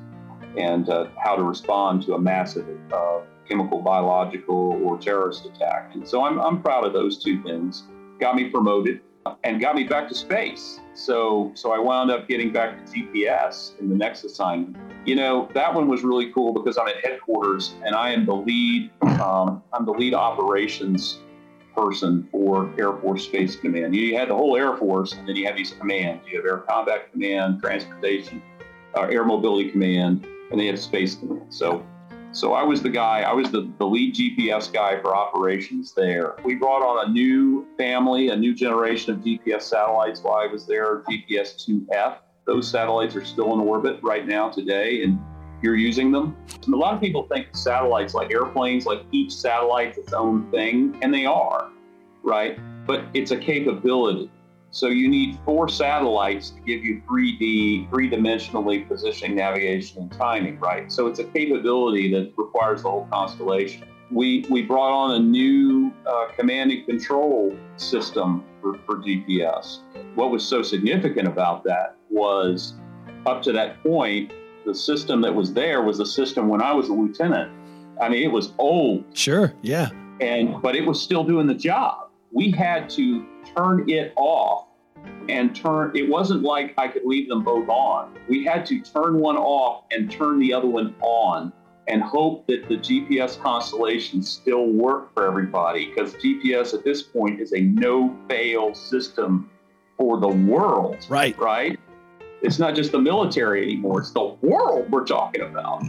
and 0.58 0.88
uh, 0.88 1.06
how 1.22 1.36
to 1.36 1.42
respond 1.42 2.02
to 2.02 2.14
a 2.14 2.18
massive 2.18 2.66
uh, 2.92 3.20
chemical, 3.48 3.80
biological, 3.80 4.80
or 4.84 4.98
terrorist 4.98 5.46
attack. 5.46 5.90
And 5.94 6.06
so 6.06 6.24
I'm, 6.24 6.38
I'm 6.38 6.60
proud 6.60 6.84
of 6.84 6.92
those 6.92 7.22
two 7.22 7.42
things. 7.42 7.84
Got 8.20 8.36
me 8.36 8.50
promoted 8.50 9.00
and 9.44 9.60
got 9.60 9.74
me 9.74 9.84
back 9.84 10.08
to 10.08 10.14
space. 10.14 10.80
So 10.94 11.52
so 11.54 11.72
I 11.72 11.78
wound 11.78 12.10
up 12.10 12.28
getting 12.28 12.52
back 12.52 12.84
to 12.84 12.92
GPS 12.92 13.78
in 13.78 13.88
the 13.88 13.94
next 13.94 14.24
assignment. 14.24 14.76
You 15.06 15.16
know 15.16 15.48
that 15.54 15.72
one 15.72 15.88
was 15.88 16.02
really 16.02 16.32
cool 16.32 16.52
because 16.52 16.78
I'm 16.78 16.88
at 16.88 17.04
headquarters 17.04 17.74
and 17.84 17.94
I 17.94 18.10
am 18.10 18.26
the 18.26 18.34
lead. 18.34 18.90
Um, 19.02 19.62
I'm 19.72 19.84
the 19.84 19.92
lead 19.92 20.14
operations 20.14 21.18
person 21.74 22.28
for 22.32 22.72
Air 22.78 22.92
Force 22.94 23.24
Space 23.24 23.54
Command. 23.54 23.94
You 23.94 24.16
had 24.16 24.30
the 24.30 24.34
whole 24.34 24.56
Air 24.56 24.76
Force, 24.76 25.12
and 25.12 25.28
then 25.28 25.36
you 25.36 25.46
have 25.46 25.56
these 25.56 25.72
commands. 25.72 26.24
You 26.28 26.38
have 26.38 26.44
Air 26.44 26.58
Combat 26.58 27.12
Command, 27.12 27.60
Transportation, 27.60 28.42
uh, 28.96 29.02
Air 29.02 29.24
Mobility 29.24 29.70
Command, 29.70 30.26
and 30.50 30.60
they 30.60 30.64
you 30.64 30.70
have 30.70 30.80
Space 30.80 31.14
Command. 31.14 31.52
So, 31.52 31.84
so 32.32 32.52
I 32.52 32.62
was 32.62 32.82
the 32.82 32.90
guy. 32.90 33.22
I 33.22 33.32
was 33.32 33.50
the, 33.50 33.70
the 33.78 33.86
lead 33.86 34.14
GPS 34.14 34.72
guy 34.72 35.00
for 35.00 35.14
operations 35.14 35.92
there. 35.94 36.36
We 36.44 36.54
brought 36.54 36.82
on 36.82 37.08
a 37.08 37.12
new 37.12 37.66
family, 37.76 38.28
a 38.28 38.36
new 38.36 38.54
generation 38.54 39.12
of 39.12 39.20
GPS 39.20 39.62
satellites 39.62 40.20
while 40.20 40.36
I 40.36 40.46
was 40.46 40.66
there. 40.66 41.02
GPS 41.10 41.56
2F. 41.66 42.18
Those 42.46 42.70
satellites 42.70 43.14
are 43.16 43.24
still 43.24 43.52
in 43.54 43.60
orbit 43.60 43.98
right 44.02 44.26
now 44.26 44.48
today, 44.48 45.02
and 45.02 45.18
you're 45.62 45.76
using 45.76 46.10
them. 46.10 46.36
And 46.64 46.74
a 46.74 46.76
lot 46.76 46.94
of 46.94 47.00
people 47.00 47.26
think 47.26 47.48
satellites 47.52 48.14
like 48.14 48.32
airplanes, 48.32 48.86
like 48.86 49.02
each 49.12 49.34
satellite's 49.34 49.98
its 49.98 50.12
own 50.12 50.50
thing, 50.50 50.98
and 51.02 51.12
they 51.12 51.26
are, 51.26 51.70
right? 52.22 52.58
But 52.86 53.04
it's 53.14 53.32
a 53.32 53.36
capability. 53.36 54.30
So 54.70 54.88
you 54.88 55.08
need 55.08 55.38
four 55.44 55.68
satellites 55.68 56.50
to 56.50 56.60
give 56.60 56.84
you 56.84 57.02
3D, 57.08 57.88
three 57.88 58.10
dimensionally 58.10 58.86
positioning, 58.86 59.36
navigation, 59.36 60.02
and 60.02 60.12
timing, 60.12 60.58
right? 60.60 60.92
So 60.92 61.06
it's 61.06 61.18
a 61.18 61.24
capability 61.24 62.12
that 62.12 62.32
requires 62.36 62.82
the 62.82 62.90
whole 62.90 63.08
constellation. 63.10 63.84
We, 64.10 64.44
we 64.50 64.62
brought 64.62 64.92
on 64.92 65.14
a 65.16 65.18
new 65.18 65.92
uh, 66.06 66.28
command 66.36 66.70
and 66.70 66.86
control 66.86 67.56
system 67.76 68.44
for, 68.60 68.74
for 68.86 68.96
GPS. 68.96 69.80
What 70.14 70.30
was 70.30 70.46
so 70.46 70.62
significant 70.62 71.28
about 71.28 71.64
that 71.64 71.96
was 72.10 72.74
up 73.26 73.42
to 73.42 73.52
that 73.52 73.82
point, 73.82 74.32
the 74.66 74.74
system 74.74 75.20
that 75.22 75.34
was 75.34 75.52
there 75.52 75.82
was 75.82 76.00
a 76.00 76.06
system 76.06 76.48
when 76.48 76.62
I 76.62 76.72
was 76.72 76.88
a 76.88 76.92
lieutenant. 76.92 77.50
I 78.00 78.08
mean, 78.08 78.22
it 78.22 78.32
was 78.32 78.52
old. 78.58 79.04
Sure. 79.14 79.52
Yeah. 79.62 79.90
And 80.20 80.60
but 80.60 80.76
it 80.76 80.86
was 80.86 81.00
still 81.00 81.24
doing 81.24 81.46
the 81.46 81.54
job. 81.54 82.07
We 82.32 82.50
had 82.50 82.88
to 82.90 83.26
turn 83.56 83.88
it 83.88 84.12
off 84.16 84.66
and 85.28 85.54
turn 85.54 85.92
it 85.94 86.08
wasn't 86.08 86.42
like 86.42 86.74
I 86.78 86.88
could 86.88 87.04
leave 87.04 87.28
them 87.28 87.44
both 87.44 87.68
on. 87.68 88.16
We 88.28 88.44
had 88.44 88.66
to 88.66 88.80
turn 88.80 89.18
one 89.18 89.36
off 89.36 89.84
and 89.90 90.10
turn 90.10 90.38
the 90.38 90.52
other 90.52 90.66
one 90.66 90.94
on 91.00 91.52
and 91.86 92.02
hope 92.02 92.46
that 92.46 92.68
the 92.68 92.76
GPS 92.76 93.40
constellation 93.40 94.22
still 94.22 94.66
worked 94.66 95.14
for 95.14 95.26
everybody 95.26 95.86
because 95.86 96.14
GPS 96.14 96.74
at 96.74 96.84
this 96.84 97.02
point 97.02 97.40
is 97.40 97.52
a 97.52 97.60
no 97.60 98.14
fail 98.28 98.74
system 98.74 99.50
for 99.96 100.20
the 100.20 100.28
world. 100.28 101.06
Right. 101.08 101.36
Right. 101.38 101.78
It's 102.40 102.58
not 102.58 102.76
just 102.76 102.92
the 102.92 103.00
military 103.00 103.64
anymore; 103.64 104.00
it's 104.00 104.12
the 104.12 104.36
world 104.42 104.90
we're 104.92 105.04
talking 105.04 105.42
about. 105.42 105.82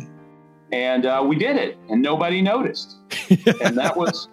And 0.72 1.06
uh, 1.06 1.24
we 1.28 1.36
did 1.36 1.58
it, 1.58 1.78
and 1.90 2.02
nobody 2.02 2.42
noticed. 2.42 2.96
and 3.62 3.78
that 3.78 3.96
was 3.96 4.28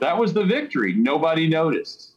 that 0.00 0.16
was 0.16 0.32
the 0.32 0.44
victory. 0.44 0.94
Nobody 0.94 1.48
noticed. 1.48 2.14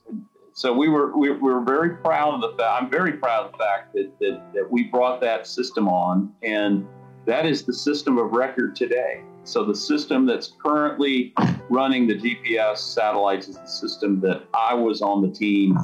So 0.54 0.72
we 0.72 0.88
were 0.88 1.18
we, 1.18 1.32
we 1.32 1.38
were 1.38 1.64
very 1.64 1.98
proud 1.98 2.36
of 2.36 2.42
the 2.42 2.58
fact. 2.58 2.84
I'm 2.84 2.90
very 2.90 3.14
proud 3.14 3.48
of 3.48 3.52
the 3.52 3.58
fact 3.58 3.94
that, 3.94 4.12
that 4.20 4.54
that 4.54 4.72
we 4.72 4.84
brought 4.84 5.20
that 5.22 5.48
system 5.48 5.90
on, 5.90 6.34
and 6.44 6.88
that 7.26 7.46
is 7.46 7.64
the 7.64 7.74
system 7.74 8.18
of 8.18 8.32
record 8.32 8.76
today. 8.76 9.24
So 9.44 9.64
the 9.64 9.76
system 9.76 10.26
that's 10.26 10.54
currently 10.64 11.34
running 11.70 12.08
the 12.08 12.16
GPS 12.16 12.78
satellites 12.78 13.48
is 13.48 13.58
the 13.58 13.68
system 13.68 14.20
that 14.22 14.44
I 14.54 14.74
was 14.74 15.02
on 15.02 15.22
the 15.22 15.30
team 15.30 15.78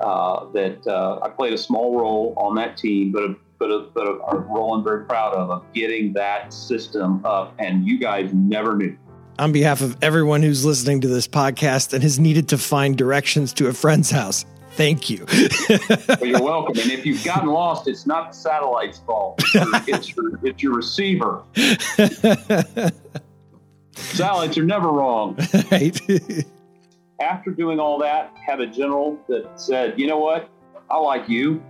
uh, 0.00 0.50
that 0.52 0.84
uh, 0.86 1.20
I 1.22 1.28
played 1.28 1.52
a 1.52 1.58
small 1.58 1.98
role 1.98 2.34
on 2.36 2.54
that 2.56 2.76
team, 2.76 3.12
but 3.12 3.22
a, 3.22 3.36
but 3.58 3.70
a, 3.70 3.86
but 3.94 4.06
a, 4.06 4.12
a 4.12 4.38
role 4.38 4.74
I'm 4.74 4.82
very 4.82 5.04
proud 5.04 5.34
of 5.34 5.50
of 5.50 5.72
getting 5.72 6.12
that 6.14 6.52
system 6.52 7.24
up, 7.24 7.54
and 7.58 7.86
you 7.86 7.98
guys 7.98 8.32
never 8.32 8.76
knew. 8.76 8.96
On 9.38 9.52
behalf 9.52 9.82
of 9.82 9.96
everyone 10.02 10.42
who's 10.42 10.64
listening 10.64 11.02
to 11.02 11.08
this 11.08 11.28
podcast 11.28 11.92
and 11.92 12.02
has 12.02 12.18
needed 12.18 12.48
to 12.48 12.58
find 12.58 12.96
directions 12.96 13.52
to 13.54 13.68
a 13.68 13.72
friend's 13.72 14.10
house, 14.10 14.46
thank 14.72 15.10
you. 15.10 15.26
well, 16.08 16.24
you're 16.24 16.42
welcome. 16.42 16.78
And 16.78 16.90
if 16.90 17.04
you've 17.04 17.22
gotten 17.22 17.48
lost, 17.48 17.86
it's 17.86 18.06
not 18.06 18.32
the 18.32 18.36
satellite's 18.36 18.98
fault. 18.98 19.42
It's 19.54 20.16
your, 20.16 20.40
it's 20.42 20.62
your, 20.62 20.74
receiver. 20.74 21.42
Satellites 23.94 24.56
are 24.58 24.64
never 24.64 24.90
wrong. 24.90 25.38
Right 25.70 26.00
after 27.20 27.50
doing 27.50 27.80
all 27.80 27.98
that, 27.98 28.34
had 28.44 28.60
a 28.60 28.66
general 28.66 29.18
that 29.28 29.60
said, 29.60 29.98
you 29.98 30.06
know 30.06 30.18
what, 30.18 30.48
I 30.90 30.98
like 30.98 31.28
you 31.28 31.62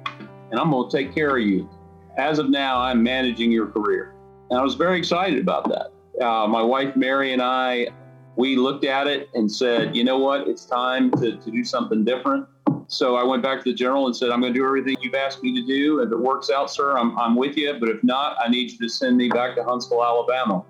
and 0.51 0.61
I'm 0.61 0.71
going 0.71 0.91
to 0.91 0.97
take 0.97 1.14
care 1.14 1.37
of 1.37 1.43
you. 1.43 1.69
As 2.17 2.39
of 2.39 2.51
now, 2.51 2.79
I'm 2.79 3.03
managing 3.03 3.53
your 3.53 3.67
career. 3.67 4.14
And 4.51 4.59
I 4.59 4.62
was 4.62 4.75
very 4.75 4.99
excited 4.99 5.41
about 5.41 5.69
that. 5.69 5.93
Uh, 6.21 6.47
my 6.47 6.62
wife, 6.62 6.97
Mary, 6.97 7.33
and 7.33 7.43
I, 7.43 7.89
we 8.37 8.57
looked 8.57 8.85
at 8.85 9.07
it 9.07 9.29
and 9.35 9.51
said, 9.51 9.95
you 9.95 10.05
know 10.05 10.19
what, 10.19 10.49
it's 10.49 10.64
time 10.64 11.11
to, 11.12 11.37
to 11.37 11.51
do 11.51 11.64
something 11.64 12.05
different. 12.05 12.47
So 12.89 13.17
I 13.17 13.25
went 13.25 13.43
back 13.43 13.59
to 13.59 13.64
the 13.64 13.75
general 13.75 14.07
and 14.07 14.17
said, 14.17 14.31
I'm 14.31 14.41
going 14.41 14.53
to 14.53 14.59
do 14.59 14.64
everything 14.64 14.97
you've 15.01 15.14
asked 15.14 15.43
me 15.43 15.53
to 15.61 15.67
do. 15.67 16.01
If 16.01 16.12
it 16.12 16.19
works 16.19 16.51
out, 16.51 16.71
sir, 16.71 16.97
I'm, 16.97 17.19
I'm 17.19 17.35
with 17.35 17.57
you. 17.57 17.77
But 17.81 17.89
if 17.89 18.03
not, 18.05 18.37
I 18.41 18.49
need 18.49 18.71
you 18.71 18.79
to 18.79 18.89
send 18.89 19.17
me 19.17 19.29
back 19.29 19.57
to 19.57 19.64
Huntsville, 19.64 20.05
Alabama. 20.05 20.64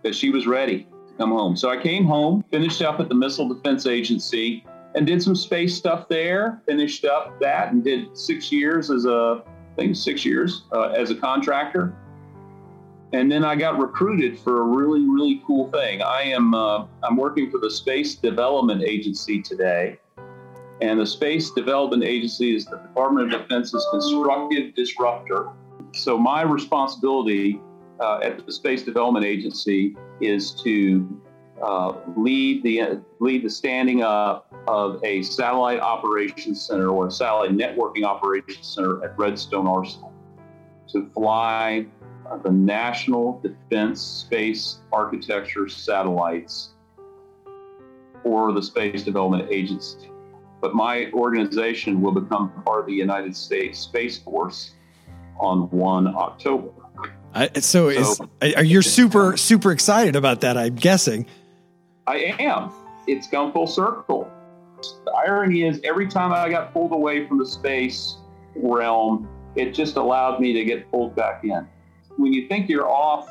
Because 0.00 0.16
she 0.16 0.30
was 0.30 0.46
ready 0.46 0.84
to 0.84 1.14
come 1.18 1.30
home. 1.30 1.56
So 1.56 1.68
I 1.68 1.76
came 1.76 2.04
home, 2.04 2.44
finished 2.50 2.82
up 2.82 3.00
at 3.00 3.08
the 3.08 3.14
Missile 3.16 3.52
Defense 3.52 3.86
Agency, 3.86 4.64
and 4.94 5.06
did 5.06 5.22
some 5.22 5.34
space 5.34 5.76
stuff 5.76 6.08
there. 6.08 6.62
Finished 6.66 7.04
up 7.04 7.40
that 7.40 7.72
and 7.72 7.82
did 7.82 8.16
six 8.16 8.52
years 8.52 8.90
as 8.90 9.04
a, 9.04 9.42
I 9.44 9.76
think 9.76 9.96
six 9.96 10.24
years 10.24 10.62
uh, 10.72 10.90
as 10.90 11.10
a 11.10 11.16
contractor. 11.16 11.94
And 13.12 13.30
then 13.30 13.44
I 13.44 13.56
got 13.56 13.78
recruited 13.78 14.38
for 14.38 14.60
a 14.60 14.64
really, 14.64 15.00
really 15.00 15.42
cool 15.46 15.70
thing. 15.72 16.00
I 16.00 16.22
am 16.22 16.54
uh, 16.54 16.86
I'm 17.02 17.16
working 17.16 17.50
for 17.50 17.58
the 17.58 17.70
Space 17.70 18.14
Development 18.14 18.82
Agency 18.82 19.42
today, 19.42 19.98
and 20.80 21.00
the 21.00 21.06
Space 21.06 21.50
Development 21.50 22.04
Agency 22.04 22.54
is 22.54 22.66
the 22.66 22.76
Department 22.76 23.32
of 23.32 23.40
Defense's 23.40 23.84
constructive 23.90 24.74
disruptor. 24.74 25.48
So 25.92 26.16
my 26.16 26.42
responsibility 26.42 27.60
uh, 27.98 28.20
at 28.22 28.46
the 28.46 28.52
Space 28.52 28.82
Development 28.84 29.24
Agency 29.26 29.96
is 30.20 30.52
to 30.62 31.20
uh, 31.62 31.94
lead 32.16 32.62
the 32.62 33.00
lead 33.18 33.44
the 33.44 33.50
standing 33.50 34.02
up 34.02 34.46
of 34.68 35.02
a 35.04 35.22
satellite 35.22 35.80
operations 35.80 36.62
center 36.62 36.88
or 36.88 37.08
a 37.08 37.10
satellite 37.10 37.50
networking 37.50 38.04
operations 38.04 38.66
center 38.66 39.02
at 39.04 39.18
Redstone 39.18 39.66
Arsenal 39.66 40.12
to 40.92 41.10
fly 41.12 41.86
Uh, 42.30 42.36
the 42.36 42.50
National 42.50 43.40
Defense 43.40 44.00
Space 44.00 44.78
Architecture 44.92 45.68
satellites 45.68 46.70
for 48.22 48.52
the 48.52 48.62
Space 48.62 49.02
Development 49.02 49.48
Agency. 49.50 50.10
But 50.60 50.74
my 50.74 51.10
organization 51.12 52.00
will 52.00 52.12
become 52.12 52.52
part 52.64 52.80
of 52.80 52.86
the 52.86 52.92
United 52.92 53.34
States 53.34 53.78
Space 53.80 54.18
Force 54.18 54.74
on 55.40 55.70
1 55.70 56.06
October. 56.14 56.70
I, 57.34 57.48
so, 57.54 57.60
so 57.60 57.88
is, 57.88 58.20
are 58.54 58.64
you 58.64 58.82
super 58.82 59.36
super 59.36 59.70
excited 59.70 60.16
about 60.16 60.40
that? 60.42 60.56
I'm 60.56 60.74
guessing. 60.74 61.26
I 62.06 62.34
am. 62.38 62.72
It's 63.06 63.28
come 63.28 63.52
full 63.52 63.66
circle. 63.66 64.30
The 65.04 65.12
irony 65.12 65.62
is, 65.62 65.80
every 65.84 66.08
time 66.08 66.32
I 66.32 66.48
got 66.48 66.72
pulled 66.72 66.92
away 66.92 67.26
from 67.26 67.38
the 67.38 67.46
space 67.46 68.16
realm, 68.56 69.28
it 69.54 69.74
just 69.74 69.96
allowed 69.96 70.40
me 70.40 70.52
to 70.52 70.64
get 70.64 70.90
pulled 70.90 71.14
back 71.14 71.44
in. 71.44 71.66
When 72.16 72.32
you 72.32 72.48
think 72.48 72.68
you're 72.68 72.88
off 72.88 73.28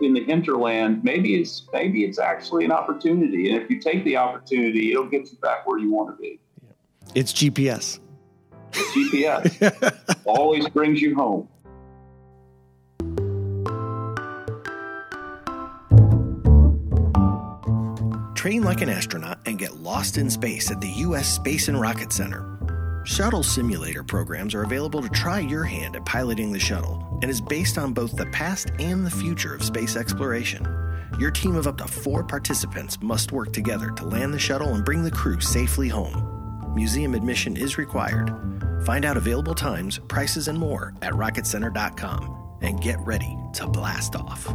in 0.00 0.14
the 0.14 0.24
hinterland, 0.24 1.04
maybe 1.04 1.34
it's 1.40 1.66
maybe 1.72 2.04
it's 2.04 2.18
actually 2.18 2.64
an 2.64 2.72
opportunity, 2.72 3.50
and 3.50 3.62
if 3.62 3.70
you 3.70 3.80
take 3.80 4.04
the 4.04 4.16
opportunity, 4.16 4.92
it'll 4.92 5.06
get 5.06 5.30
you 5.30 5.38
back 5.38 5.66
where 5.66 5.78
you 5.78 5.92
want 5.92 6.16
to 6.16 6.20
be. 6.20 6.40
It's 7.14 7.32
GPS. 7.32 7.98
It's 8.72 9.12
GPS 9.12 10.20
always 10.24 10.68
brings 10.68 11.00
you 11.00 11.14
home. 11.14 11.48
Train 18.34 18.62
like 18.62 18.80
an 18.80 18.88
astronaut 18.88 19.38
and 19.44 19.58
get 19.58 19.76
lost 19.80 20.16
in 20.16 20.30
space 20.30 20.70
at 20.70 20.80
the 20.80 20.88
U.S. 20.88 21.30
Space 21.30 21.68
and 21.68 21.78
Rocket 21.78 22.10
Center. 22.10 22.59
Shuttle 23.04 23.42
simulator 23.42 24.04
programs 24.04 24.54
are 24.54 24.62
available 24.62 25.00
to 25.00 25.08
try 25.08 25.40
your 25.40 25.64
hand 25.64 25.96
at 25.96 26.04
piloting 26.04 26.52
the 26.52 26.60
shuttle 26.60 27.02
and 27.22 27.30
is 27.30 27.40
based 27.40 27.78
on 27.78 27.94
both 27.94 28.14
the 28.14 28.26
past 28.26 28.72
and 28.78 29.06
the 29.06 29.10
future 29.10 29.54
of 29.54 29.64
space 29.64 29.96
exploration. 29.96 30.66
Your 31.18 31.30
team 31.30 31.56
of 31.56 31.66
up 31.66 31.78
to 31.78 31.88
four 31.88 32.22
participants 32.22 32.98
must 33.00 33.32
work 33.32 33.54
together 33.54 33.90
to 33.92 34.04
land 34.04 34.34
the 34.34 34.38
shuttle 34.38 34.74
and 34.74 34.84
bring 34.84 35.02
the 35.02 35.10
crew 35.10 35.40
safely 35.40 35.88
home. 35.88 36.72
Museum 36.74 37.14
admission 37.14 37.56
is 37.56 37.78
required. 37.78 38.34
Find 38.84 39.06
out 39.06 39.16
available 39.16 39.54
times, 39.54 39.98
prices, 40.08 40.48
and 40.48 40.58
more 40.58 40.94
at 41.00 41.14
rocketcenter.com 41.14 42.58
and 42.60 42.82
get 42.82 43.00
ready 43.00 43.36
to 43.54 43.66
blast 43.66 44.14
off. 44.14 44.46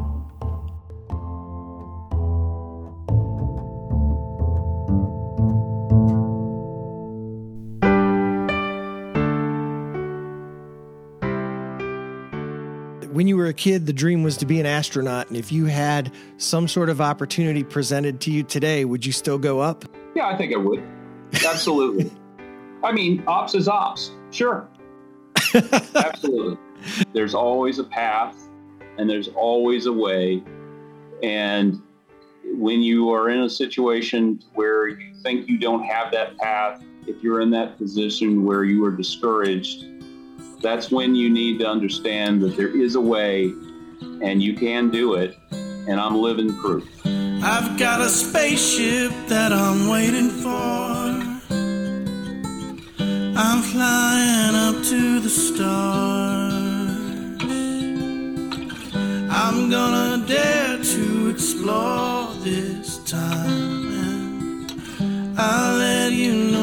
When 13.15 13.29
you 13.29 13.37
were 13.37 13.45
a 13.45 13.53
kid, 13.53 13.85
the 13.85 13.93
dream 13.93 14.23
was 14.23 14.35
to 14.35 14.45
be 14.45 14.59
an 14.59 14.65
astronaut. 14.65 15.29
And 15.29 15.37
if 15.37 15.49
you 15.49 15.67
had 15.67 16.13
some 16.35 16.67
sort 16.67 16.89
of 16.89 16.99
opportunity 16.99 17.63
presented 17.63 18.19
to 18.21 18.31
you 18.31 18.43
today, 18.43 18.83
would 18.83 19.05
you 19.05 19.13
still 19.13 19.37
go 19.37 19.61
up? 19.61 19.85
Yeah, 20.15 20.27
I 20.27 20.35
think 20.35 20.53
I 20.53 20.57
would. 20.57 20.83
Absolutely. 21.47 22.11
I 22.83 22.91
mean, 22.91 23.23
ops 23.25 23.55
is 23.55 23.69
ops. 23.69 24.11
Sure. 24.31 24.67
Absolutely. 25.95 26.57
There's 27.13 27.33
always 27.33 27.79
a 27.79 27.85
path 27.85 28.35
and 28.97 29.09
there's 29.09 29.29
always 29.29 29.85
a 29.85 29.93
way. 29.93 30.43
And 31.23 31.81
when 32.43 32.83
you 32.83 33.11
are 33.11 33.29
in 33.29 33.43
a 33.43 33.49
situation 33.49 34.43
where 34.55 34.89
you 34.89 35.13
think 35.23 35.47
you 35.47 35.57
don't 35.57 35.83
have 35.83 36.11
that 36.11 36.37
path, 36.37 36.83
if 37.07 37.23
you're 37.23 37.39
in 37.39 37.49
that 37.51 37.77
position 37.77 38.43
where 38.43 38.65
you 38.65 38.83
are 38.83 38.91
discouraged, 38.91 39.85
that's 40.65 40.89
when 40.89 41.13
you 41.13 41.29
need 41.29 41.59
to 41.59 41.67
understand 41.67 42.41
that 42.41 42.57
there 42.57 42.75
is 42.75 42.95
a 42.95 42.99
way 42.99 43.53
and 44.23 44.41
you 44.41 44.55
can 44.55 44.89
do 44.89 45.13
it. 45.13 45.37
And 45.51 45.99
I'm 45.99 46.15
living 46.17 46.55
proof. 46.57 46.83
I've 47.05 47.77
got 47.77 48.01
a 48.01 48.09
spaceship 48.09 49.11
that 49.27 49.53
I'm 49.53 49.87
waiting 49.87 50.29
for. 50.29 50.49
I'm 53.37 53.61
flying 53.61 54.55
up 54.55 54.83
to 54.85 55.19
the 55.19 55.29
stars. 55.29 56.55
I'm 59.29 59.69
gonna 59.69 60.25
dare 60.25 60.77
to 60.83 61.29
explore 61.29 62.33
this 62.41 62.97
time. 63.03 63.85
And 64.01 65.39
I'll 65.39 65.77
let 65.77 66.11
you 66.11 66.33
know. 66.33 66.54